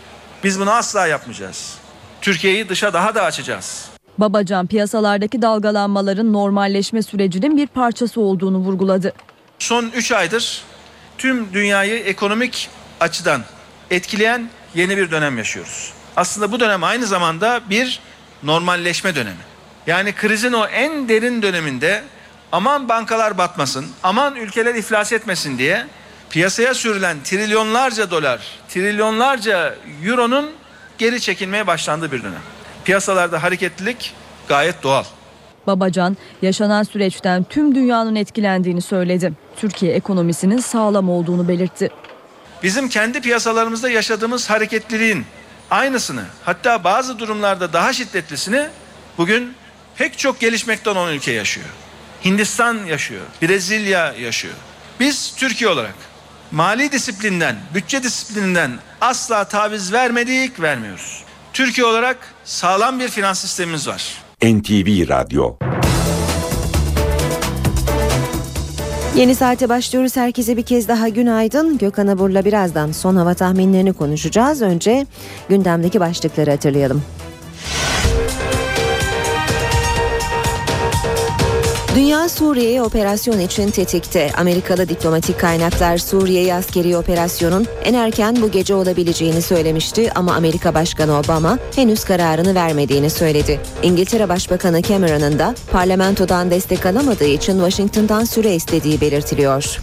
Biz 0.44 0.60
bunu 0.60 0.70
asla 0.70 1.06
yapmayacağız. 1.06 1.74
Türkiye'yi 2.20 2.68
dışa 2.68 2.92
daha 2.92 3.14
da 3.14 3.24
açacağız. 3.24 3.86
Babacan 4.18 4.66
piyasalardaki 4.66 5.42
dalgalanmaların 5.42 6.32
normalleşme 6.32 7.02
sürecinin 7.02 7.56
bir 7.56 7.66
parçası 7.66 8.20
olduğunu 8.20 8.58
vurguladı. 8.58 9.12
Son 9.58 9.90
3 9.94 10.12
aydır 10.12 10.62
tüm 11.18 11.52
dünyayı 11.52 11.98
ekonomik 11.98 12.68
açıdan 13.00 13.42
etkileyen 13.90 14.48
yeni 14.74 14.96
bir 14.96 15.10
dönem 15.10 15.38
yaşıyoruz. 15.38 15.92
Aslında 16.16 16.52
bu 16.52 16.60
dönem 16.60 16.84
aynı 16.84 17.06
zamanda 17.06 17.60
bir 17.70 18.00
normalleşme 18.42 19.14
dönemi. 19.14 19.36
Yani 19.86 20.12
krizin 20.12 20.52
o 20.52 20.66
en 20.66 21.08
derin 21.08 21.42
döneminde 21.42 22.02
aman 22.52 22.88
bankalar 22.88 23.38
batmasın, 23.38 23.86
aman 24.02 24.36
ülkeler 24.36 24.74
iflas 24.74 25.12
etmesin 25.12 25.58
diye 25.58 25.86
piyasaya 26.30 26.74
sürülen 26.74 27.16
trilyonlarca 27.24 28.10
dolar, 28.10 28.40
trilyonlarca 28.68 29.74
euronun 30.04 30.50
geri 30.98 31.20
çekilmeye 31.20 31.66
başlandığı 31.66 32.12
bir 32.12 32.22
dönem. 32.22 32.42
Piyasalarda 32.84 33.42
hareketlilik 33.42 34.14
gayet 34.48 34.82
doğal. 34.82 35.04
Babacan 35.66 36.16
yaşanan 36.42 36.82
süreçten 36.82 37.44
tüm 37.44 37.74
dünyanın 37.74 38.14
etkilendiğini 38.14 38.82
söyledi. 38.82 39.32
Türkiye 39.56 39.92
ekonomisinin 39.92 40.58
sağlam 40.58 41.10
olduğunu 41.10 41.48
belirtti. 41.48 41.90
Bizim 42.62 42.88
kendi 42.88 43.20
piyasalarımızda 43.20 43.90
yaşadığımız 43.90 44.50
hareketliliğin 44.50 45.24
aynısını 45.74 46.24
hatta 46.44 46.84
bazı 46.84 47.18
durumlarda 47.18 47.72
daha 47.72 47.92
şiddetlisini 47.92 48.68
bugün 49.18 49.54
pek 49.96 50.18
çok 50.18 50.40
gelişmekte 50.40 50.90
olan 50.90 51.12
ülke 51.12 51.32
yaşıyor. 51.32 51.66
Hindistan 52.24 52.84
yaşıyor, 52.86 53.20
Brezilya 53.42 54.12
yaşıyor. 54.12 54.54
Biz 55.00 55.34
Türkiye 55.36 55.70
olarak 55.70 55.94
mali 56.50 56.92
disiplinden, 56.92 57.56
bütçe 57.74 58.02
disiplininden 58.02 58.70
asla 59.00 59.44
taviz 59.44 59.92
vermedik, 59.92 60.60
vermiyoruz. 60.60 61.24
Türkiye 61.52 61.86
olarak 61.86 62.16
sağlam 62.44 63.00
bir 63.00 63.08
finans 63.08 63.40
sistemimiz 63.40 63.88
var. 63.88 64.14
NTV 64.42 65.08
Radyo 65.08 65.56
Yeni 69.16 69.34
saate 69.34 69.68
başlıyoruz. 69.68 70.16
Herkese 70.16 70.56
bir 70.56 70.62
kez 70.62 70.88
daha 70.88 71.08
günaydın. 71.08 71.78
Gökhan 71.78 72.06
Abur'la 72.06 72.44
birazdan 72.44 72.92
son 72.92 73.16
hava 73.16 73.34
tahminlerini 73.34 73.92
konuşacağız. 73.92 74.62
Önce 74.62 75.06
gündemdeki 75.48 76.00
başlıkları 76.00 76.50
hatırlayalım. 76.50 77.02
Dünya 81.94 82.28
Suriye'ye 82.28 82.82
operasyon 82.82 83.38
için 83.38 83.70
tetikte. 83.70 84.30
Amerikalı 84.36 84.88
diplomatik 84.88 85.40
kaynaklar 85.40 85.98
Suriye'ye 85.98 86.54
askeri 86.54 86.96
operasyonun 86.96 87.66
en 87.84 87.94
erken 87.94 88.36
bu 88.42 88.50
gece 88.50 88.74
olabileceğini 88.74 89.42
söylemişti 89.42 90.12
ama 90.14 90.34
Amerika 90.34 90.74
Başkanı 90.74 91.18
Obama 91.18 91.58
henüz 91.74 92.04
kararını 92.04 92.54
vermediğini 92.54 93.10
söyledi. 93.10 93.60
İngiltere 93.82 94.28
Başbakanı 94.28 94.82
Cameron'ın 94.82 95.38
da 95.38 95.54
parlamentodan 95.72 96.50
destek 96.50 96.86
alamadığı 96.86 97.24
için 97.24 97.52
Washington'dan 97.52 98.24
süre 98.24 98.54
istediği 98.54 99.00
belirtiliyor. 99.00 99.80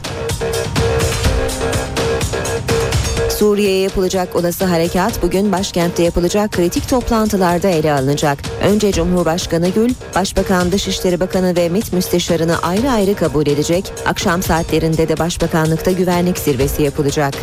Suriye'ye 3.41 3.79
yapılacak 3.79 4.35
olası 4.35 4.65
harekat 4.65 5.23
bugün 5.23 5.51
başkentte 5.51 6.03
yapılacak 6.03 6.51
kritik 6.51 6.89
toplantılarda 6.89 7.67
ele 7.67 7.93
alınacak. 7.93 8.39
Önce 8.63 8.91
Cumhurbaşkanı 8.91 9.69
Gül, 9.69 9.93
Başbakan 10.15 10.71
Dışişleri 10.71 11.19
Bakanı 11.19 11.55
ve 11.55 11.69
MİT 11.69 11.93
Müsteşarını 11.93 12.61
ayrı 12.61 12.91
ayrı 12.91 13.15
kabul 13.15 13.47
edecek. 13.47 13.93
Akşam 14.05 14.43
saatlerinde 14.43 15.09
de 15.09 15.19
Başbakanlıkta 15.19 15.91
güvenlik 15.91 16.37
zirvesi 16.37 16.83
yapılacak. 16.83 17.33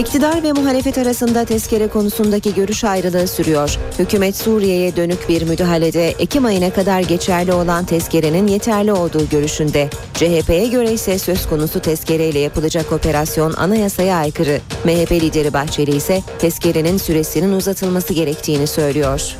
İktidar 0.00 0.42
ve 0.42 0.52
muhalefet 0.52 0.98
arasında 0.98 1.44
tezkere 1.44 1.88
konusundaki 1.88 2.54
görüş 2.54 2.84
ayrılığı 2.84 3.28
sürüyor. 3.28 3.78
Hükümet 3.98 4.36
Suriye'ye 4.36 4.96
dönük 4.96 5.28
bir 5.28 5.42
müdahalede 5.42 6.08
Ekim 6.08 6.44
ayına 6.44 6.70
kadar 6.70 7.00
geçerli 7.00 7.52
olan 7.52 7.84
tezkerenin 7.84 8.46
yeterli 8.46 8.92
olduğu 8.92 9.28
görüşünde. 9.28 9.88
CHP'ye 10.14 10.66
göre 10.66 10.92
ise 10.92 11.18
söz 11.18 11.48
konusu 11.48 11.80
tezkereyle 11.80 12.38
yapılacak 12.38 12.92
operasyon 12.92 13.52
anayasaya 13.52 14.16
aykırı. 14.16 14.60
MHP 14.84 15.12
lideri 15.12 15.52
Bahçeli 15.52 15.96
ise 15.96 16.22
tezkerenin 16.38 16.96
süresinin 16.96 17.52
uzatılması 17.52 18.12
gerektiğini 18.12 18.66
söylüyor. 18.66 19.36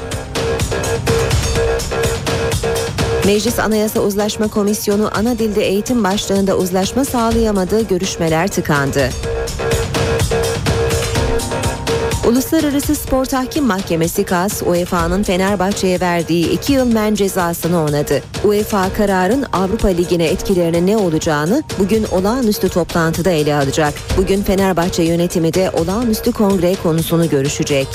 Meclis 3.27 3.59
Anayasa 3.59 4.01
Uzlaşma 4.01 4.49
Komisyonu 4.49 5.11
ana 5.15 5.39
dilde 5.39 5.67
eğitim 5.69 6.05
başlığında 6.05 6.57
uzlaşma 6.57 7.05
sağlayamadığı 7.05 7.89
görüşmeler 7.89 8.49
tıkandı. 8.49 9.11
Uluslararası 12.31 12.95
Spor 12.95 13.25
Tahkim 13.25 13.65
Mahkemesi 13.65 14.25
KAS, 14.25 14.63
UEFA'nın 14.63 15.23
Fenerbahçe'ye 15.23 16.01
verdiği 16.01 16.51
2 16.51 16.73
yıl 16.73 16.93
men 16.93 17.15
cezasını 17.15 17.83
onadı. 17.83 18.23
UEFA 18.45 18.93
kararın 18.93 19.47
Avrupa 19.53 19.89
Ligi'ne 19.89 20.25
etkilerinin 20.25 20.87
ne 20.87 20.97
olacağını 20.97 21.63
bugün 21.79 22.05
olağanüstü 22.05 22.69
toplantıda 22.69 23.31
ele 23.31 23.55
alacak. 23.55 23.95
Bugün 24.17 24.43
Fenerbahçe 24.43 25.03
yönetimi 25.03 25.55
de 25.55 25.71
olağanüstü 25.71 26.33
kongre 26.33 26.75
konusunu 26.83 27.29
görüşecek. 27.29 27.89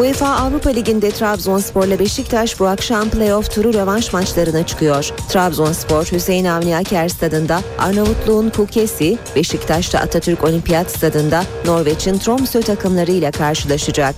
UEFA 0.00 0.28
Avrupa 0.28 0.70
Ligi'nde 0.70 1.10
Trabzonspor 1.10 1.86
ile 1.86 1.98
Beşiktaş 1.98 2.60
bu 2.60 2.66
akşam 2.66 3.10
playoff 3.10 3.54
turu 3.54 3.74
rövanş 3.74 4.12
maçlarına 4.12 4.66
çıkıyor. 4.66 5.10
Trabzonspor 5.28 6.04
Hüseyin 6.04 6.44
Avni 6.44 6.76
Aker 6.76 7.08
stadında 7.08 7.60
Arnavutluğun 7.78 8.50
Kukesi, 8.50 9.18
Beşiktaş'ta 9.36 9.98
Atatürk 9.98 10.44
Olimpiyat 10.44 10.90
stadında 10.90 11.42
Norveç'in 11.66 12.14
Tromsø 12.14 12.62
takımlarıyla 12.62 13.30
karşılaşacak. 13.30 14.14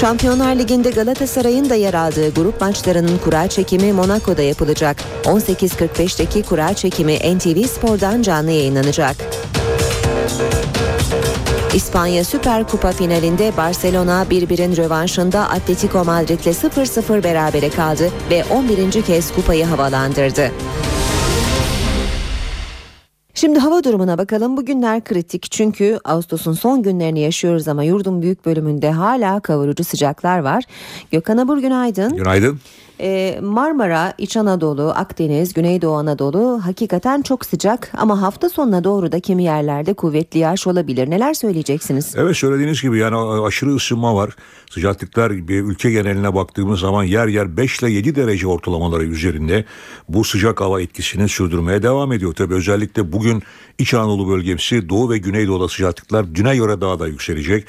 Şampiyonlar 0.00 0.56
Ligi'nde 0.56 0.90
Galatasaray'ın 0.90 1.70
da 1.70 1.74
yer 1.74 1.94
aldığı 1.94 2.34
grup 2.34 2.60
maçlarının 2.60 3.18
kura 3.24 3.48
çekimi 3.48 3.92
Monaco'da 3.92 4.42
yapılacak. 4.42 4.96
18.45'teki 5.24 6.42
kura 6.42 6.74
çekimi 6.74 7.14
NTV 7.14 7.66
Spor'dan 7.66 8.22
canlı 8.22 8.50
yayınlanacak. 8.50 9.16
İspanya 11.74 12.24
Süper 12.24 12.68
Kupa 12.68 12.92
finalinde 12.92 13.52
Barcelona 13.56 14.26
1-1'in 14.30 14.76
rövanşında 14.76 15.40
Atletico 15.40 16.04
Madrid'le 16.04 16.52
0-0 16.52 17.24
berabere 17.24 17.70
kaldı 17.70 18.10
ve 18.30 18.44
11. 18.44 19.02
kez 19.02 19.32
kupayı 19.32 19.64
havalandırdı. 19.64 20.50
Şimdi 23.34 23.58
hava 23.58 23.84
durumuna 23.84 24.18
bakalım. 24.18 24.56
Bugünler 24.56 25.04
kritik 25.04 25.50
çünkü 25.50 25.98
Ağustos'un 26.04 26.52
son 26.52 26.82
günlerini 26.82 27.20
yaşıyoruz 27.20 27.68
ama 27.68 27.84
yurdun 27.84 28.22
büyük 28.22 28.46
bölümünde 28.46 28.90
hala 28.90 29.40
kavurucu 29.40 29.84
sıcaklar 29.84 30.38
var. 30.38 30.64
Gökhan 31.10 31.36
Abur 31.36 31.58
günaydın. 31.58 32.16
Günaydın. 32.16 32.60
Ee, 33.00 33.38
Marmara, 33.42 34.14
İç 34.18 34.36
Anadolu, 34.36 34.92
Akdeniz, 34.96 35.52
Güneydoğu 35.52 35.94
Anadolu 35.94 36.60
hakikaten 36.64 37.22
çok 37.22 37.46
sıcak 37.46 37.92
ama 37.96 38.22
hafta 38.22 38.48
sonuna 38.48 38.84
doğru 38.84 39.12
da 39.12 39.20
kimi 39.20 39.44
yerlerde 39.44 39.94
kuvvetli 39.94 40.38
yağış 40.38 40.66
olabilir. 40.66 41.10
Neler 41.10 41.34
söyleyeceksiniz? 41.34 42.14
Evet 42.16 42.36
söylediğiniz 42.36 42.82
gibi 42.82 42.98
yani 42.98 43.16
aşırı 43.46 43.74
ısınma 43.74 44.14
var. 44.14 44.30
Sıcaklıklar 44.70 45.48
bir 45.48 45.60
ülke 45.62 45.90
geneline 45.90 46.34
baktığımız 46.34 46.80
zaman 46.80 47.04
yer 47.04 47.26
yer 47.26 47.56
5 47.56 47.78
ile 47.78 47.90
7 47.90 48.16
derece 48.16 48.46
ortalamaları 48.46 49.04
üzerinde 49.04 49.64
bu 50.08 50.24
sıcak 50.24 50.60
hava 50.60 50.80
etkisini 50.80 51.28
sürdürmeye 51.28 51.82
devam 51.82 52.12
ediyor. 52.12 52.34
Tabi 52.34 52.54
özellikle 52.54 53.12
bugün 53.12 53.42
İç 53.78 53.94
Anadolu 53.94 54.28
bölgesi 54.28 54.88
Doğu 54.88 55.10
ve 55.10 55.18
Güneydoğu'da 55.18 55.68
sıcaklıklar 55.68 56.34
düne 56.34 56.56
göre 56.56 56.80
daha 56.80 56.98
da 56.98 57.06
yükselecek. 57.06 57.66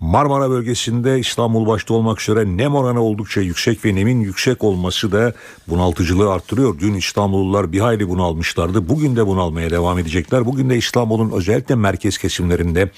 Marmara 0.00 0.50
bölgesinde 0.50 1.18
İstanbul 1.18 1.66
başta 1.66 1.94
olmak 1.94 2.20
üzere 2.20 2.56
nem 2.56 2.74
oranı 2.74 3.02
oldukça 3.02 3.40
yüksek 3.40 3.84
ve 3.84 3.94
nemin 3.94 4.20
yüksek 4.20 4.64
olması 4.64 5.12
da 5.12 5.32
bunaltıcılığı 5.68 6.32
arttırıyor. 6.32 6.78
Dün 6.78 6.94
İstanbullular 6.94 7.72
bir 7.72 7.80
hayli 7.80 8.08
bunalmışlardı. 8.08 8.88
Bugün 8.88 9.16
de 9.16 9.26
bunalmaya 9.26 9.70
devam 9.70 9.98
edecekler. 9.98 10.46
Bugün 10.46 10.70
de 10.70 10.76
İstanbul'un 10.76 11.30
özellikle 11.30 11.74
merkez 11.74 12.18
kesimlerinde 12.18 12.90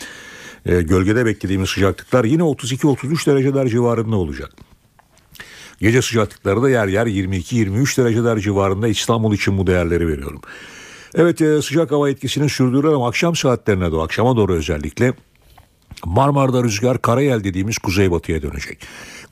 e, 0.66 0.82
gölgede 0.82 1.26
beklediğimiz 1.26 1.70
sıcaklıklar 1.70 2.24
yine 2.24 2.42
32-33 2.42 3.26
dereceler 3.26 3.68
civarında 3.68 4.16
olacak. 4.16 4.53
Gece 5.80 6.03
sıcaklıkları 6.03 6.62
da 6.62 6.70
yer 6.70 6.86
yer 6.86 7.07
22-23 7.07 8.03
dereceler 8.03 8.38
civarında 8.38 8.88
İstanbul 8.88 9.34
için 9.34 9.59
bu 9.59 9.66
değerleri 9.66 10.09
veriyorum. 10.09 10.40
Evet 11.14 11.40
e, 11.40 11.62
sıcak 11.62 11.90
hava 11.90 12.11
etkisini 12.11 12.48
sürdürüyor 12.48 12.94
ama 12.94 13.09
akşam 13.09 13.36
saatlerine 13.36 13.92
doğru, 13.92 14.03
akşama 14.03 14.36
doğru 14.36 14.55
özellikle 14.55 15.14
Marmara'da 16.05 16.62
rüzgar 16.62 17.03
karayel 17.03 17.45
dediğimiz 17.45 17.78
kuzeybatıya 17.78 18.43
dönecek. 18.43 18.78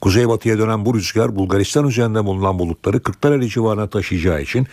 Kuzeybatıya 0.01 0.59
dönen 0.59 0.85
bu 0.85 0.95
rüzgar 0.95 1.37
Bulgaristan 1.37 1.89
üzerinde 1.89 2.25
bulunan 2.25 2.59
bulutları 2.59 3.03
Kırklareli 3.03 3.49
civarına 3.49 3.87
taşıyacağı 3.87 4.43
için 4.43 4.67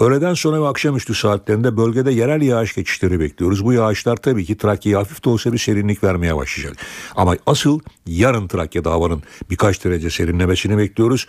Öğleden 0.00 0.34
sonra 0.34 0.62
ve 0.62 0.68
akşamüstü 0.68 1.14
saatlerinde 1.14 1.76
bölgede 1.76 2.12
yerel 2.12 2.42
yağış 2.42 2.74
geçişleri 2.74 3.20
bekliyoruz. 3.20 3.64
Bu 3.64 3.72
yağışlar 3.72 4.16
tabii 4.16 4.44
ki 4.44 4.56
Trakya'ya 4.56 4.98
hafif 4.98 5.24
de 5.24 5.28
olsa 5.28 5.52
bir 5.52 5.58
serinlik 5.58 6.04
vermeye 6.04 6.36
başlayacak. 6.36 6.76
Ama 7.16 7.36
asıl 7.46 7.80
yarın 8.06 8.48
Trakya'da 8.48 8.90
havanın 8.90 9.22
birkaç 9.50 9.84
derece 9.84 10.10
serinlemesini 10.10 10.78
bekliyoruz. 10.78 11.26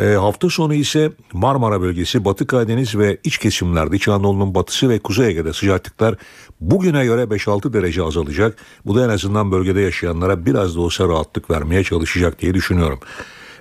E, 0.00 0.04
hafta 0.04 0.50
sonu 0.50 0.74
ise 0.74 1.12
Marmara 1.32 1.80
bölgesi, 1.80 2.24
Batı 2.24 2.46
Karadeniz 2.46 2.98
ve 2.98 3.18
iç 3.24 3.38
kesimlerde 3.38 3.96
İç 3.96 4.08
Anadolu'nun 4.08 4.54
batısı 4.54 4.88
ve 4.88 4.98
Kuzey 4.98 5.28
Ege'de 5.28 5.52
sıcaklıklar 5.52 6.14
bugüne 6.60 7.04
göre 7.04 7.22
5-6 7.22 7.72
derece 7.72 8.02
azalacak. 8.02 8.58
Bu 8.86 8.94
da 8.94 9.04
en 9.04 9.08
azından 9.08 9.52
bölgede 9.52 9.80
yaşayanlara 9.80 10.46
biraz 10.46 10.76
da 10.76 10.80
olsa 10.80 11.08
rahatlık 11.08 11.50
vermeye 11.50 11.84
çalışacak 11.84 12.40
diye 12.40 12.54
düşünüyorum. 12.54 13.00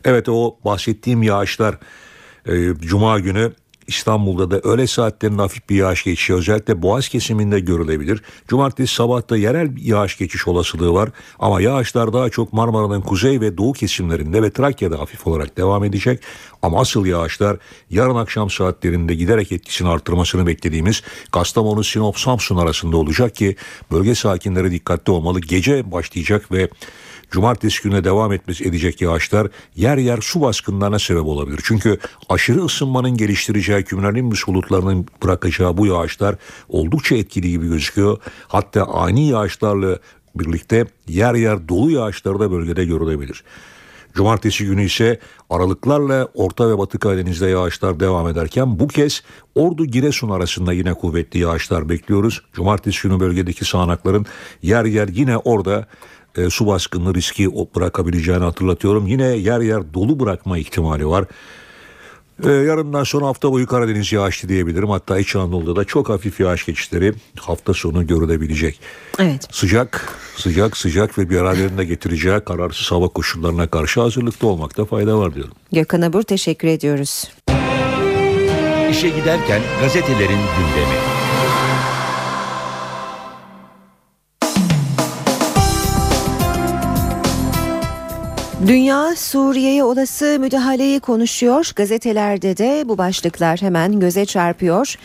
Evet 0.05 0.29
o 0.29 0.57
bahsettiğim 0.65 1.23
yağışlar 1.23 1.77
e, 2.45 2.75
Cuma 2.79 3.19
günü 3.19 3.51
İstanbul'da 3.89 4.51
da 4.51 4.59
öğle 4.69 4.87
saatlerinde 4.87 5.41
hafif 5.41 5.69
bir 5.69 5.75
yağış 5.75 6.03
geçişi 6.03 6.33
özellikle 6.33 6.81
Boğaz 6.81 7.09
kesiminde 7.09 7.59
görülebilir. 7.59 8.21
Cumartesi 8.47 8.93
sabahta 8.93 9.37
yerel 9.37 9.69
yağış 9.77 10.17
geçiş 10.17 10.47
olasılığı 10.47 10.93
var 10.93 11.09
ama 11.39 11.61
yağışlar 11.61 12.13
daha 12.13 12.29
çok 12.29 12.53
Marmara'nın 12.53 13.01
kuzey 13.01 13.41
ve 13.41 13.57
doğu 13.57 13.73
kesimlerinde 13.73 14.41
ve 14.41 14.51
Trakya'da 14.51 14.99
hafif 14.99 15.27
olarak 15.27 15.57
devam 15.57 15.83
edecek. 15.83 16.23
Ama 16.61 16.79
asıl 16.79 17.05
yağışlar 17.05 17.57
yarın 17.89 18.15
akşam 18.15 18.49
saatlerinde 18.49 19.15
giderek 19.15 19.51
etkisini 19.51 19.89
artırmasını 19.89 20.47
beklediğimiz 20.47 21.03
Kastamonu, 21.31 21.83
Sinop, 21.83 22.19
Samsun 22.19 22.57
arasında 22.57 22.97
olacak 22.97 23.35
ki 23.35 23.55
bölge 23.91 24.15
sakinleri 24.15 24.71
dikkatli 24.71 25.11
olmalı. 25.11 25.39
Gece 25.39 25.91
başlayacak 25.91 26.51
ve 26.51 26.69
cumartesi 27.31 27.83
gününe 27.83 28.03
devam 28.03 28.33
etmesi 28.33 28.63
edecek 28.63 29.01
yağışlar 29.01 29.47
yer 29.75 29.97
yer 29.97 30.19
su 30.21 30.41
baskınlarına 30.41 30.99
sebep 30.99 31.25
olabilir. 31.25 31.59
Çünkü 31.63 31.97
aşırı 32.29 32.65
ısınmanın 32.65 33.17
geliştireceği 33.17 33.83
kümülanimbüs 33.83 34.47
bulutlarının 34.47 35.07
bırakacağı 35.23 35.77
bu 35.77 35.85
yağışlar 35.85 36.35
oldukça 36.69 37.15
etkili 37.15 37.49
gibi 37.49 37.67
gözüküyor. 37.67 38.17
Hatta 38.47 38.85
ani 38.85 39.27
yağışlarla 39.27 39.99
birlikte 40.35 40.85
yer 41.07 41.33
yer 41.33 41.67
dolu 41.69 41.91
yağışları 41.91 42.39
da 42.39 42.51
bölgede 42.51 42.85
görülebilir. 42.85 43.43
Cumartesi 44.13 44.65
günü 44.65 44.83
ise 44.83 45.19
aralıklarla 45.49 46.27
Orta 46.33 46.69
ve 46.69 46.77
Batı 46.77 46.99
Karadeniz'de 46.99 47.47
yağışlar 47.47 47.99
devam 47.99 48.27
ederken 48.27 48.79
bu 48.79 48.87
kez 48.87 49.23
Ordu 49.55 49.85
Giresun 49.85 50.29
arasında 50.29 50.73
yine 50.73 50.93
kuvvetli 50.93 51.39
yağışlar 51.39 51.89
bekliyoruz. 51.89 52.41
Cumartesi 52.53 53.07
günü 53.07 53.19
bölgedeki 53.19 53.65
sağanakların 53.65 54.25
yer 54.61 54.85
yer 54.85 55.07
yine 55.07 55.37
orada 55.37 55.87
e, 56.37 56.49
su 56.49 56.67
baskını 56.67 57.13
riski 57.13 57.51
bırakabileceğini 57.75 58.43
hatırlatıyorum. 58.43 59.07
Yine 59.07 59.25
yer 59.25 59.59
yer 59.59 59.93
dolu 59.93 60.19
bırakma 60.19 60.57
ihtimali 60.57 61.07
var. 61.07 61.25
Ee, 62.45 62.49
yarından 62.49 63.03
sonra 63.03 63.25
hafta 63.25 63.51
boyu 63.51 63.67
Karadeniz 63.67 64.11
yağışlı 64.11 64.49
diyebilirim. 64.49 64.89
Hatta 64.89 65.19
İç 65.19 65.35
Anadolu'da 65.35 65.75
da 65.75 65.83
çok 65.85 66.09
hafif 66.09 66.39
yağış 66.39 66.65
geçişleri 66.65 67.13
hafta 67.39 67.73
sonu 67.73 68.07
görülebilecek. 68.07 68.79
Evet. 69.19 69.47
Sıcak, 69.51 70.15
sıcak, 70.35 70.77
sıcak 70.77 71.17
ve 71.17 71.29
beraberinde 71.29 71.85
getireceği 71.85 72.39
kararsız 72.39 72.91
hava 72.91 73.07
koşullarına 73.07 73.67
karşı 73.67 74.01
hazırlıklı 74.01 74.47
olmakta 74.47 74.85
fayda 74.85 75.19
var 75.19 75.35
diyorum. 75.35 75.53
Gökhan 75.71 76.01
Abur 76.01 76.21
teşekkür 76.21 76.67
ediyoruz. 76.67 77.31
İşe 78.91 79.09
giderken 79.09 79.61
gazetelerin 79.81 80.39
gündemi. 80.57 81.18
Dünya 88.67 89.15
Suriye'ye 89.15 89.83
olası 89.83 90.37
müdahaleyi 90.39 90.99
konuşuyor. 90.99 91.71
Gazetelerde 91.75 92.57
de 92.57 92.83
bu 92.87 92.97
başlıklar 92.97 93.61
hemen 93.61 93.99
göze 93.99 94.25
çarpıyor. 94.25 94.95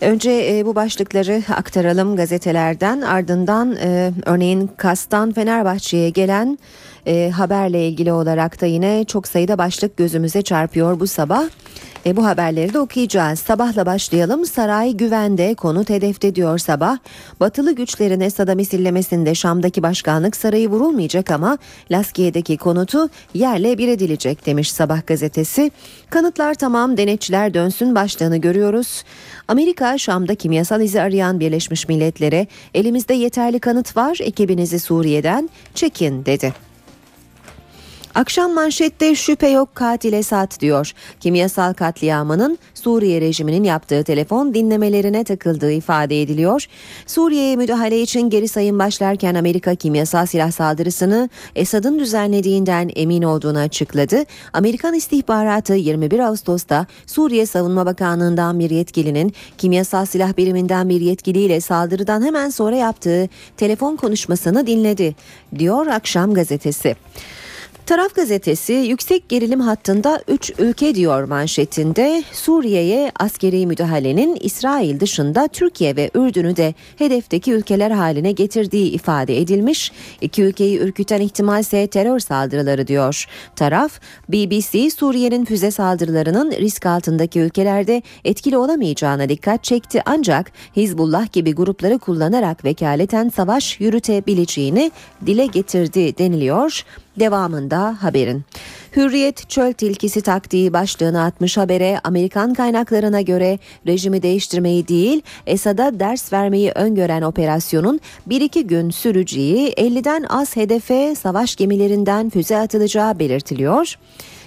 Önce 0.00 0.30
e, 0.30 0.66
bu 0.66 0.74
başlıkları 0.74 1.42
aktaralım 1.56 2.16
gazetelerden. 2.16 3.00
Ardından 3.00 3.76
e, 3.76 4.12
örneğin 4.26 4.70
Kastan 4.76 5.32
Fenerbahçe'ye 5.32 6.10
gelen 6.10 6.58
e, 7.06 7.30
haberle 7.30 7.88
ilgili 7.88 8.12
olarak 8.12 8.60
da 8.60 8.66
yine 8.66 9.04
çok 9.04 9.28
sayıda 9.28 9.58
başlık 9.58 9.96
gözümüze 9.96 10.42
çarpıyor 10.42 11.00
bu 11.00 11.06
sabah. 11.06 11.44
E, 12.06 12.16
bu 12.16 12.26
haberleri 12.26 12.74
de 12.74 12.78
okuyacağız. 12.78 13.38
Sabahla 13.38 13.86
başlayalım. 13.86 14.46
Saray 14.46 14.92
güvende, 14.92 15.54
konut 15.54 15.90
hedefte 15.90 16.34
diyor 16.34 16.58
sabah. 16.58 16.98
Batılı 17.40 17.72
güçlerin 17.72 18.20
Esad'a 18.20 18.54
misillemesinde 18.54 19.34
Şam'daki 19.34 19.82
başkanlık 19.82 20.36
sarayı 20.36 20.68
vurulmayacak 20.68 21.30
ama 21.30 21.58
Laskiye'deki 21.90 22.56
konutu 22.56 23.08
yerle 23.34 23.78
bir 23.78 23.88
edilecek 23.88 24.46
demiş 24.46 24.72
sabah 24.72 25.06
gazetesi. 25.06 25.70
Kanıtlar 26.10 26.54
tamam 26.54 26.96
denetçiler 26.96 27.54
dönsün 27.54 27.94
başlığını 27.94 28.36
görüyoruz. 28.36 29.04
Amerika 29.48 29.98
Şam'da 29.98 30.34
kimyasal 30.34 30.80
izi 30.80 31.00
arayan 31.00 31.40
Birleşmiş 31.40 31.88
Milletler'e 31.88 32.46
elimizde 32.74 33.14
yeterli 33.14 33.58
kanıt 33.58 33.96
var 33.96 34.18
ekibinizi 34.20 34.80
Suriye'den 34.80 35.50
çekin 35.74 36.26
dedi. 36.26 36.73
Akşam 38.14 38.54
manşette 38.54 39.14
şüphe 39.14 39.48
yok 39.48 39.74
katil 39.74 40.12
Esad 40.12 40.60
diyor. 40.60 40.92
Kimyasal 41.20 41.72
katliamının 41.72 42.58
Suriye 42.74 43.20
rejiminin 43.20 43.64
yaptığı 43.64 44.04
telefon 44.04 44.54
dinlemelerine 44.54 45.24
takıldığı 45.24 45.72
ifade 45.72 46.22
ediliyor. 46.22 46.66
Suriye'ye 47.06 47.56
müdahale 47.56 48.00
için 48.00 48.30
geri 48.30 48.48
sayım 48.48 48.78
başlarken 48.78 49.34
Amerika 49.34 49.74
kimyasal 49.74 50.26
silah 50.26 50.50
saldırısını 50.50 51.30
Esad'ın 51.56 51.98
düzenlediğinden 51.98 52.90
emin 52.96 53.22
olduğunu 53.22 53.58
açıkladı. 53.58 54.24
Amerikan 54.52 54.94
istihbaratı 54.94 55.74
21 55.74 56.18
Ağustos'ta 56.18 56.86
Suriye 57.06 57.46
Savunma 57.46 57.86
Bakanlığı'ndan 57.86 58.58
bir 58.58 58.70
yetkilinin 58.70 59.32
kimyasal 59.58 60.06
silah 60.06 60.36
biriminden 60.36 60.88
bir 60.88 61.00
yetkiliyle 61.00 61.60
saldırıdan 61.60 62.22
hemen 62.22 62.50
sonra 62.50 62.76
yaptığı 62.76 63.28
telefon 63.56 63.96
konuşmasını 63.96 64.66
dinledi 64.66 65.14
diyor 65.58 65.86
Akşam 65.86 66.34
gazetesi. 66.34 66.96
Taraf 67.86 68.14
gazetesi 68.14 68.72
yüksek 68.72 69.28
gerilim 69.28 69.60
hattında 69.60 70.22
3 70.28 70.52
ülke 70.58 70.94
diyor 70.94 71.24
manşetinde 71.24 72.22
Suriye'ye 72.32 73.12
askeri 73.20 73.66
müdahalenin 73.66 74.38
İsrail 74.40 75.00
dışında 75.00 75.48
Türkiye 75.48 75.96
ve 75.96 76.10
Ürdün'ü 76.14 76.56
de 76.56 76.74
hedefteki 76.96 77.52
ülkeler 77.52 77.90
haline 77.90 78.32
getirdiği 78.32 78.90
ifade 78.90 79.38
edilmiş. 79.40 79.92
İki 80.20 80.42
ülkeyi 80.42 80.78
ürküten 80.78 81.20
ihtimal 81.20 81.60
ise 81.60 81.86
terör 81.86 82.18
saldırıları 82.18 82.86
diyor. 82.86 83.26
Taraf 83.56 84.00
BBC 84.28 84.90
Suriye'nin 84.90 85.44
füze 85.44 85.70
saldırılarının 85.70 86.50
risk 86.50 86.86
altındaki 86.86 87.40
ülkelerde 87.40 88.02
etkili 88.24 88.56
olamayacağına 88.56 89.28
dikkat 89.28 89.64
çekti 89.64 90.02
ancak 90.06 90.52
Hizbullah 90.76 91.32
gibi 91.32 91.54
grupları 91.54 91.98
kullanarak 91.98 92.64
vekaleten 92.64 93.28
savaş 93.28 93.80
yürütebileceğini 93.80 94.92
dile 95.26 95.46
getirdi 95.46 96.18
deniliyor. 96.18 96.84
Devamında 97.18 97.96
haberin. 98.00 98.44
Hürriyet 98.96 99.50
çöl 99.50 99.72
tilkisi 99.72 100.20
taktiği 100.20 100.72
başlığını 100.72 101.24
atmış 101.24 101.56
habere 101.56 102.00
Amerikan 102.04 102.54
kaynaklarına 102.54 103.20
göre 103.20 103.58
rejimi 103.86 104.22
değiştirmeyi 104.22 104.88
değil 104.88 105.22
Esad'a 105.46 106.00
ders 106.00 106.32
vermeyi 106.32 106.70
öngören 106.70 107.22
operasyonun 107.22 108.00
1-2 108.28 108.60
gün 108.60 108.90
süreceği 108.90 109.72
50'den 109.72 110.22
az 110.22 110.56
hedefe 110.56 111.14
savaş 111.14 111.56
gemilerinden 111.56 112.30
füze 112.30 112.56
atılacağı 112.56 113.18
belirtiliyor. 113.18 113.94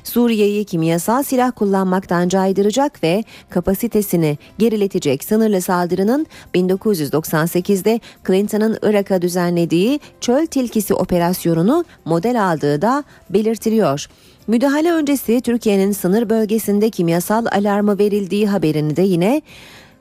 Suriye'yi 0.08 0.66
kimyasal 0.66 1.24
silah 1.24 1.52
kullanmaktan 1.56 2.30
caydıracak 2.30 3.04
ve 3.04 3.24
kapasitesini 3.50 4.38
geriletecek 4.58 5.24
sınırlı 5.24 5.62
saldırının 5.62 6.28
1998'de 6.56 8.00
Clinton'ın 8.28 8.78
Irak'a 8.82 9.22
düzenlediği 9.22 10.00
çöl 10.22 10.46
tilkisi 10.46 10.94
operasyonunu 10.94 11.86
model 12.06 12.52
aldığı 12.52 12.82
da 12.82 13.04
belirtiliyor. 13.30 14.08
Müdahale 14.48 14.92
öncesi 14.92 15.42
Türkiye'nin 15.42 15.92
sınır 15.92 16.30
bölgesinde 16.30 16.90
kimyasal 16.90 17.46
alarmı 17.52 18.00
verildiği 18.00 18.48
haberini 18.48 18.96
de 18.96 19.02
yine 19.02 19.42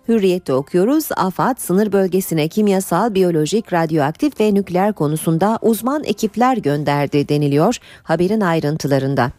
Hürriyette 0.09 0.53
okuyoruz. 0.53 1.09
AFAD 1.17 1.59
sınır 1.59 1.93
bölgesine 1.93 2.49
kimyasal, 2.49 3.15
biyolojik, 3.15 3.73
radyoaktif 3.73 4.41
ve 4.41 4.55
nükleer 4.55 4.93
konusunda 4.93 5.59
uzman 5.63 6.05
ekipler 6.05 6.57
gönderdi 6.57 7.29
deniliyor 7.29 7.79
haberin 8.03 8.41
ayrıntılarında. 8.41 9.33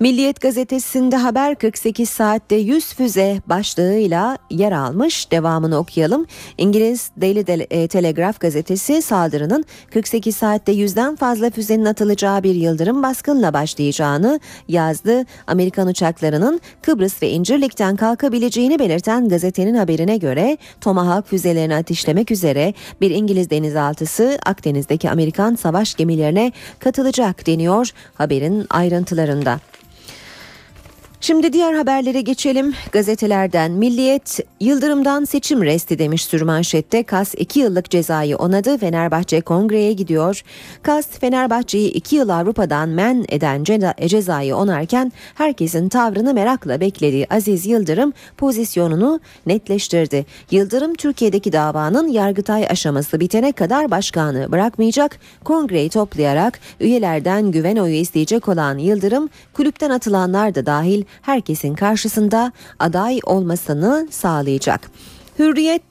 Milliyet 0.00 0.40
gazetesinde 0.40 1.16
haber 1.16 1.54
48 1.54 2.10
saatte 2.10 2.56
100 2.56 2.94
füze 2.94 3.40
başlığıyla 3.46 4.38
yer 4.50 4.72
almış. 4.72 5.30
Devamını 5.30 5.78
okuyalım. 5.78 6.26
İngiliz 6.58 7.10
Daily 7.20 7.66
e, 7.70 7.88
Telegraph 7.88 8.40
gazetesi 8.40 9.02
saldırının 9.02 9.64
48 9.90 10.36
saatte 10.36 10.72
yüzden 10.72 11.16
fazla 11.16 11.50
füzenin 11.50 11.84
atılacağı 11.84 12.42
bir 12.42 12.54
yıldırım 12.54 13.02
baskınla 13.02 13.52
başlayacağını 13.52 14.40
yazdı. 14.68 15.24
Amerikan 15.46 15.86
uçaklarının 15.88 16.60
Kıbrıs 16.82 17.22
ve 17.22 17.30
İncirlik'ten 17.30 17.96
kalkabileceğini 17.96 18.78
belirten 18.78 19.28
gazetenin 19.28 19.74
haberine 19.74 20.16
göre 20.16 20.58
Tomahawk 20.80 21.28
füzelerini 21.28 21.74
ateşlemek 21.74 22.30
üzere 22.30 22.74
bir 23.00 23.10
İngiliz 23.10 23.50
denizaltısı 23.50 24.38
Akdeniz'deki 24.46 25.10
Amerikan 25.10 25.54
savaş 25.54 25.94
gemilerine 25.94 26.52
katılacak 26.78 27.46
deniyor 27.46 27.90
haberin 28.14 28.66
ayrıntılarında. 28.70 29.60
Şimdi 31.22 31.52
diğer 31.52 31.72
haberlere 31.72 32.20
geçelim. 32.20 32.74
Gazetelerden 32.92 33.70
Milliyet 33.70 34.40
Yıldırım'dan 34.60 35.24
seçim 35.24 35.62
resti 35.62 35.98
demiş 35.98 36.24
sürmanşette. 36.24 37.02
Kas 37.02 37.34
2 37.38 37.60
yıllık 37.60 37.90
cezayı 37.90 38.36
onadı. 38.36 38.78
Fenerbahçe 38.78 39.40
kongreye 39.40 39.92
gidiyor. 39.92 40.42
Kas 40.82 41.06
Fenerbahçe'yi 41.06 41.90
2 41.90 42.16
yıl 42.16 42.28
Avrupa'dan 42.28 42.88
men 42.88 43.24
eden 43.28 43.64
cezayı 44.06 44.56
onarken 44.56 45.12
herkesin 45.34 45.88
tavrını 45.88 46.34
merakla 46.34 46.80
beklediği 46.80 47.26
Aziz 47.30 47.66
Yıldırım 47.66 48.12
pozisyonunu 48.36 49.20
netleştirdi. 49.46 50.26
Yıldırım 50.50 50.94
Türkiye'deki 50.94 51.52
davanın 51.52 52.08
yargıtay 52.08 52.66
aşaması 52.66 53.20
bitene 53.20 53.52
kadar 53.52 53.90
başkanı 53.90 54.52
bırakmayacak. 54.52 55.18
Kongreyi 55.44 55.90
toplayarak 55.90 56.60
üyelerden 56.80 57.50
güven 57.50 57.76
oyu 57.76 57.94
isteyecek 57.94 58.48
olan 58.48 58.78
Yıldırım 58.78 59.28
kulüpten 59.52 59.90
atılanlar 59.90 60.54
da 60.54 60.66
dahil 60.66 61.04
herkesin 61.22 61.74
karşısında 61.74 62.52
aday 62.78 63.20
olmasını 63.24 64.08
sağlayacak. 64.10 64.90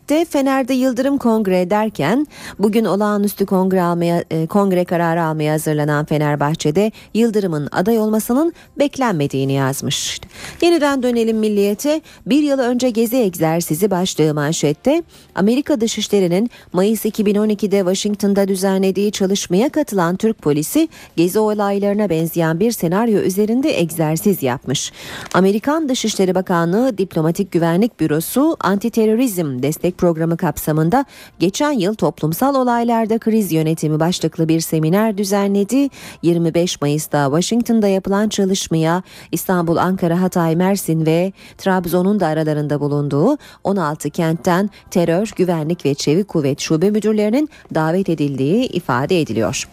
Hürriyet'te 0.09 0.31
Fener'de 0.31 0.73
Yıldırım 0.73 1.17
Kongre 1.17 1.69
derken 1.69 2.27
bugün 2.59 2.85
olağanüstü 2.85 3.45
kongre 3.45 3.81
almaya 3.81 4.23
e, 4.31 4.47
kongre 4.47 4.85
kararı 4.85 5.23
almaya 5.23 5.53
hazırlanan 5.53 6.05
Fenerbahçe'de 6.05 6.91
Yıldırım'ın 7.13 7.69
aday 7.71 7.99
olmasının 7.99 8.53
beklenmediğini 8.79 9.53
yazmış. 9.53 10.21
Yeniden 10.61 11.03
dönelim 11.03 11.37
Milliyet'e. 11.37 12.01
Bir 12.25 12.43
yıl 12.43 12.59
önce 12.59 12.89
gezi 12.89 13.17
egzersizi 13.17 13.91
başlığı 13.91 14.33
manşette 14.33 15.03
Amerika 15.35 15.81
Dışişleri'nin 15.81 16.49
Mayıs 16.73 17.05
2012'de 17.05 17.77
Washington'da 17.77 18.47
düzenlediği 18.47 19.11
çalışmaya 19.11 19.69
katılan 19.69 20.15
Türk 20.15 20.41
polisi 20.41 20.89
gezi 21.15 21.39
olaylarına 21.39 22.09
benzeyen 22.09 22.59
bir 22.59 22.71
senaryo 22.71 23.19
üzerinde 23.19 23.79
egzersiz 23.79 24.43
yapmış. 24.43 24.91
Amerikan 25.33 25.89
Dışişleri 25.89 26.35
Bakanlığı 26.35 26.97
Diplomatik 26.97 27.51
Güvenlik 27.51 27.99
Bürosu 27.99 28.57
Antiterörizm 28.59 29.63
Destek 29.63 29.98
Programı 29.99 30.37
kapsamında 30.37 31.05
geçen 31.39 31.71
yıl 31.71 31.93
toplumsal 31.95 32.55
olaylarda 32.55 33.19
kriz 33.19 33.51
yönetimi 33.51 33.99
başlıklı 33.99 34.47
bir 34.47 34.59
seminer 34.59 35.17
düzenledi. 35.17 35.89
25 36.21 36.81
Mayıs'ta 36.81 37.25
Washington'da 37.25 37.87
yapılan 37.87 38.29
çalışmaya 38.29 39.03
İstanbul, 39.31 39.77
Ankara, 39.77 40.21
Hatay, 40.21 40.55
Mersin 40.55 41.05
ve 41.05 41.33
Trabzon'un 41.57 42.19
da 42.19 42.27
aralarında 42.27 42.79
bulunduğu 42.79 43.37
16 43.63 44.09
kentten 44.09 44.69
terör, 44.91 45.31
güvenlik 45.35 45.85
ve 45.85 45.93
çevik 45.93 46.27
kuvvet 46.27 46.59
şube 46.59 46.89
müdürlerinin 46.89 47.49
davet 47.75 48.09
edildiği 48.09 48.67
ifade 48.67 49.21
ediliyor. 49.21 49.67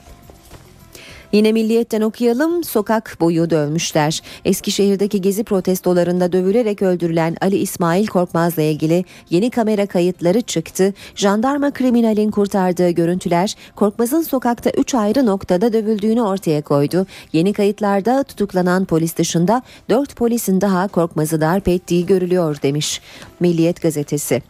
Yine 1.32 1.52
Milliyet'ten 1.52 2.00
okuyalım. 2.00 2.64
Sokak 2.64 3.16
boyu 3.20 3.50
dövmüşler. 3.50 4.22
Eskişehir'deki 4.44 5.20
gezi 5.20 5.44
protestolarında 5.44 6.32
dövülerek 6.32 6.82
öldürülen 6.82 7.36
Ali 7.40 7.56
İsmail 7.56 8.06
Korkmaz'la 8.06 8.62
ilgili 8.62 9.04
yeni 9.30 9.50
kamera 9.50 9.86
kayıtları 9.86 10.40
çıktı. 10.40 10.94
Jandarma 11.14 11.70
kriminalin 11.70 12.30
kurtardığı 12.30 12.90
görüntüler 12.90 13.54
Korkmaz'ın 13.76 14.22
sokakta 14.22 14.70
3 14.70 14.94
ayrı 14.94 15.26
noktada 15.26 15.72
dövüldüğünü 15.72 16.22
ortaya 16.22 16.62
koydu. 16.62 17.06
Yeni 17.32 17.52
kayıtlarda 17.52 18.22
tutuklanan 18.22 18.84
polis 18.84 19.16
dışında 19.16 19.62
4 19.90 20.16
polisin 20.16 20.60
daha 20.60 20.88
Korkmaz'ı 20.88 21.40
darp 21.40 21.68
ettiği 21.68 22.06
görülüyor 22.06 22.62
demiş 22.62 23.00
Milliyet 23.40 23.82
gazetesi. 23.82 24.42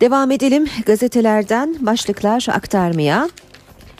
Devam 0.00 0.30
edelim 0.30 0.68
gazetelerden 0.86 1.76
başlıklar 1.80 2.46
aktarmaya. 2.50 3.28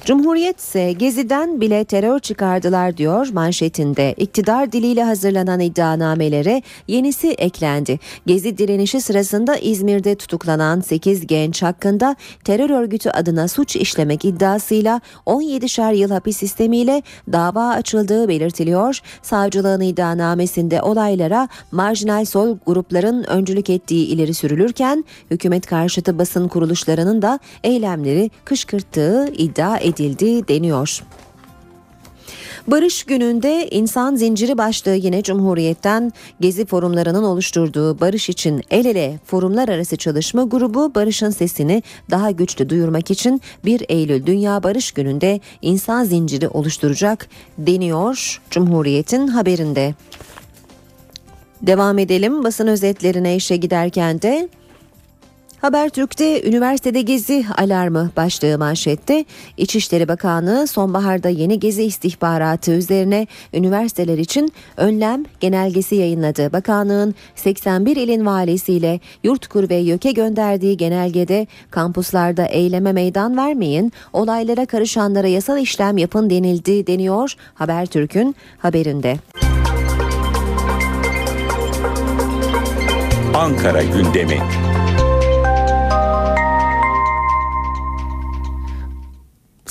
Cumhuriyet 0.05 0.61
ise 0.61 0.92
Gezi'den 0.92 1.61
bile 1.61 1.84
terör 1.84 2.18
çıkardılar 2.18 2.96
diyor 2.96 3.28
manşetinde. 3.32 4.14
İktidar 4.16 4.72
diliyle 4.72 5.05
hazırlanan 5.05 5.61
iddianamelere 5.61 6.62
yenisi 6.88 7.30
eklendi. 7.30 7.98
Gezi 8.26 8.59
direnişi 8.59 9.00
sırasında 9.00 9.57
İzmir'de 9.57 10.14
tutuklanan 10.14 10.80
8 10.80 11.26
genç 11.26 11.62
hakkında 11.62 12.16
terör 12.44 12.70
örgütü 12.70 13.11
adına 13.11 13.48
suç 13.48 13.76
işlemek 13.76 14.24
iddiasıyla 14.24 15.00
17'şer 15.26 15.94
yıl 15.94 16.11
hapis 16.11 16.36
sistemiyle 16.36 17.03
dava 17.32 17.68
açıldığı 17.68 18.28
belirtiliyor. 18.28 19.00
Savcılığın 19.22 19.80
iddianamesinde 19.80 20.82
olaylara 20.82 21.48
marjinal 21.72 22.24
sol 22.24 22.59
grupların 22.66 23.24
öncülük 23.24 23.70
ettiği 23.70 24.07
ileri 24.07 24.34
sürülürken 24.34 25.05
hükümet 25.30 25.66
karşıtı 25.66 26.18
basın 26.18 26.48
kuruluşlarının 26.48 27.22
da 27.22 27.38
eylemleri 27.64 28.30
kışkırttığı 28.44 29.32
iddia 29.36 29.78
edildi 29.78 29.91
deniyor. 29.97 31.03
Barış 32.66 33.05
gününde 33.05 33.68
insan 33.70 34.16
zinciri 34.16 34.59
başlığı 34.59 34.95
yine 34.95 35.22
Cumhuriyet'ten 35.22 36.12
Gezi 36.40 36.66
forumlarının 36.66 37.22
oluşturduğu 37.22 38.01
Barış 38.01 38.28
için 38.28 38.62
el 38.70 38.84
ele 38.84 39.18
forumlar 39.24 39.68
arası 39.68 39.97
çalışma 39.97 40.45
grubu 40.45 40.95
Barış'ın 40.95 41.30
sesini 41.30 41.82
daha 42.11 42.30
güçlü 42.30 42.68
duyurmak 42.68 43.11
için 43.11 43.40
1 43.64 43.84
Eylül 43.88 44.26
Dünya 44.26 44.62
Barış 44.62 44.93
Günü'nde 44.93 45.40
insan 45.62 46.05
zinciri 46.05 46.49
oluşturacak 46.49 47.28
deniyor 47.59 48.40
Cumhuriyet'in 48.51 49.28
haberinde. 49.28 49.95
Devam 51.62 51.99
edelim 51.99 52.45
basın 52.45 52.66
özetlerine 52.66 53.36
işe 53.36 53.57
giderken 53.57 54.22
de 54.22 54.49
Habertürk'te 55.62 56.48
üniversitede 56.48 57.00
gezi 57.00 57.44
alarmı 57.58 58.10
başlığı 58.16 58.58
manşette. 58.58 59.24
İçişleri 59.56 60.08
Bakanlığı 60.08 60.66
sonbaharda 60.66 61.28
yeni 61.28 61.60
gezi 61.60 61.82
istihbaratı 61.82 62.72
üzerine 62.72 63.26
üniversiteler 63.54 64.18
için 64.18 64.52
önlem 64.76 65.24
genelgesi 65.40 65.94
yayınladı. 65.94 66.52
Bakanlığın 66.52 67.14
81 67.34 67.96
ilin 67.96 68.26
valisiyle 68.26 69.00
Yurtkur 69.24 69.70
ve 69.70 69.74
YÖK'e 69.74 70.12
gönderdiği 70.12 70.76
genelgede 70.76 71.46
kampuslarda 71.70 72.46
eyleme 72.46 72.92
meydan 72.92 73.36
vermeyin, 73.36 73.92
olaylara 74.12 74.66
karışanlara 74.66 75.28
yasal 75.28 75.58
işlem 75.58 75.98
yapın 75.98 76.30
denildi 76.30 76.86
deniyor 76.86 77.34
Habertürk'ün 77.54 78.36
haberinde. 78.58 79.16
Ankara 83.34 83.82
gündemi. 83.82 84.38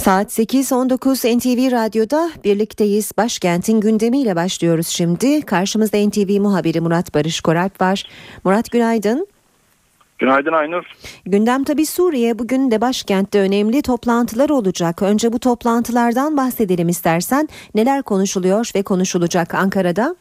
Saat 0.02 0.28
8.19 0.40 1.38
NTV 1.38 1.72
Radyo'da 1.72 2.30
birlikteyiz. 2.44 3.12
Başkentin 3.18 3.82
gündemiyle 3.82 4.36
başlıyoruz 4.36 4.88
şimdi. 4.88 5.42
Karşımızda 5.42 5.98
NTV 5.98 6.42
muhabiri 6.42 6.82
Murat 6.82 7.16
Barış 7.16 7.42
Koralp 7.42 7.82
var. 7.82 8.04
Murat 8.44 8.72
günaydın. 8.72 9.28
Günaydın 10.20 10.54
Aynur. 10.54 10.84
Gündem 11.26 11.64
tabi 11.64 11.86
Suriye. 11.86 12.40
Bugün 12.40 12.72
de 12.72 12.82
başkentte 12.82 13.40
önemli 13.40 13.82
toplantılar 13.82 14.50
olacak. 14.50 15.02
Önce 15.02 15.34
bu 15.34 15.40
toplantılardan 15.40 16.38
bahsedelim 16.38 16.90
istersen. 16.90 17.48
Neler 17.76 18.02
konuşuluyor 18.04 18.72
ve 18.76 18.84
konuşulacak 18.84 19.54
Ankara'da? 19.54 20.16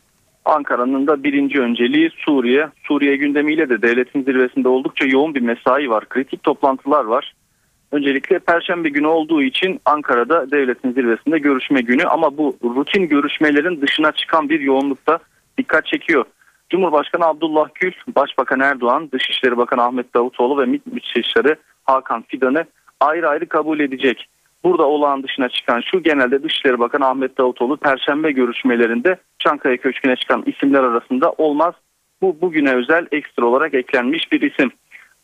Ankara'nın 0.45 1.07
da 1.07 1.24
birinci 1.24 1.61
önceliği 1.61 2.11
Suriye. 2.26 2.68
Suriye 2.89 3.16
gündemiyle 3.16 3.68
de 3.68 3.83
devletin 3.83 4.24
zirvesinde 4.24 4.68
oldukça 4.68 5.05
yoğun 5.05 5.35
bir 5.35 5.41
mesai 5.41 5.91
var. 5.91 6.09
Kritik 6.09 6.43
toplantılar 6.43 7.05
var. 7.05 7.35
Öncelikle 7.93 8.38
Perşembe 8.38 8.88
günü 8.88 9.07
olduğu 9.07 9.43
için 9.43 9.80
Ankara'da 9.84 10.51
devletin 10.51 10.93
zirvesinde 10.93 11.38
görüşme 11.38 11.80
günü 11.80 12.05
ama 12.05 12.36
bu 12.36 12.57
rutin 12.64 13.09
görüşmelerin 13.09 13.80
dışına 13.80 14.12
çıkan 14.12 14.49
bir 14.49 14.61
yoğunlukta 14.61 15.18
dikkat 15.59 15.86
çekiyor. 15.86 16.24
Cumhurbaşkanı 16.70 17.24
Abdullah 17.26 17.68
Gül, 17.74 17.93
Başbakan 18.16 18.61
Erdoğan, 18.61 19.11
Dışişleri 19.12 19.57
Bakanı 19.57 19.82
Ahmet 19.82 20.14
Davutoğlu 20.14 20.62
ve 20.62 20.66
MİT 20.66 20.86
Müsteşarı 20.86 21.57
Hakan 21.84 22.24
Fidan'ı 22.28 22.64
ayrı 23.01 23.28
ayrı 23.28 23.47
kabul 23.47 23.80
edecek. 23.80 24.28
Burada 24.64 24.86
olağan 24.86 25.22
dışına 25.22 25.49
çıkan 25.49 25.80
şu 25.80 26.03
genelde 26.03 26.43
Dışişleri 26.43 26.78
Bakanı 26.78 27.07
Ahmet 27.07 27.38
Davutoğlu 27.38 27.76
Perşembe 27.76 28.32
görüşmelerinde 28.32 29.16
Çankaya 29.38 29.76
Köşkü'ne 29.76 30.16
çıkan 30.16 30.43
isimler 30.47 30.82
arasında 30.82 31.32
olmaz. 31.32 31.74
Bu 32.22 32.41
bugüne 32.41 32.74
özel 32.74 33.07
ekstra 33.12 33.47
olarak 33.47 33.74
eklenmiş 33.74 34.32
bir 34.32 34.41
isim. 34.41 34.70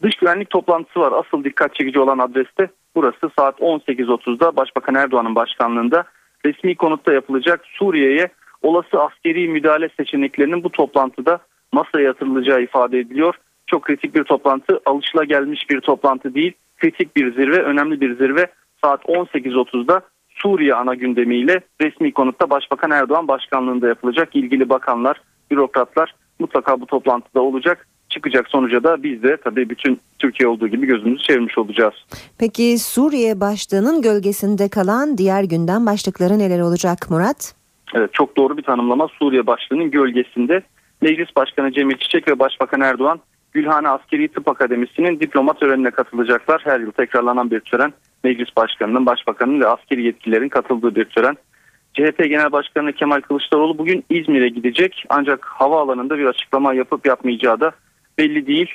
Dış 0.03 0.15
güvenlik 0.15 0.51
toplantısı 0.51 1.01
var. 1.01 1.13
Asıl 1.13 1.45
dikkat 1.45 1.75
çekici 1.75 2.01
olan 2.01 2.19
adreste 2.19 2.69
burası 2.95 3.31
saat 3.39 3.61
18.30'da 3.61 4.57
Başbakan 4.57 4.95
Erdoğan'ın 4.95 5.35
başkanlığında 5.35 6.05
resmi 6.45 6.77
konutta 6.77 7.13
yapılacak 7.13 7.61
Suriye'ye 7.65 8.29
olası 8.63 9.01
askeri 9.01 9.49
müdahale 9.49 9.89
seçeneklerinin 9.97 10.65
bu 10.65 10.71
toplantıda 10.71 11.39
masaya 11.73 12.05
yatırılacağı 12.05 12.63
ifade 12.63 12.99
ediliyor. 12.99 13.35
Çok 13.67 13.83
kritik 13.83 14.15
bir 14.15 14.25
toplantı, 14.25 14.81
alışılagelmiş 14.87 15.71
bir 15.71 15.81
toplantı 15.81 16.35
değil. 16.35 16.53
Kritik 16.77 17.17
bir 17.17 17.35
zirve, 17.35 17.63
önemli 17.63 18.01
bir 18.01 18.17
zirve. 18.17 18.47
Saat 18.85 19.03
18.30'da 19.03 20.01
Suriye 20.29 20.75
ana 20.75 20.95
gündemiyle 20.95 21.61
resmi 21.81 22.13
konutta 22.13 22.51
Başbakan 22.51 22.91
Erdoğan 22.91 23.29
başkanlığında 23.29 23.89
yapılacak. 23.89 24.29
İlgili 24.37 24.69
bakanlar, 24.69 25.21
bürokratlar 25.51 26.15
mutlaka 26.39 26.81
bu 26.81 26.87
toplantıda 26.87 27.41
olacak 27.41 27.87
çıkacak 28.17 28.49
sonuca 28.49 28.85
da 28.85 29.03
biz 29.03 29.23
de 29.23 29.37
tabii 29.45 29.71
bütün 29.71 30.01
Türkiye 30.19 30.49
olduğu 30.49 30.69
gibi 30.69 30.87
gözümüzü 30.87 31.23
çevirmiş 31.23 31.59
olacağız. 31.59 31.95
Peki 32.39 32.79
Suriye 32.79 33.41
başlığının 33.41 34.03
gölgesinde 34.03 34.69
kalan 34.69 35.19
diğer 35.19 35.45
gündem 35.45 35.87
başlıkları 35.87 36.39
neler 36.39 36.61
olacak 36.61 36.99
Murat? 37.11 37.55
Evet 37.95 38.11
çok 38.13 38.37
doğru 38.37 38.57
bir 38.57 38.63
tanımlama 38.63 39.09
Suriye 39.09 39.47
başlığının 39.47 39.91
gölgesinde 39.91 40.63
Meclis 41.01 41.37
Başkanı 41.37 41.73
Cemil 41.73 41.97
Çiçek 41.97 42.29
ve 42.29 42.39
Başbakan 42.39 42.81
Erdoğan 42.81 43.21
Gülhane 43.53 43.89
Askeri 43.89 44.29
Tıp 44.29 44.49
Akademisi'nin 44.49 45.21
diploma 45.21 45.53
törenine 45.53 45.91
katılacaklar. 45.91 46.61
Her 46.65 46.81
yıl 46.81 46.91
tekrarlanan 46.91 47.51
bir 47.51 47.61
tören. 47.61 47.93
Meclis 48.25 48.57
Başkanı'nın, 48.57 49.07
Başbakan'ın 49.07 49.61
ve 49.61 49.67
askeri 49.67 50.03
yetkililerin 50.03 50.49
katıldığı 50.49 50.95
bir 50.95 51.05
tören. 51.05 51.37
CHP 51.95 52.19
Genel 52.19 52.53
Başkanı 52.53 52.93
Kemal 52.93 53.21
Kılıçdaroğlu 53.21 53.79
bugün 53.79 54.05
İzmir'e 54.11 54.49
gidecek. 54.49 55.05
Ancak 55.09 55.45
havaalanında 55.45 56.19
bir 56.19 56.27
açıklama 56.27 56.75
yapıp 56.75 57.07
yapmayacağı 57.07 57.61
da 57.61 57.73
belli 58.19 58.47
değil. 58.47 58.71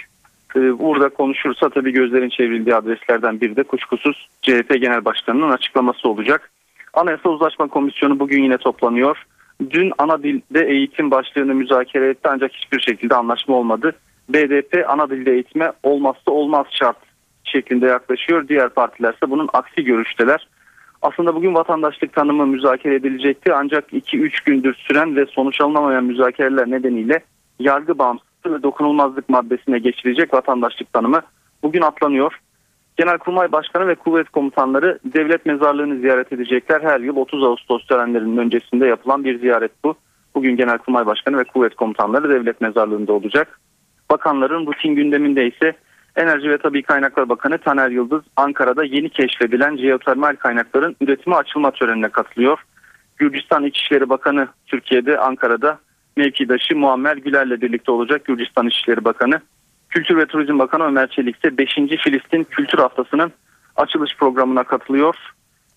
Ee, 0.55 0.79
burada 0.79 1.09
konuşursa 1.09 1.69
tabii 1.69 1.91
gözlerin 1.91 2.29
çevrildiği 2.29 2.75
adreslerden 2.75 3.41
biri 3.41 3.55
de 3.55 3.63
kuşkusuz 3.63 4.29
CHP 4.41 4.81
Genel 4.81 5.05
Başkanı'nın 5.05 5.51
açıklaması 5.51 6.09
olacak. 6.09 6.51
Anayasa 6.93 7.29
Uzlaşma 7.29 7.67
Komisyonu 7.67 8.19
bugün 8.19 8.43
yine 8.43 8.57
toplanıyor. 8.57 9.25
Dün 9.69 9.93
ana 9.97 10.23
dilde 10.23 10.65
eğitim 10.65 11.11
başlığını 11.11 11.53
müzakere 11.53 12.09
etti 12.09 12.29
ancak 12.29 12.51
hiçbir 12.53 12.79
şekilde 12.79 13.15
anlaşma 13.15 13.55
olmadı. 13.55 13.91
BDP 14.29 14.85
ana 14.87 15.09
dilde 15.09 15.31
eğitime 15.31 15.71
olmazsa 15.83 16.31
olmaz 16.31 16.65
şart 16.79 16.97
şeklinde 17.43 17.85
yaklaşıyor. 17.85 18.47
Diğer 18.47 18.69
partiler 18.69 19.13
ise 19.13 19.29
bunun 19.29 19.49
aksi 19.53 19.83
görüşteler. 19.83 20.47
Aslında 21.01 21.35
bugün 21.35 21.55
vatandaşlık 21.55 22.13
tanımı 22.13 22.45
müzakere 22.45 22.95
edilecekti 22.95 23.53
ancak 23.53 23.93
2-3 23.93 24.45
gündür 24.45 24.73
süren 24.73 25.15
ve 25.15 25.25
sonuç 25.25 25.61
alınamayan 25.61 26.03
müzakereler 26.03 26.71
nedeniyle 26.71 27.19
yargı 27.59 27.99
bağımsız 27.99 28.30
ve 28.49 28.63
dokunulmazlık 28.63 29.29
maddesine 29.29 29.79
geçirecek 29.79 30.33
vatandaşlık 30.33 30.93
tanımı 30.93 31.21
bugün 31.63 31.81
atlanıyor. 31.81 32.39
Genelkurmay 32.97 33.51
Başkanı 33.51 33.87
ve 33.87 33.95
kuvvet 33.95 34.29
komutanları 34.29 34.99
devlet 35.05 35.45
mezarlığını 35.45 35.99
ziyaret 35.99 36.33
edecekler. 36.33 36.81
Her 36.81 36.99
yıl 36.99 37.15
30 37.15 37.43
Ağustos 37.43 37.85
törenlerinin 37.85 38.37
öncesinde 38.37 38.85
yapılan 38.85 39.23
bir 39.23 39.39
ziyaret 39.39 39.71
bu. 39.83 39.95
Bugün 40.35 40.57
Genelkurmay 40.57 41.05
Başkanı 41.05 41.37
ve 41.37 41.43
kuvvet 41.43 41.75
komutanları 41.75 42.29
devlet 42.29 42.61
mezarlığında 42.61 43.13
olacak. 43.13 43.59
Bakanların 44.11 44.67
rutin 44.67 44.95
gündeminde 44.95 45.47
ise 45.47 45.73
Enerji 46.15 46.49
ve 46.49 46.57
Tabi 46.57 46.83
Kaynaklar 46.83 47.29
Bakanı 47.29 47.57
Taner 47.57 47.89
Yıldız 47.89 48.21
Ankara'da 48.35 48.83
yeni 48.83 49.09
keşfedilen 49.09 49.77
jeotermal 49.77 50.35
kaynakların 50.35 50.95
üretimi 51.01 51.35
açılma 51.35 51.71
törenine 51.71 52.09
katılıyor. 52.09 52.59
Gürcistan 53.17 53.63
İçişleri 53.65 54.09
Bakanı 54.09 54.47
Türkiye'de 54.67 55.17
Ankara'da 55.17 55.79
mevkidaşı 56.18 56.76
Muammer 56.76 57.18
Güler'le 57.18 57.62
birlikte 57.62 57.91
olacak 57.91 58.26
Gürcistan 58.26 58.68
İçişleri 58.68 59.05
Bakanı. 59.05 59.41
Kültür 59.89 60.18
ve 60.18 60.26
Turizm 60.26 60.59
Bakanı 60.59 60.84
Ömer 60.84 61.07
Çelik 61.07 61.36
ise 61.36 61.57
5. 61.57 61.74
Filistin 61.76 62.43
Kültür 62.43 62.78
Haftası'nın 62.78 63.32
açılış 63.76 64.18
programına 64.18 64.64
katılıyor. 64.64 65.16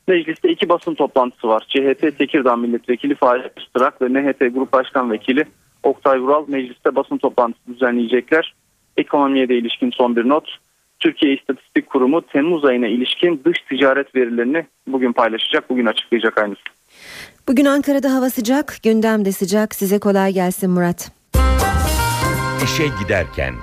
Mecliste 0.09 0.49
iki 0.49 0.69
basın 0.69 0.95
toplantısı 0.95 1.49
var. 1.49 1.65
CHP 1.69 2.19
Tekirdağ 2.19 2.57
Milletvekili 2.57 3.15
Fahri 3.15 3.51
Öztürk 3.57 4.03
ve 4.03 4.09
MHP 4.09 4.55
Grup 4.55 4.73
Başkan 4.73 5.11
Vekili 5.11 5.45
Oktay 5.83 6.21
Vural 6.21 6.45
mecliste 6.49 6.95
basın 6.95 7.19
toplantısı 7.19 7.67
düzenleyecekler. 7.75 8.55
Ekonomiye 8.97 9.49
de 9.49 9.59
ilişkin 9.59 9.91
son 9.91 10.17
bir 10.17 10.29
not. 10.29 10.59
Türkiye 11.01 11.35
İstatistik 11.35 11.87
Kurumu 11.87 12.23
Temmuz 12.23 12.65
ayına 12.65 12.87
ilişkin 12.87 13.43
dış 13.45 13.59
ticaret 13.69 14.15
verilerini 14.15 14.67
bugün 14.87 15.13
paylaşacak, 15.13 15.71
bugün 15.71 15.87
açıklayacak 15.87 16.39
aynısı. 16.39 16.63
Bugün 17.49 17.65
Ankara'da 17.65 18.15
hava 18.15 18.31
sıcak, 18.31 18.79
gündem 18.83 19.25
de 19.25 19.33
sıcak. 19.33 19.75
Size 19.75 19.99
kolay 19.99 20.33
gelsin 20.33 20.71
Murat. 20.71 21.11
İşe 22.65 22.87
giderken 23.03 23.55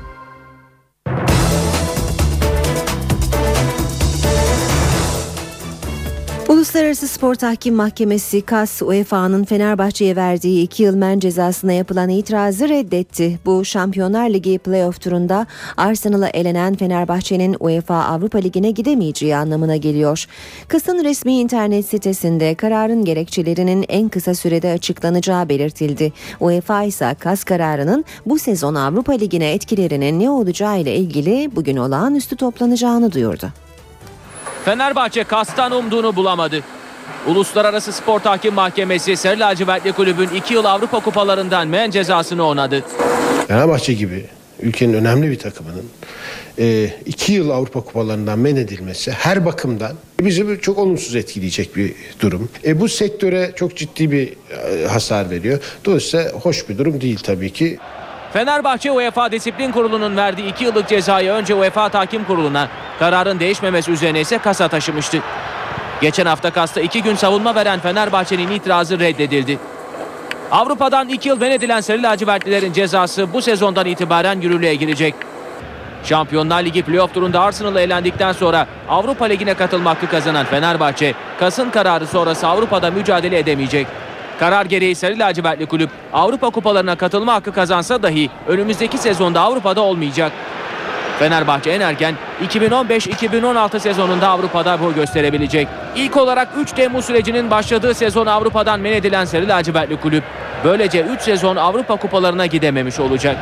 Uluslararası 6.51 7.07
Spor 7.07 7.35
Tahkim 7.35 7.75
Mahkemesi 7.75 8.41
KAS 8.41 8.81
UEFA'nın 8.81 9.43
Fenerbahçe'ye 9.43 10.15
verdiği 10.15 10.63
2 10.63 10.83
yıl 10.83 10.95
men 10.95 11.19
cezasına 11.19 11.73
yapılan 11.73 12.09
itirazı 12.09 12.69
reddetti. 12.69 13.39
Bu 13.45 13.65
Şampiyonlar 13.65 14.29
Ligi 14.29 14.57
playoff 14.57 15.01
turunda 15.01 15.47
Arsenal'a 15.77 16.27
elenen 16.27 16.75
Fenerbahçe'nin 16.75 17.55
UEFA 17.59 18.03
Avrupa 18.03 18.37
Ligi'ne 18.37 18.71
gidemeyeceği 18.71 19.35
anlamına 19.35 19.75
geliyor. 19.75 20.25
KAS'ın 20.67 21.03
resmi 21.03 21.33
internet 21.39 21.85
sitesinde 21.85 22.55
kararın 22.55 23.05
gerekçelerinin 23.05 23.85
en 23.89 24.09
kısa 24.09 24.35
sürede 24.35 24.71
açıklanacağı 24.71 25.49
belirtildi. 25.49 26.13
UEFA 26.39 26.83
ise 26.83 27.15
KAS 27.19 27.43
kararının 27.43 28.05
bu 28.25 28.39
sezon 28.39 28.75
Avrupa 28.75 29.13
Ligi'ne 29.13 29.51
etkilerinin 29.51 30.19
ne 30.19 30.29
olacağı 30.29 30.79
ile 30.79 30.95
ilgili 30.95 31.55
bugün 31.55 31.77
olağanüstü 31.77 32.35
toplanacağını 32.35 33.11
duyurdu. 33.11 33.53
Fenerbahçe 34.65 35.23
kastan 35.23 35.71
umduğunu 35.71 36.15
bulamadı. 36.15 36.63
Uluslararası 37.27 37.93
Spor 37.93 38.19
Tahkim 38.19 38.53
Mahkemesi 38.53 39.17
Sarı 39.17 39.39
Lacivertli 39.39 39.91
Kulübün 39.91 40.29
2 40.35 40.53
yıl 40.53 40.65
Avrupa 40.65 40.99
Kupalarından 40.99 41.67
men 41.67 41.91
cezasını 41.91 42.43
onadı. 42.43 42.83
Fenerbahçe 43.47 43.93
gibi 43.93 44.25
ülkenin 44.59 44.93
önemli 44.93 45.31
bir 45.31 45.39
takımının 45.39 45.85
e, 46.59 46.89
iki 47.05 47.33
yıl 47.33 47.49
Avrupa 47.49 47.81
Kupalarından 47.81 48.39
men 48.39 48.55
edilmesi 48.55 49.11
her 49.11 49.45
bakımdan 49.45 49.91
bizi 50.19 50.59
çok 50.61 50.77
olumsuz 50.77 51.15
etkileyecek 51.15 51.75
bir 51.75 51.93
durum. 52.19 52.49
E, 52.65 52.81
bu 52.81 52.89
sektöre 52.89 53.51
çok 53.55 53.77
ciddi 53.77 54.11
bir 54.11 54.33
e, 54.51 54.87
hasar 54.87 55.29
veriyor. 55.29 55.59
Dolayısıyla 55.85 56.29
hoş 56.29 56.69
bir 56.69 56.77
durum 56.77 57.01
değil 57.01 57.19
tabii 57.23 57.53
ki. 57.53 57.77
Fenerbahçe 58.33 58.91
UEFA 58.91 59.31
Disiplin 59.31 59.71
Kurulu'nun 59.71 60.17
verdiği 60.17 60.47
2 60.47 60.63
yıllık 60.63 60.87
cezayı 60.87 61.31
önce 61.31 61.55
UEFA 61.55 61.89
Tahkim 61.89 62.23
Kurulu'na, 62.23 62.67
kararın 62.99 63.39
değişmemesi 63.39 63.91
üzerine 63.91 64.21
ise 64.21 64.37
kasa 64.37 64.67
taşımıştı. 64.67 65.17
Geçen 66.01 66.25
hafta 66.25 66.51
kasta 66.51 66.81
2 66.81 67.03
gün 67.03 67.15
savunma 67.15 67.55
veren 67.55 67.79
Fenerbahçe'nin 67.79 68.51
itirazı 68.51 68.99
reddedildi. 68.99 69.59
Avrupa'dan 70.51 71.09
2 71.09 71.29
yıl 71.29 71.39
men 71.39 71.51
edilen 71.51 71.81
Sarı 71.81 72.03
Lacivertlilerin 72.03 72.73
cezası 72.73 73.33
bu 73.33 73.41
sezondan 73.41 73.85
itibaren 73.85 74.41
yürürlüğe 74.41 74.75
girecek. 74.75 75.15
Şampiyonlar 76.03 76.63
Ligi 76.63 76.83
playoff 76.83 77.13
turunda 77.13 77.41
Arsenal'a 77.41 77.81
elendikten 77.81 78.31
sonra 78.31 78.67
Avrupa 78.89 79.25
Ligi'ne 79.25 79.53
katılma 79.53 79.89
hakkı 79.89 80.09
kazanan 80.09 80.45
Fenerbahçe, 80.45 81.13
Kas'ın 81.39 81.69
kararı 81.69 82.07
sonrası 82.07 82.47
Avrupa'da 82.47 82.91
mücadele 82.91 83.39
edemeyecek. 83.39 83.87
Karar 84.41 84.65
gereği 84.65 84.95
Sarı 84.95 85.19
Lacivertli 85.19 85.65
kulüp 85.65 85.89
Avrupa 86.13 86.49
kupalarına 86.49 86.95
katılma 86.95 87.33
hakkı 87.33 87.53
kazansa 87.53 88.03
dahi 88.03 88.29
önümüzdeki 88.47 88.97
sezonda 88.97 89.41
Avrupa'da 89.41 89.81
olmayacak. 89.81 90.31
Fenerbahçe 91.19 91.69
en 91.69 91.81
erken 91.81 92.15
2015-2016 92.47 93.79
sezonunda 93.79 94.29
Avrupa'da 94.29 94.81
boy 94.81 94.95
gösterebilecek. 94.95 95.67
İlk 95.95 96.17
olarak 96.17 96.47
3 96.57 96.71
Temmuz 96.71 97.05
sürecinin 97.05 97.51
başladığı 97.51 97.93
sezon 97.93 98.25
Avrupa'dan 98.25 98.79
men 98.79 98.93
edilen 98.93 99.25
Sarı 99.25 99.47
Lacivertli 99.47 99.97
kulüp 99.97 100.23
böylece 100.63 101.01
3 101.01 101.21
sezon 101.21 101.55
Avrupa 101.55 101.95
kupalarına 101.95 102.45
gidememiş 102.45 102.99
olacak. 102.99 103.37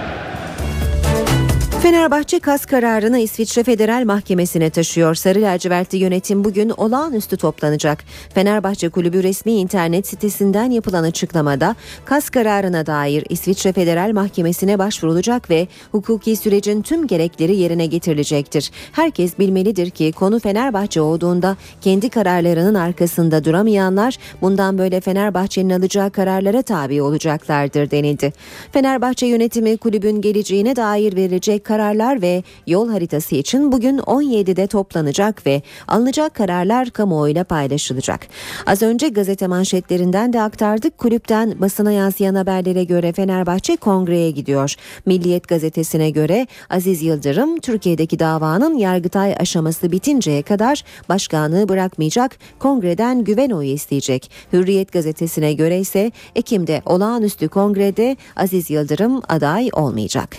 Fenerbahçe 1.82 2.40
kas 2.40 2.66
kararını 2.66 3.20
İsviçre 3.20 3.64
Federal 3.64 4.06
Mahkemesi'ne 4.06 4.70
taşıyor. 4.70 5.16
Sarı 5.16 5.42
lacivertli 5.42 5.98
yönetim 5.98 6.44
bugün 6.44 6.70
olağanüstü 6.70 7.38
toplanacak. 7.38 8.04
Fenerbahçe 8.34 8.90
Kulübü 8.90 9.24
resmi 9.24 9.52
internet 9.52 10.08
sitesinden 10.08 10.72
yapılan 10.72 11.04
açıklamada 11.04 11.76
kas 12.06 12.30
kararına 12.30 12.86
dair 12.86 13.26
İsviçre 13.30 13.74
Federal 13.74 14.12
Mahkemesi'ne 14.14 14.80
başvurulacak 14.80 15.50
ve 15.50 15.68
hukuki 15.92 16.36
sürecin 16.36 16.82
tüm 16.82 17.08
gerekleri 17.08 17.56
yerine 17.56 17.86
getirilecektir. 17.86 18.72
Herkes 18.92 19.40
bilmelidir 19.40 19.90
ki 19.90 20.12
konu 20.12 20.40
Fenerbahçe 20.40 21.02
olduğunda 21.02 21.58
kendi 21.82 22.10
kararlarının 22.10 22.76
arkasında 22.76 23.44
duramayanlar 23.46 24.18
bundan 24.42 24.78
böyle 24.78 25.02
Fenerbahçe'nin 25.02 25.80
alacağı 25.80 26.12
kararlara 26.12 26.62
tabi 26.62 27.02
olacaklardır 27.02 27.92
denildi. 27.92 28.34
Fenerbahçe 28.72 29.26
yönetimi 29.26 29.78
kulübün 29.78 30.22
geleceğine 30.22 30.76
dair 30.76 31.16
verilecek 31.16 31.69
kararlar 31.70 32.22
ve 32.22 32.44
yol 32.68 32.90
haritası 32.90 33.36
için 33.36 33.72
bugün 33.72 33.98
17'de 33.98 34.68
toplanacak 34.68 35.46
ve 35.46 35.62
alınacak 35.88 36.34
kararlar 36.34 36.90
kamuoyuyla 36.90 37.44
paylaşılacak. 37.44 38.28
Az 38.66 38.82
önce 38.82 39.10
gazete 39.10 39.48
manşetlerinden 39.48 40.34
de 40.34 40.42
aktardık. 40.42 40.98
Kulüpten 40.98 41.62
basına 41.62 41.92
yansıyan 41.92 42.36
haberlere 42.36 42.84
göre 42.84 43.14
Fenerbahçe 43.14 43.76
kongreye 43.76 44.32
gidiyor. 44.32 44.76
Milliyet 45.06 45.48
gazetesine 45.48 46.10
göre 46.10 46.48
Aziz 46.70 47.02
Yıldırım 47.02 47.60
Türkiye'deki 47.60 48.20
davanın 48.20 48.78
yargıtay 48.78 49.36
aşaması 49.40 49.92
bitinceye 49.92 50.42
kadar 50.42 50.84
başkanlığı 51.10 51.70
bırakmayacak, 51.70 52.38
kongreden 52.60 53.24
güven 53.24 53.50
oyu 53.50 53.70
isteyecek. 53.70 54.32
Hürriyet 54.54 54.92
gazetesine 54.92 55.54
göre 55.54 55.80
ise 55.80 56.12
Ekim'de 56.36 56.82
olağanüstü 56.86 57.48
kongrede 57.48 58.18
Aziz 58.36 58.70
Yıldırım 58.70 59.22
aday 59.28 59.70
olmayacak. 59.74 60.38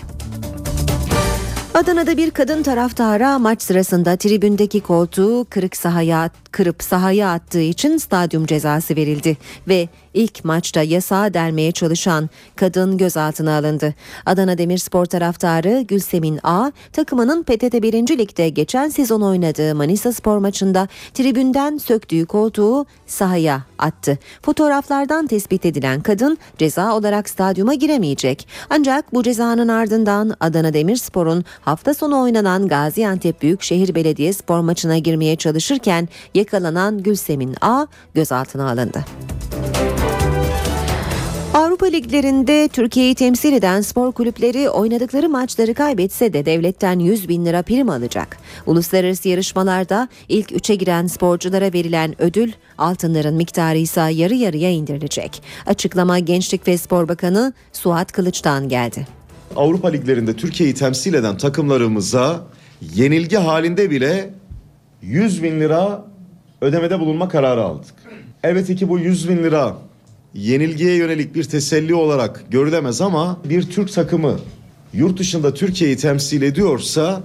Adana'da 1.81 2.17
bir 2.17 2.31
kadın 2.31 2.63
taraftara 2.63 3.39
maç 3.39 3.61
sırasında 3.61 4.15
tribündeki 4.17 4.81
koltuğu 4.81 5.45
kırık 5.49 5.77
sahaya 5.77 6.29
kırıp 6.51 6.83
sahaya 6.83 7.29
attığı 7.29 7.61
için 7.61 7.97
stadyum 7.97 8.45
cezası 8.45 8.95
verildi 8.95 9.37
ve 9.67 9.89
ilk 10.13 10.45
maçta 10.45 10.81
yasağı 10.81 11.33
delmeye 11.33 11.71
çalışan 11.71 12.29
kadın 12.55 12.97
gözaltına 12.97 13.57
alındı. 13.57 13.93
Adana 14.25 14.57
Demirspor 14.57 15.05
taraftarı 15.05 15.81
Gülsemin 15.81 16.39
A 16.43 16.71
takımının 16.93 17.43
PTT 17.43 17.73
1. 17.73 17.93
Lig'de 17.93 18.49
geçen 18.49 18.89
sezon 18.89 19.21
oynadığı 19.21 19.75
Manisa 19.75 20.13
Spor 20.13 20.37
maçında 20.37 20.87
tribünden 21.13 21.77
söktüğü 21.77 22.25
koltuğu 22.25 22.85
sahaya 23.07 23.61
attı. 23.79 24.17
Fotoğraflardan 24.41 25.27
tespit 25.27 25.65
edilen 25.65 26.01
kadın 26.01 26.37
ceza 26.57 26.95
olarak 26.95 27.29
stadyuma 27.29 27.73
giremeyecek. 27.73 28.47
Ancak 28.69 29.13
bu 29.13 29.23
cezanın 29.23 29.67
ardından 29.67 30.35
Adana 30.39 30.73
Demirspor'un 30.73 31.45
hafta 31.61 31.93
sonu 31.93 32.21
oynanan 32.21 32.67
Gaziantep 32.67 33.41
Büyükşehir 33.41 33.95
Belediyespor 33.95 34.59
maçına 34.59 34.97
girmeye 34.97 35.35
çalışırken 35.35 36.09
yakalanan 36.33 37.03
Gülsemin 37.03 37.55
A 37.61 37.87
gözaltına 38.13 38.71
alındı. 38.71 39.05
Avrupa 41.53 41.85
liglerinde 41.85 42.67
Türkiye'yi 42.67 43.15
temsil 43.15 43.53
eden 43.53 43.81
spor 43.81 44.11
kulüpleri 44.11 44.69
oynadıkları 44.69 45.29
maçları 45.29 45.73
kaybetse 45.73 46.33
de 46.33 46.45
devletten 46.45 46.99
100 46.99 47.29
bin 47.29 47.45
lira 47.45 47.61
prim 47.61 47.89
alacak. 47.89 48.37
Uluslararası 48.65 49.29
yarışmalarda 49.29 50.07
ilk 50.29 50.51
üçe 50.51 50.75
giren 50.75 51.07
sporculara 51.07 51.73
verilen 51.73 52.21
ödül 52.21 52.51
altınların 52.77 53.35
miktarı 53.35 53.77
ise 53.77 54.01
yarı 54.01 54.35
yarıya 54.35 54.69
indirilecek. 54.69 55.43
Açıklama 55.65 56.19
Gençlik 56.19 56.67
ve 56.67 56.77
Spor 56.77 57.07
Bakanı 57.07 57.53
Suat 57.73 58.11
Kılıç'tan 58.11 58.69
geldi. 58.69 59.07
Avrupa 59.55 59.87
liglerinde 59.87 60.33
Türkiye'yi 60.33 60.75
temsil 60.75 61.13
eden 61.13 61.37
takımlarımıza 61.37 62.43
yenilgi 62.95 63.37
halinde 63.37 63.91
bile 63.91 64.33
100 65.01 65.43
bin 65.43 65.59
lira 65.59 66.05
ödemede 66.61 66.99
bulunma 66.99 67.29
kararı 67.29 67.63
aldık. 67.63 67.93
Elbette 68.43 68.75
ki 68.75 68.89
bu 68.89 68.99
100 68.99 69.29
bin 69.29 69.37
lira 69.37 69.77
yenilgiye 70.33 70.95
yönelik 70.95 71.35
bir 71.35 71.43
teselli 71.43 71.95
olarak 71.95 72.43
görülemez 72.51 73.01
ama 73.01 73.39
bir 73.45 73.63
Türk 73.63 73.93
takımı 73.93 74.39
yurt 74.93 75.19
dışında 75.19 75.53
Türkiye'yi 75.53 75.97
temsil 75.97 76.41
ediyorsa 76.41 77.23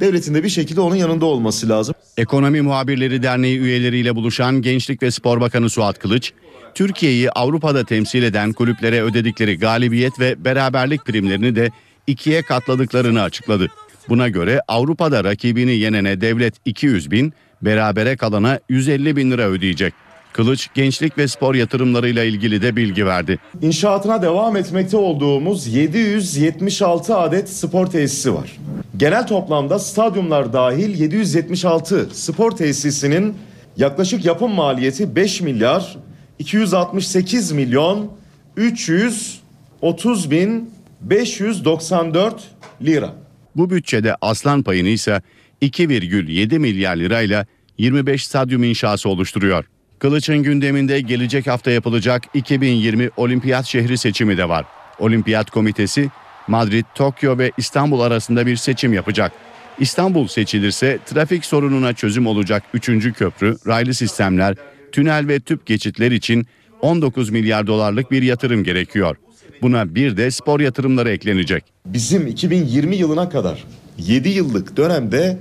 devletin 0.00 0.34
de 0.34 0.44
bir 0.44 0.48
şekilde 0.48 0.80
onun 0.80 0.96
yanında 0.96 1.26
olması 1.26 1.68
lazım. 1.68 1.94
Ekonomi 2.16 2.60
Muhabirleri 2.60 3.22
Derneği 3.22 3.58
üyeleriyle 3.58 4.16
buluşan 4.16 4.62
Gençlik 4.62 5.02
ve 5.02 5.10
Spor 5.10 5.40
Bakanı 5.40 5.70
Suat 5.70 5.98
Kılıç, 5.98 6.32
Türkiye'yi 6.74 7.30
Avrupa'da 7.30 7.84
temsil 7.84 8.22
eden 8.22 8.52
kulüplere 8.52 9.02
ödedikleri 9.02 9.58
galibiyet 9.58 10.20
ve 10.20 10.44
beraberlik 10.44 11.04
primlerini 11.04 11.56
de 11.56 11.70
ikiye 12.06 12.42
katladıklarını 12.42 13.22
açıkladı. 13.22 13.68
Buna 14.08 14.28
göre 14.28 14.60
Avrupa'da 14.68 15.24
rakibini 15.24 15.76
yenene 15.76 16.20
devlet 16.20 16.54
200 16.64 17.10
bin, 17.10 17.32
berabere 17.62 18.16
kalana 18.16 18.60
150 18.68 19.16
bin 19.16 19.30
lira 19.30 19.42
ödeyecek. 19.42 19.94
Kılıç 20.36 20.68
gençlik 20.74 21.18
ve 21.18 21.28
spor 21.28 21.54
yatırımlarıyla 21.54 22.24
ilgili 22.24 22.62
de 22.62 22.76
bilgi 22.76 23.06
verdi. 23.06 23.38
İnşaatına 23.62 24.22
devam 24.22 24.56
etmekte 24.56 24.96
olduğumuz 24.96 25.66
776 25.66 27.16
adet 27.16 27.48
spor 27.48 27.86
tesisi 27.86 28.34
var. 28.34 28.56
Genel 28.96 29.26
toplamda 29.26 29.78
stadyumlar 29.78 30.52
dahil 30.52 31.00
776 31.00 32.08
spor 32.12 32.50
tesisinin 32.50 33.34
yaklaşık 33.76 34.24
yapım 34.24 34.52
maliyeti 34.52 35.16
5 35.16 35.40
milyar 35.40 35.96
268 36.38 37.52
milyon 37.52 38.12
330 38.56 40.30
bin 40.30 40.70
594 41.00 42.44
lira. 42.82 43.14
Bu 43.56 43.70
bütçede 43.70 44.16
aslan 44.20 44.62
payını 44.62 44.88
ise 44.88 45.22
2,7 45.62 46.58
milyar 46.58 46.96
lirayla 46.96 47.46
25 47.78 48.26
stadyum 48.26 48.64
inşası 48.64 49.08
oluşturuyor. 49.08 49.64
Kılıç'ın 49.98 50.42
gündeminde 50.42 51.00
gelecek 51.00 51.46
hafta 51.46 51.70
yapılacak 51.70 52.22
2020 52.34 53.10
Olimpiyat 53.16 53.66
şehri 53.66 53.98
seçimi 53.98 54.36
de 54.38 54.48
var. 54.48 54.64
Olimpiyat 54.98 55.50
Komitesi 55.50 56.10
Madrid, 56.48 56.84
Tokyo 56.94 57.38
ve 57.38 57.52
İstanbul 57.58 58.00
arasında 58.00 58.46
bir 58.46 58.56
seçim 58.56 58.92
yapacak. 58.92 59.32
İstanbul 59.78 60.26
seçilirse 60.26 60.98
trafik 61.06 61.44
sorununa 61.44 61.92
çözüm 61.92 62.26
olacak 62.26 62.62
3. 62.74 63.12
köprü, 63.12 63.56
raylı 63.66 63.94
sistemler, 63.94 64.54
tünel 64.92 65.28
ve 65.28 65.40
tüp 65.40 65.66
geçitler 65.66 66.10
için 66.10 66.46
19 66.82 67.30
milyar 67.30 67.66
dolarlık 67.66 68.10
bir 68.10 68.22
yatırım 68.22 68.64
gerekiyor. 68.64 69.16
Buna 69.62 69.94
bir 69.94 70.16
de 70.16 70.30
spor 70.30 70.60
yatırımları 70.60 71.10
eklenecek. 71.10 71.64
Bizim 71.86 72.26
2020 72.26 72.96
yılına 72.96 73.28
kadar 73.28 73.64
7 73.98 74.28
yıllık 74.28 74.76
dönemde 74.76 75.38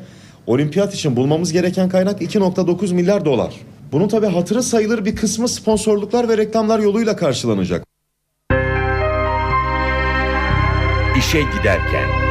olimpiyat 0.48 0.94
için 0.94 1.16
bulmamız 1.16 1.54
gereken 1.54 1.90
kaynak 1.90 2.22
2.9 2.22 2.94
milyar 2.94 3.26
dolar. 3.26 3.54
Bunun 3.92 4.08
tabi 4.08 4.26
hatırı 4.26 4.64
sayılır 4.64 5.06
bir 5.06 5.16
kısmı 5.16 5.48
sponsorluklar 5.48 6.30
ve 6.30 6.38
reklamlar 6.38 6.80
yoluyla 6.80 7.16
karşılanacak. 7.16 7.86
İşe 11.18 11.42
giderken. 11.42 12.25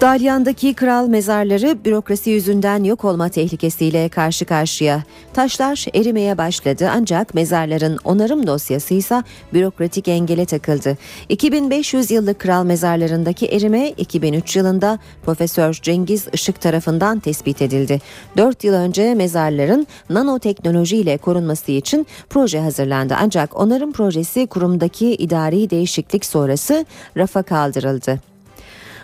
Dalyan'daki 0.00 0.74
kral 0.74 1.08
mezarları 1.08 1.84
bürokrasi 1.84 2.30
yüzünden 2.30 2.84
yok 2.84 3.04
olma 3.04 3.28
tehlikesiyle 3.28 4.08
karşı 4.08 4.44
karşıya. 4.44 5.02
Taşlar 5.34 5.86
erimeye 5.94 6.38
başladı 6.38 6.90
ancak 6.94 7.34
mezarların 7.34 7.98
onarım 8.04 8.46
dosyası 8.46 8.94
ise 8.94 9.22
bürokratik 9.52 10.08
engele 10.08 10.44
takıldı. 10.44 10.98
2500 11.28 12.10
yıllık 12.10 12.38
kral 12.38 12.64
mezarlarındaki 12.64 13.46
erime 13.46 13.88
2003 13.88 14.56
yılında 14.56 14.98
Profesör 15.24 15.72
Cengiz 15.72 16.26
Işık 16.32 16.60
tarafından 16.60 17.20
tespit 17.20 17.62
edildi. 17.62 18.00
4 18.36 18.64
yıl 18.64 18.74
önce 18.74 19.14
mezarların 19.14 19.86
nanoteknolojiyle 20.10 21.18
korunması 21.18 21.72
için 21.72 22.06
proje 22.30 22.60
hazırlandı 22.60 23.14
ancak 23.20 23.60
onarım 23.60 23.92
projesi 23.92 24.46
kurumdaki 24.46 25.14
idari 25.14 25.70
değişiklik 25.70 26.24
sonrası 26.24 26.86
rafa 27.16 27.42
kaldırıldı. 27.42 28.29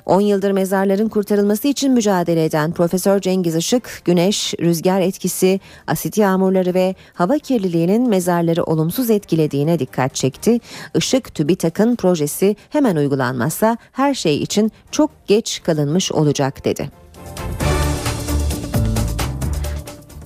10 0.07 0.21
yıldır 0.21 0.51
mezarların 0.51 1.09
kurtarılması 1.09 1.69
için 1.69 1.93
mücadele 1.93 2.45
eden 2.45 2.73
Profesör 2.73 3.21
Cengiz 3.21 3.57
Işık, 3.57 4.03
güneş, 4.05 4.55
rüzgar 4.61 5.01
etkisi, 5.01 5.61
asit 5.87 6.19
yağmurları 6.19 6.75
ve 6.75 6.95
hava 7.15 7.39
kirliliğinin 7.39 8.09
mezarları 8.09 8.65
olumsuz 8.65 9.11
etkilediğine 9.11 9.79
dikkat 9.79 10.15
çekti. 10.15 10.61
Işık 10.95 11.35
TÜBİTAK'ın 11.35 11.97
projesi 11.97 12.57
hemen 12.71 12.97
uygulanmazsa 12.97 13.77
her 13.93 14.15
şey 14.15 14.43
için 14.43 14.73
çok 14.91 15.11
geç 15.27 15.63
kalınmış 15.63 16.13
olacak 16.13 16.65
dedi. 16.65 16.91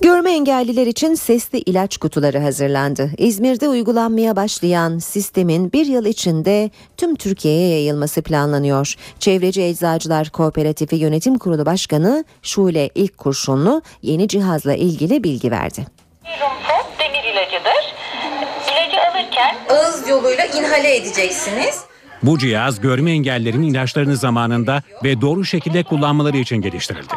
Görme 0.01 0.31
engelliler 0.31 0.87
için 0.87 1.15
sesli 1.15 1.59
ilaç 1.59 1.97
kutuları 1.97 2.39
hazırlandı. 2.39 3.09
İzmir'de 3.17 3.69
uygulanmaya 3.69 4.35
başlayan 4.35 4.97
sistemin 4.97 5.71
bir 5.73 5.85
yıl 5.85 6.05
içinde 6.05 6.69
tüm 6.97 7.15
Türkiye'ye 7.15 7.69
yayılması 7.69 8.21
planlanıyor. 8.21 8.95
Çevreci 9.19 9.61
Eczacılar 9.61 10.29
Kooperatifi 10.29 10.95
Yönetim 10.95 11.37
Kurulu 11.37 11.65
Başkanı 11.65 12.25
Şule 12.41 12.89
İlk 12.95 13.17
Kurşunlu 13.17 13.81
yeni 14.01 14.27
cihazla 14.27 14.73
ilgili 14.73 15.23
bilgi 15.23 15.51
verdi. 15.51 15.85
Demir 16.99 17.33
ilacıdır. 17.33 17.95
İlacı 18.71 18.97
alırken 19.11 19.55
ağız 19.69 20.09
yoluyla 20.09 20.45
inhale 20.45 20.95
edeceksiniz. 20.95 21.81
Bu 22.23 22.37
cihaz 22.37 22.81
görme 22.81 23.11
engellerin 23.11 23.63
ilaçlarını 23.63 24.17
zamanında 24.17 24.81
ve 25.03 25.21
doğru 25.21 25.45
şekilde 25.45 25.83
kullanmaları 25.83 26.37
için 26.37 26.57
geliştirildi. 26.61 27.13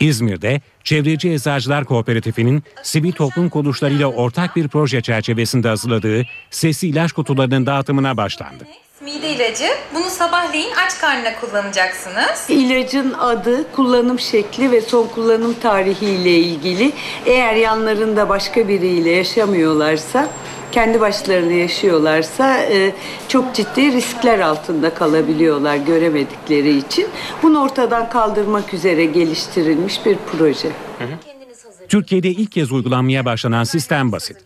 İzmir'de 0.00 0.60
Çevreci 0.84 1.30
Eczacılar 1.32 1.84
Kooperatifi'nin 1.84 2.62
sivil 2.82 3.12
toplum 3.12 3.48
kuruluşlarıyla 3.48 4.06
ortak 4.06 4.56
bir 4.56 4.68
proje 4.68 5.00
çerçevesinde 5.00 5.68
hazırladığı 5.68 6.26
sesli 6.50 6.88
ilaç 6.88 7.12
kutularının 7.12 7.66
dağıtımına 7.66 8.16
başlandı. 8.16 8.64
Mide 9.04 9.30
ilacı. 9.30 9.68
Bunu 9.94 10.10
sabahleyin 10.10 10.70
aç 10.86 10.98
karnına 11.00 11.40
kullanacaksınız. 11.40 12.46
İlacın 12.48 13.12
adı, 13.12 13.72
kullanım 13.72 14.18
şekli 14.18 14.70
ve 14.70 14.80
son 14.80 15.06
kullanım 15.06 15.54
tarihi 15.62 16.06
ile 16.06 16.38
ilgili. 16.38 16.92
Eğer 17.26 17.54
yanlarında 17.54 18.28
başka 18.28 18.68
biriyle 18.68 19.10
yaşamıyorlarsa, 19.10 20.28
kendi 20.72 21.00
başlarına 21.00 21.52
yaşıyorlarsa 21.52 22.58
e, 22.58 22.92
çok 23.28 23.54
ciddi 23.54 23.92
riskler 23.92 24.38
altında 24.38 24.94
kalabiliyorlar 24.94 25.76
göremedikleri 25.76 26.78
için. 26.78 27.08
Bunu 27.42 27.62
ortadan 27.62 28.08
kaldırmak 28.08 28.74
üzere 28.74 29.04
geliştirilmiş 29.04 30.06
bir 30.06 30.16
proje. 30.32 30.72
Türkiye'de 31.88 32.28
ilk 32.28 32.52
kez 32.52 32.72
uygulanmaya 32.72 33.24
başlanan 33.24 33.64
sistem 33.64 34.12
basit. 34.12 34.36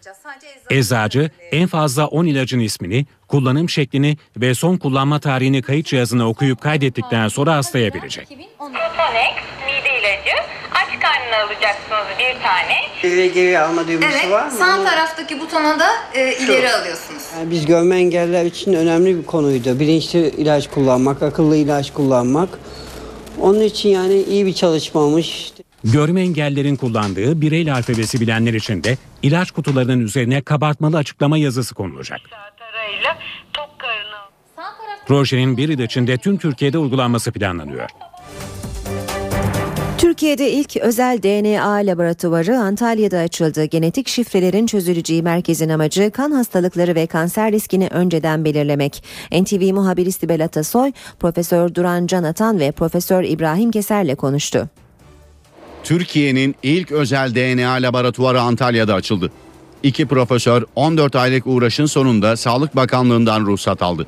Eczacı 0.71 1.31
en 1.53 1.67
fazla 1.67 2.07
10 2.07 2.27
ilacın 2.27 2.61
ismini, 2.61 3.07
kullanım 3.29 3.69
şeklini 3.69 4.17
ve 4.37 4.55
son 4.55 4.77
kullanma 4.77 5.21
tarihini 5.21 5.63
kayıt 5.63 5.87
cihazına 5.87 6.29
okuyup 6.29 6.61
kaydettikten 6.61 7.29
sonra 7.29 7.55
hastaya 7.57 7.95
verecek. 7.95 8.29
Protonex 8.29 9.35
mide 9.67 9.99
ilacı. 10.01 10.37
Aç 10.75 11.01
karnına 11.01 11.45
alacaksınız 11.47 12.19
bir 12.19 12.43
tane. 12.43 12.75
İleri 13.03 13.33
geri 13.33 13.59
alma 13.59 13.89
düğmesi 13.89 14.19
Evet, 14.23 14.31
var 14.31 14.45
mı? 14.47 14.51
sağ 14.53 14.85
taraftaki 14.85 15.41
butona 15.41 15.79
da 15.79 15.87
e, 16.15 16.33
ileri 16.37 16.73
alıyorsunuz. 16.73 17.23
Yani 17.39 17.51
biz 17.51 17.67
görme 17.67 17.97
engelliler 17.97 18.45
için 18.45 18.73
önemli 18.73 19.19
bir 19.19 19.23
konuydu. 19.27 19.81
Bilinçli 19.81 20.19
ilaç 20.29 20.71
kullanmak, 20.71 21.23
akıllı 21.23 21.57
ilaç 21.57 21.93
kullanmak. 21.93 22.49
Onun 23.41 23.61
için 23.61 23.89
yani 23.89 24.23
iyi 24.23 24.47
bir 24.47 24.53
çalışmamış. 24.53 25.53
Görme 25.85 26.21
engellerin 26.21 26.77
kullandığı 26.77 27.41
bireyli 27.41 27.73
alfabesi 27.73 28.21
bilenler 28.21 28.55
için 28.55 28.85
de 28.85 28.97
ilaç 29.23 29.51
kutularının 29.51 30.01
üzerine 30.01 30.43
kabartmalı 30.43 30.97
açıklama 30.97 31.39
yazısı 31.39 31.75
konulacak. 31.75 32.21
Projenin 35.07 35.57
bir 35.57 35.69
yıl 35.69 35.79
içinde 35.79 36.19
tüm 36.19 36.37
Türkiye'de 36.37 36.79
uygulanması 36.79 37.33
planlanıyor. 37.33 37.89
Türkiye'de 39.99 40.51
ilk 40.51 40.77
özel 40.77 41.23
DNA 41.23 41.73
laboratuvarı 41.87 42.59
Antalya'da 42.59 43.19
açıldı. 43.19 43.65
Genetik 43.65 44.09
şifrelerin 44.09 44.67
çözüleceği 44.67 45.23
merkezin 45.23 45.69
amacı 45.69 46.11
kan 46.11 46.31
hastalıkları 46.31 46.95
ve 46.95 47.07
kanser 47.07 47.53
riskini 47.53 47.89
önceden 47.91 48.45
belirlemek. 48.45 49.05
NTV 49.33 49.73
muhabiri 49.75 50.13
Sibel 50.13 50.45
Atasoy, 50.45 50.93
Profesör 51.21 51.75
Duran 51.75 52.07
Canatan 52.07 52.59
ve 52.59 52.73
Profesör 52.73 53.25
İbrahim 53.25 53.71
Keser'le 53.71 54.15
konuştu. 54.15 54.69
Türkiye'nin 55.85 56.55
ilk 56.63 56.93
özel 56.93 57.35
DNA 57.35 57.73
laboratuvarı 57.73 58.41
Antalya'da 58.41 58.95
açıldı. 58.95 59.33
İki 59.83 60.07
profesör 60.07 60.63
14 60.75 61.17
aylık 61.17 61.47
uğraşın 61.47 61.87
sonunda 61.87 62.37
Sağlık 62.37 62.77
Bakanlığı'ndan 62.77 63.47
ruhsat 63.47 63.83
aldı. 63.83 64.07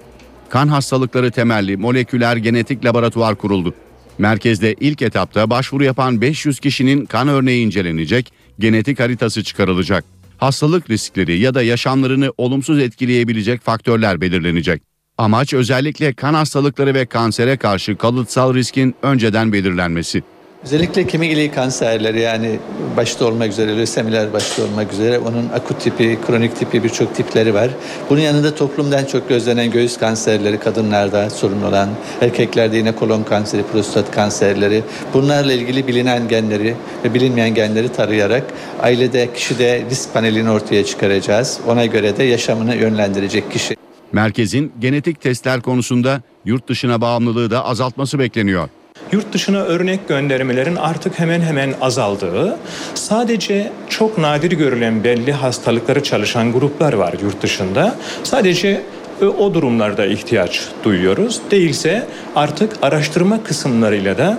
Kan 0.49 0.69
hastalıkları 0.69 1.31
temelli 1.31 1.77
moleküler 1.77 2.37
genetik 2.37 2.85
laboratuvar 2.85 3.35
kuruldu. 3.35 3.75
Merkezde 4.19 4.75
ilk 4.81 5.03
etapta 5.03 5.51
başvuru 5.51 5.85
yapan 5.85 6.21
500 6.21 6.61
kişinin 6.61 7.05
kan 7.05 7.29
örneği 7.29 7.67
incelenecek, 7.67 8.33
genetik 8.59 9.01
haritası 9.01 9.45
çıkarılacak. 9.45 10.05
Hastalık 10.39 10.91
riskleri 10.91 11.39
ya 11.39 11.55
da 11.55 11.63
yaşamlarını 11.63 12.33
olumsuz 12.39 12.79
etkileyebilecek 12.79 13.61
faktörler 13.61 14.21
belirlenecek. 14.21 14.83
Amaç 15.19 15.55
özellikle 15.55 16.13
kan 16.13 16.35
hastalıkları 16.35 16.95
ve 16.95 17.07
kansere 17.07 17.57
karşı 17.57 17.97
kalıtsal 17.97 18.55
riskin 18.55 18.95
önceden 19.03 19.53
belirlenmesi. 19.53 20.23
Özellikle 20.67 21.07
kemik 21.07 21.33
iliği 21.33 21.51
kanserleri 21.51 22.21
yani 22.21 22.59
başta 22.97 23.27
olmak 23.27 23.49
üzere 23.49 23.77
lösemiler 23.77 24.33
başta 24.33 24.63
olmak 24.63 24.93
üzere 24.93 25.19
onun 25.19 25.49
akut 25.49 25.81
tipi, 25.81 26.19
kronik 26.27 26.57
tipi 26.57 26.85
birçok 26.85 27.15
tipleri 27.15 27.55
var. 27.55 27.71
Bunun 28.11 28.21
yanında 28.21 28.55
toplumda 28.55 29.01
en 29.01 29.05
çok 29.05 29.29
gözlenen 29.29 29.71
göğüs 29.71 29.99
kanserleri 29.99 30.61
kadınlarda 30.61 31.31
sorun 31.31 31.63
olan, 31.63 31.89
erkeklerde 32.21 32.77
yine 32.77 32.93
kolon 32.93 33.23
kanseri, 33.23 33.63
prostat 33.63 34.11
kanserleri. 34.11 34.83
Bunlarla 35.15 35.53
ilgili 35.53 35.87
bilinen 35.87 36.29
genleri 36.29 36.75
ve 37.05 37.15
bilinmeyen 37.15 37.55
genleri 37.55 37.93
tarayarak 37.93 38.45
ailede 38.83 39.33
kişide 39.35 39.85
risk 39.91 40.15
panelini 40.15 40.51
ortaya 40.51 40.85
çıkaracağız. 40.85 41.61
Ona 41.69 41.87
göre 41.87 42.17
de 42.17 42.25
yaşamını 42.25 42.77
yönlendirecek 42.77 43.53
kişi. 43.53 43.77
Merkezin 44.13 44.73
genetik 44.81 45.21
testler 45.21 45.61
konusunda 45.61 46.23
yurt 46.45 46.69
dışına 46.69 47.01
bağımlılığı 47.01 47.51
da 47.51 47.65
azaltması 47.65 48.19
bekleniyor. 48.19 48.69
Yurt 49.13 49.33
dışına 49.33 49.59
örnek 49.59 50.09
göndermelerin 50.09 50.77
artık 50.77 51.19
hemen 51.19 51.41
hemen 51.41 51.75
azaldığı, 51.81 52.59
sadece 52.95 53.73
çok 53.89 54.19
nadir 54.19 54.53
görülen 54.53 55.05
belli 55.05 55.33
hastalıkları 55.33 56.03
çalışan 56.03 56.53
gruplar 56.53 56.93
var 56.93 57.15
yurt 57.23 57.43
dışında. 57.43 57.95
Sadece 58.23 58.83
e, 59.23 59.25
o 59.25 59.55
durumlarda 59.55 60.07
ihtiyaç 60.07 60.61
duyuyoruz. 60.85 61.41
Değilse 61.51 62.07
artık 62.35 62.73
araştırma 62.83 63.43
kısımlarıyla 63.43 64.19
da 64.19 64.39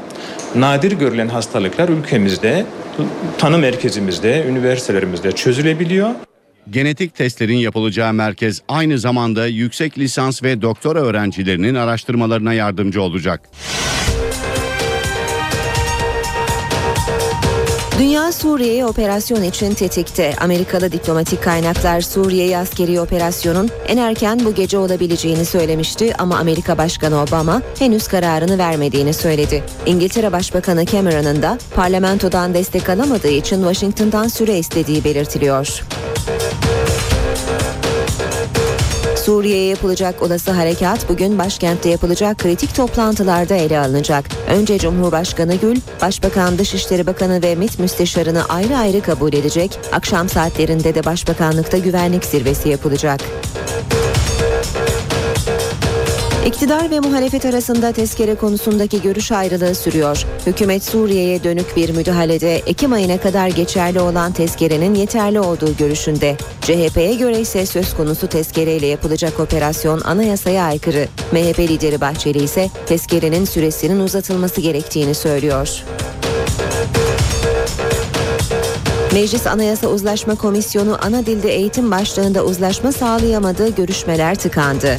nadir 0.55 0.91
görülen 0.91 1.27
hastalıklar 1.27 1.89
ülkemizde, 1.89 2.65
tanı 3.37 3.57
merkezimizde, 3.57 4.45
üniversitelerimizde 4.49 5.31
çözülebiliyor. 5.31 6.09
Genetik 6.69 7.15
testlerin 7.15 7.57
yapılacağı 7.57 8.13
merkez 8.13 8.61
aynı 8.67 8.99
zamanda 8.99 9.47
yüksek 9.47 9.97
lisans 9.97 10.43
ve 10.43 10.61
doktora 10.61 10.99
öğrencilerinin 10.99 11.75
araştırmalarına 11.75 12.53
yardımcı 12.53 13.01
olacak. 13.01 13.41
Dünya 17.99 18.31
Suriye'ye 18.31 18.85
operasyon 18.85 19.43
için 19.43 19.73
tetikte. 19.73 20.33
Amerikalı 20.41 20.91
diplomatik 20.91 21.43
kaynaklar 21.43 22.01
Suriye'ye 22.01 22.57
askeri 22.57 23.01
operasyonun 23.01 23.69
en 23.87 23.97
erken 23.97 24.39
bu 24.45 24.53
gece 24.53 24.77
olabileceğini 24.77 25.45
söylemişti 25.45 26.13
ama 26.17 26.37
Amerika 26.37 26.77
Başkanı 26.77 27.21
Obama 27.21 27.61
henüz 27.79 28.07
kararını 28.07 28.57
vermediğini 28.57 29.13
söyledi. 29.13 29.63
İngiltere 29.85 30.31
Başbakanı 30.31 30.85
Cameron'ın 30.85 31.41
da 31.41 31.57
parlamentodan 31.75 32.53
destek 32.53 32.89
alamadığı 32.89 33.31
için 33.31 33.57
Washington'dan 33.57 34.27
süre 34.27 34.57
istediği 34.57 35.03
belirtiliyor. 35.03 35.83
Suriye'ye 39.27 39.65
yapılacak 39.65 40.21
olası 40.21 40.51
harekat 40.51 41.09
bugün 41.09 41.39
başkentte 41.39 41.89
yapılacak 41.89 42.37
kritik 42.37 42.75
toplantılarda 42.75 43.55
ele 43.55 43.79
alınacak. 43.79 44.25
Önce 44.49 44.77
Cumhurbaşkanı 44.77 45.55
Gül, 45.55 45.79
Başbakan 46.01 46.57
Dışişleri 46.57 47.07
Bakanı 47.07 47.41
ve 47.41 47.55
MİT 47.55 47.79
Müsteşarını 47.79 48.45
ayrı 48.49 48.77
ayrı 48.77 49.01
kabul 49.01 49.33
edecek. 49.33 49.79
Akşam 49.91 50.29
saatlerinde 50.29 50.95
de 50.95 51.05
Başbakanlıkta 51.05 51.77
güvenlik 51.77 52.25
zirvesi 52.25 52.69
yapılacak. 52.69 53.19
İktidar 56.47 56.91
ve 56.91 56.99
muhalefet 56.99 57.45
arasında 57.45 57.91
tezkere 57.91 58.35
konusundaki 58.35 59.01
görüş 59.01 59.31
ayrılığı 59.31 59.75
sürüyor. 59.75 60.25
Hükümet 60.45 60.83
Suriye'ye 60.83 61.43
dönük 61.43 61.77
bir 61.77 61.89
müdahalede 61.89 62.55
Ekim 62.55 62.93
ayına 62.93 63.17
kadar 63.17 63.47
geçerli 63.47 63.99
olan 63.99 64.31
tezkerenin 64.31 64.95
yeterli 64.95 65.39
olduğu 65.39 65.77
görüşünde. 65.77 66.37
CHP'ye 66.61 67.15
göre 67.15 67.39
ise 67.39 67.65
söz 67.65 67.93
konusu 67.93 68.27
tezkereyle 68.27 68.85
yapılacak 68.85 69.39
operasyon 69.39 70.01
anayasaya 70.01 70.63
aykırı. 70.63 71.07
MHP 71.31 71.59
lideri 71.59 72.01
Bahçeli 72.01 72.43
ise 72.43 72.69
tezkerenin 72.85 73.45
süresinin 73.45 73.99
uzatılması 73.99 74.61
gerektiğini 74.61 75.15
söylüyor. 75.15 75.83
Meclis 79.13 79.47
Anayasa 79.47 79.87
Uzlaşma 79.87 80.35
Komisyonu 80.35 80.97
ana 81.01 81.25
dilde 81.25 81.55
eğitim 81.55 81.91
başlığında 81.91 82.43
uzlaşma 82.43 82.91
sağlayamadığı 82.91 83.75
görüşmeler 83.75 84.35
tıkandı. 84.35 84.97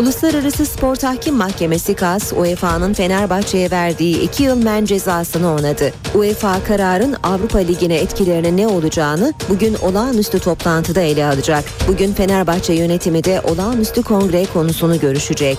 Uluslararası 0.00 0.66
Spor 0.66 0.96
Tahkim 0.96 1.34
Mahkemesi 1.34 1.94
KAS, 1.94 2.32
UEFA'nın 2.32 2.92
Fenerbahçe'ye 2.92 3.70
verdiği 3.70 4.22
2 4.22 4.42
yıl 4.42 4.62
men 4.62 4.84
cezasını 4.84 5.52
onadı. 5.52 5.92
UEFA 6.14 6.64
kararın 6.64 7.16
Avrupa 7.22 7.58
Ligi'ne 7.58 7.96
etkilerinin 7.96 8.56
ne 8.56 8.66
olacağını 8.68 9.34
bugün 9.48 9.74
olağanüstü 9.74 10.38
toplantıda 10.38 11.00
ele 11.00 11.26
alacak. 11.26 11.64
Bugün 11.88 12.12
Fenerbahçe 12.12 12.72
yönetimi 12.72 13.24
de 13.24 13.40
olağanüstü 13.40 14.02
kongre 14.02 14.46
konusunu 14.54 15.00
görüşecek. 15.00 15.58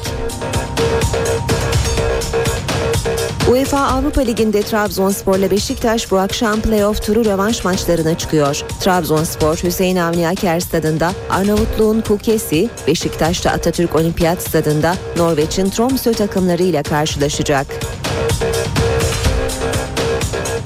UEFA 3.51 3.79
Avrupa 3.79 4.21
Ligi'nde 4.21 4.61
Trabzonspor 4.61 5.37
ile 5.37 5.51
Beşiktaş 5.51 6.11
bu 6.11 6.17
akşam 6.17 6.61
playoff 6.61 7.05
turu 7.05 7.25
rövanş 7.25 7.63
maçlarına 7.63 8.17
çıkıyor. 8.17 8.61
Trabzonspor 8.79 9.55
Hüseyin 9.55 9.95
Avni 9.95 10.27
Aker 10.27 10.59
stadında 10.59 11.11
Arnavutluğun 11.29 12.01
Kukesi, 12.01 12.69
Beşiktaş'ta 12.87 13.51
Atatürk 13.51 13.95
Olimpiyat 13.95 14.41
stadında 14.41 14.95
Norveç'in 15.17 15.69
Tromsø 15.69 16.13
takımlarıyla 16.13 16.83
karşılaşacak. 16.83 17.67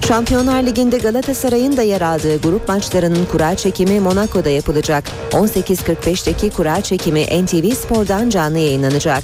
Şampiyonlar 0.08 0.64
Ligi'nde 0.64 0.98
Galatasaray'ın 0.98 1.78
da 1.78 1.82
yer 1.82 2.02
aldığı 2.02 2.42
grup 2.42 2.68
maçlarının 2.68 3.26
kura 3.32 3.56
çekimi 3.56 4.00
Monaco'da 4.00 4.50
yapılacak. 4.50 5.04
18.45'teki 5.32 6.50
kura 6.50 6.82
çekimi 6.82 7.24
NTV 7.24 7.76
Spor'dan 7.76 8.30
canlı 8.30 8.58
yayınlanacak. 8.58 9.24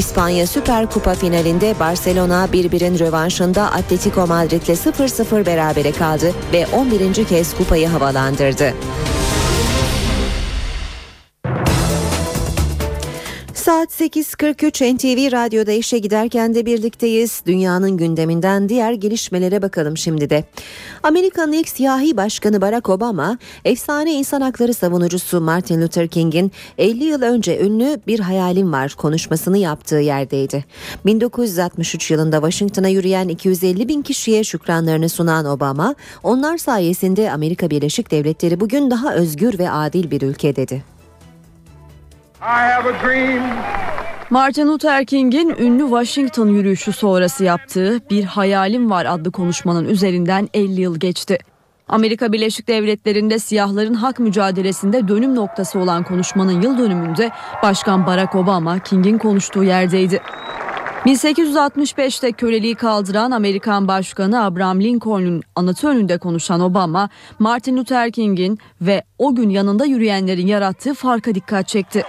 İspanya 0.00 0.46
Süper 0.46 0.90
Kupa 0.90 1.14
finalinde 1.14 1.74
Barcelona 1.80 2.48
1-1'in 2.52 2.98
rövanşında 2.98 3.62
Atletico 3.62 4.26
Madrid'le 4.26 4.74
0-0 4.74 5.46
berabere 5.46 5.92
kaldı 5.92 6.32
ve 6.52 6.66
11. 6.66 7.24
kez 7.24 7.54
kupayı 7.54 7.88
havalandırdı. 7.88 8.74
Saat 13.70 14.00
8.43 14.00 14.94
NTV 14.94 15.32
Radyo'da 15.32 15.72
işe 15.72 15.98
giderken 15.98 16.54
de 16.54 16.66
birlikteyiz. 16.66 17.42
Dünyanın 17.46 17.96
gündeminden 17.96 18.68
diğer 18.68 18.92
gelişmelere 18.92 19.62
bakalım 19.62 19.96
şimdi 19.96 20.30
de. 20.30 20.44
Amerika'nın 21.02 21.52
ilk 21.52 21.68
siyahi 21.68 22.16
başkanı 22.16 22.60
Barack 22.60 22.88
Obama, 22.88 23.38
efsane 23.64 24.12
insan 24.12 24.40
hakları 24.40 24.74
savunucusu 24.74 25.40
Martin 25.40 25.82
Luther 25.82 26.08
King'in 26.08 26.52
50 26.78 27.04
yıl 27.04 27.22
önce 27.22 27.60
ünlü 27.60 28.00
Bir 28.06 28.20
Hayalim 28.20 28.72
Var 28.72 28.94
konuşmasını 28.98 29.58
yaptığı 29.58 30.00
yerdeydi. 30.00 30.64
1963 31.06 32.10
yılında 32.10 32.36
Washington'a 32.36 32.88
yürüyen 32.88 33.28
250 33.28 33.88
bin 33.88 34.02
kişiye 34.02 34.44
şükranlarını 34.44 35.08
sunan 35.08 35.46
Obama, 35.46 35.94
onlar 36.22 36.58
sayesinde 36.58 37.32
Amerika 37.32 37.70
Birleşik 37.70 38.10
Devletleri 38.10 38.60
bugün 38.60 38.90
daha 38.90 39.14
özgür 39.14 39.58
ve 39.58 39.70
adil 39.70 40.10
bir 40.10 40.22
ülke 40.22 40.56
dedi. 40.56 40.99
Martin 44.30 44.66
Luther 44.68 45.04
King'in 45.04 45.54
ünlü 45.58 45.82
Washington 45.82 46.48
yürüyüşü 46.48 46.92
sonrası 46.92 47.44
yaptığı 47.44 48.00
Bir 48.10 48.24
Hayalim 48.24 48.90
Var 48.90 49.06
adlı 49.06 49.32
konuşmanın 49.32 49.84
üzerinden 49.84 50.48
50 50.54 50.80
yıl 50.80 50.98
geçti. 50.98 51.38
Amerika 51.88 52.32
Birleşik 52.32 52.68
Devletleri'nde 52.68 53.38
siyahların 53.38 53.94
hak 53.94 54.18
mücadelesinde 54.18 55.08
dönüm 55.08 55.34
noktası 55.34 55.78
olan 55.78 56.02
konuşmanın 56.02 56.60
yıl 56.62 56.78
dönümünde 56.78 57.30
Başkan 57.62 58.06
Barack 58.06 58.34
Obama 58.34 58.78
King'in 58.78 59.18
konuştuğu 59.18 59.64
yerdeydi. 59.64 60.20
1865'te 61.06 62.32
köleliği 62.32 62.74
kaldıran 62.74 63.30
Amerikan 63.30 63.88
Başkanı 63.88 64.44
Abraham 64.44 64.80
Lincoln'un 64.80 65.42
anıtı 65.56 65.88
önünde 65.88 66.18
konuşan 66.18 66.60
Obama, 66.60 67.08
Martin 67.38 67.76
Luther 67.76 68.12
King'in 68.12 68.58
ve 68.80 69.02
o 69.18 69.34
gün 69.34 69.50
yanında 69.50 69.84
yürüyenlerin 69.84 70.46
yarattığı 70.46 70.94
farka 70.94 71.34
dikkat 71.34 71.68
çekti. 71.68 72.02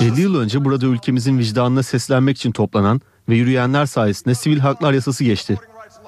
50 0.00 0.20
yıl 0.20 0.40
önce 0.40 0.64
burada 0.64 0.86
ülkemizin 0.86 1.38
vicdanına 1.38 1.82
seslenmek 1.82 2.36
için 2.36 2.52
toplanan 2.52 3.00
ve 3.28 3.34
yürüyenler 3.34 3.86
sayesinde 3.86 4.34
sivil 4.34 4.58
haklar 4.58 4.92
yasası 4.92 5.24
geçti. 5.24 5.58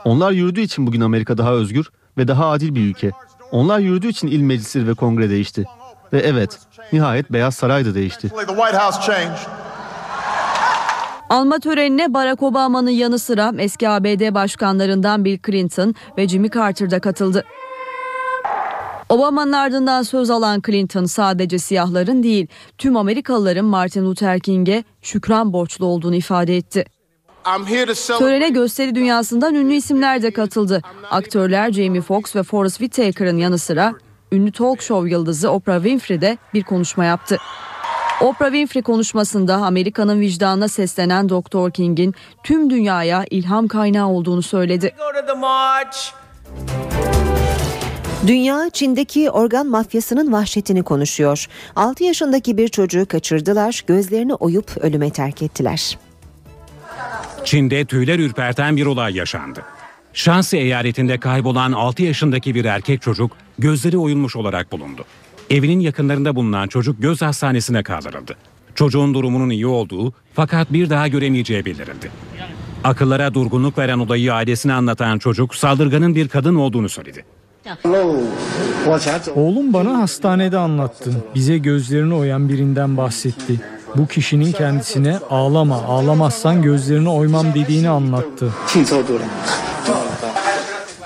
Onlar 0.05 0.33
yürüdüğü 0.33 0.61
için 0.61 0.87
bugün 0.87 1.01
Amerika 1.01 1.39
daha 1.39 1.53
özgür 1.53 1.91
ve 2.19 2.29
daha 2.29 2.51
adil 2.51 2.75
bir 2.75 2.81
ülke. 2.81 3.11
Onlar 3.53 3.79
yürüdüğü 3.79 4.09
için 4.09 4.29
il 4.29 4.41
meclisleri 4.41 4.89
ve 4.89 4.95
kongre 4.95 5.31
değişti. 5.31 5.65
Ve 6.13 6.21
evet, 6.21 6.59
nihayet 6.93 7.33
Beyaz 7.33 7.55
Saray 7.55 7.85
da 7.85 7.95
değişti. 7.95 8.31
Alma 11.31 11.59
törenine 11.59 12.15
Barack 12.15 12.43
Obama'nın 12.43 12.91
yanı 12.91 13.19
sıra 13.19 13.53
eski 13.59 13.89
ABD 13.89 14.35
başkanlarından 14.35 15.25
Bill 15.25 15.39
Clinton 15.47 15.95
ve 16.19 16.29
Jimmy 16.29 16.51
Carter 16.51 16.91
da 16.91 17.01
katıldı. 17.01 17.45
Obama'nın 19.09 19.53
ardından 19.53 20.03
söz 20.03 20.31
alan 20.31 20.63
Clinton 20.67 21.05
sadece 21.05 21.59
siyahların 21.59 22.23
değil 22.23 22.47
tüm 22.79 22.97
Amerikalıların 22.97 23.65
Martin 23.65 24.05
Luther 24.05 24.41
King'e 24.41 24.85
şükran 25.03 25.53
borçlu 25.53 25.87
olduğunu 25.87 26.15
ifade 26.15 26.57
etti. 26.57 26.85
Törene 28.19 28.49
gösteri 28.49 28.95
dünyasından 28.95 29.55
ünlü 29.55 29.75
isimler 29.75 30.23
de 30.23 30.31
katıldı. 30.31 30.83
Aktörler 31.11 31.73
Jamie 31.73 32.01
Foxx 32.01 32.37
ve 32.37 32.43
Forrest 32.43 32.79
Whitaker'ın 32.79 33.37
yanı 33.37 33.59
sıra 33.59 33.95
ünlü 34.33 34.53
talk 34.53 34.83
show 34.83 35.11
yıldızı 35.11 35.51
Oprah 35.51 35.77
Winfrey 35.83 36.21
de 36.21 36.39
bir 36.55 36.63
konuşma 36.63 37.05
yaptı. 37.05 37.39
Oprah 38.23 38.47
Winfrey 38.47 38.83
konuşmasında 38.83 39.55
Amerika'nın 39.55 40.21
vicdanına 40.21 40.69
seslenen 40.69 41.29
Dr. 41.29 41.71
King'in 41.71 42.15
tüm 42.43 42.71
dünyaya 42.71 43.25
ilham 43.31 43.69
kaynağı 43.69 44.09
olduğunu 44.09 44.43
söyledi. 44.43 44.95
Dünya 48.27 48.71
Çin'deki 48.73 49.31
organ 49.31 49.67
mafyasının 49.67 50.33
vahşetini 50.33 50.83
konuşuyor. 50.83 51.47
6 51.77 52.05
yaşındaki 52.05 52.57
bir 52.57 52.69
çocuğu 52.69 53.07
kaçırdılar, 53.09 53.83
gözlerini 53.87 54.35
oyup 54.35 54.77
ölüme 54.77 55.11
terk 55.11 55.43
ettiler. 55.43 55.99
Çin'de 57.45 57.85
tüyler 57.85 58.19
ürperten 58.19 58.77
bir 58.77 58.87
olay 58.87 59.17
yaşandı. 59.17 59.63
Şansi 60.13 60.57
eyaletinde 60.57 61.21
kaybolan 61.21 61.73
6 61.73 62.03
yaşındaki 62.03 62.55
bir 62.55 62.65
erkek 62.65 63.03
çocuk 63.03 63.33
gözleri 63.59 63.99
oyulmuş 63.99 64.37
olarak 64.37 64.73
bulundu. 64.73 65.05
Evinin 65.53 65.81
yakınlarında 65.81 66.37
bulunan 66.37 66.69
çocuk 66.69 67.03
göz 67.03 67.23
hastanesine 67.23 67.83
kaldırıldı. 67.83 68.37
Çocuğun 68.75 69.15
durumunun 69.15 69.51
iyi 69.51 69.67
olduğu 69.67 70.13
fakat 70.35 70.73
bir 70.73 70.91
daha 70.91 71.09
göremeyeceği 71.09 71.65
bildirildi. 71.65 72.11
Akıllara 72.85 73.35
durgunluk 73.35 73.79
veren 73.79 73.99
olayı 73.99 74.35
ailesine 74.35 74.73
anlatan 74.73 75.19
çocuk 75.19 75.55
saldırganın 75.55 76.15
bir 76.15 76.29
kadın 76.29 76.55
olduğunu 76.55 76.89
söyledi. 76.89 77.25
Oğlum 79.37 79.73
bana 79.73 79.99
hastanede 79.99 80.59
anlattı. 80.59 81.25
Bize 81.35 81.59
gözlerini 81.59 82.15
oyan 82.15 82.49
birinden 82.49 82.97
bahsetti. 82.97 83.61
Bu 83.97 84.07
kişinin 84.07 84.53
kendisine 84.53 85.19
ağlama, 85.31 85.77
ağlamazsan 85.83 86.63
gözlerini 86.63 87.09
oymam 87.09 87.55
dediğini 87.55 87.89
anlattı. 87.89 88.53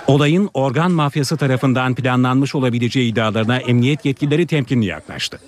Olayın 0.06 0.50
organ 0.54 0.92
mafyası 0.92 1.36
tarafından 1.36 1.94
planlanmış 1.94 2.54
olabileceği 2.54 3.12
iddialarına 3.12 3.56
emniyet 3.56 4.04
yetkilileri 4.04 4.46
temkinli 4.46 4.86
yaklaştı. 4.86 5.40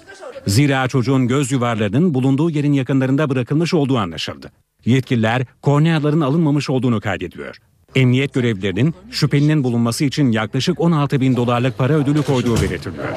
Zira 0.46 0.88
çocuğun 0.88 1.28
göz 1.28 1.52
yuvarlarının 1.52 2.14
bulunduğu 2.14 2.50
yerin 2.50 2.72
yakınlarında 2.72 3.30
bırakılmış 3.30 3.74
olduğu 3.74 3.98
anlaşıldı. 3.98 4.52
Yetkililer 4.84 5.46
korneaların 5.62 6.20
alınmamış 6.20 6.70
olduğunu 6.70 7.00
kaydediyor. 7.00 7.56
Emniyet 7.94 8.34
görevlilerinin 8.34 8.94
şüphelinin 9.10 9.64
bulunması 9.64 10.04
için 10.04 10.32
yaklaşık 10.32 10.80
16 10.80 11.20
bin 11.20 11.36
dolarlık 11.36 11.78
para 11.78 11.92
ödülü 11.92 12.22
koyduğu 12.22 12.56
belirtiliyor. 12.56 13.08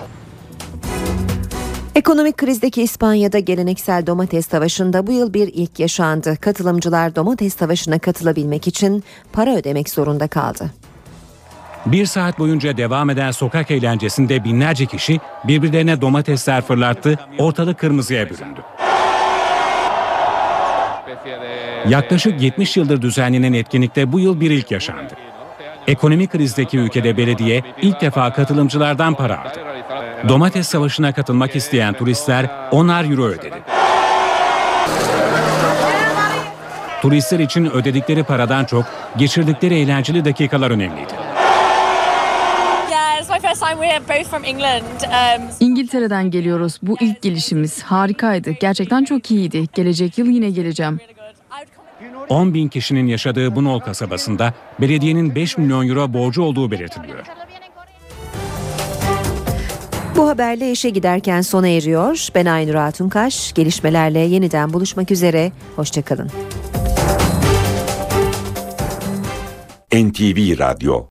Ekonomik 1.95 2.37
krizdeki 2.37 2.81
İspanya'da 2.81 3.39
geleneksel 3.39 4.07
domates 4.07 4.47
savaşında 4.47 5.07
bu 5.07 5.11
yıl 5.11 5.33
bir 5.33 5.47
ilk 5.53 5.79
yaşandı. 5.79 6.37
Katılımcılar 6.41 7.15
domates 7.15 7.55
savaşına 7.55 7.99
katılabilmek 7.99 8.67
için 8.67 9.03
para 9.33 9.55
ödemek 9.55 9.89
zorunda 9.89 10.27
kaldı. 10.27 10.71
Bir 11.85 12.05
saat 12.05 12.39
boyunca 12.39 12.77
devam 12.77 13.09
eden 13.09 13.31
sokak 13.31 13.71
eğlencesinde 13.71 14.43
binlerce 14.43 14.85
kişi 14.85 15.19
birbirlerine 15.43 16.01
domatesler 16.01 16.61
fırlattı, 16.61 17.19
ortalık 17.37 17.79
kırmızıya 17.79 18.29
büründü. 18.29 18.61
Yaklaşık 21.87 22.41
70 22.41 22.77
yıldır 22.77 23.01
düzenlenen 23.01 23.53
etkinlikte 23.53 24.11
bu 24.11 24.19
yıl 24.19 24.39
bir 24.39 24.51
ilk 24.51 24.71
yaşandı. 24.71 25.13
Ekonomik 25.87 26.31
krizdeki 26.31 26.77
ülkede 26.77 27.17
belediye 27.17 27.63
ilk 27.81 28.01
defa 28.01 28.33
katılımcılardan 28.33 29.13
para 29.13 29.39
aldı. 29.39 29.59
Domates 30.29 30.67
savaşına 30.67 31.13
katılmak 31.13 31.55
isteyen 31.55 31.93
turistler 31.93 32.45
10'ar 32.71 33.11
euro 33.11 33.23
ödedi. 33.23 33.61
Turistler 37.01 37.39
için 37.39 37.65
ödedikleri 37.65 38.23
paradan 38.23 38.65
çok 38.65 38.85
geçirdikleri 39.17 39.79
eğlenceli 39.79 40.25
dakikalar 40.25 40.71
önemliydi. 40.71 41.13
Um, 43.51 45.43
İngiltere'den 45.59 46.31
geliyoruz. 46.31 46.79
Bu 46.83 46.97
ilk 47.01 47.21
gelişimiz. 47.21 47.83
Harikaydı. 47.83 48.51
Gerçekten 48.51 49.03
çok 49.03 49.31
iyiydi. 49.31 49.65
Gelecek 49.73 50.17
yıl 50.17 50.27
yine 50.27 50.49
geleceğim. 50.49 50.99
10 52.29 52.53
bin 52.53 52.67
kişinin 52.67 53.07
yaşadığı 53.07 53.55
Bunol 53.55 53.79
kasabasında 53.79 54.53
belediyenin 54.81 55.35
5 55.35 55.57
milyon 55.57 55.87
euro 55.87 56.13
borcu 56.13 56.41
olduğu 56.41 56.71
belirtiliyor. 56.71 57.25
Bu 60.15 60.29
haberle 60.29 60.71
işe 60.71 60.89
giderken 60.89 61.41
sona 61.41 61.67
eriyor. 61.67 62.27
Ben 62.35 62.45
Aynur 62.45 62.75
Hatunkaş. 62.75 63.53
Gelişmelerle 63.53 64.19
yeniden 64.19 64.73
buluşmak 64.73 65.11
üzere. 65.11 65.51
Hoşçakalın. 65.75 66.29
NTV 69.93 70.59
Radyo 70.59 71.05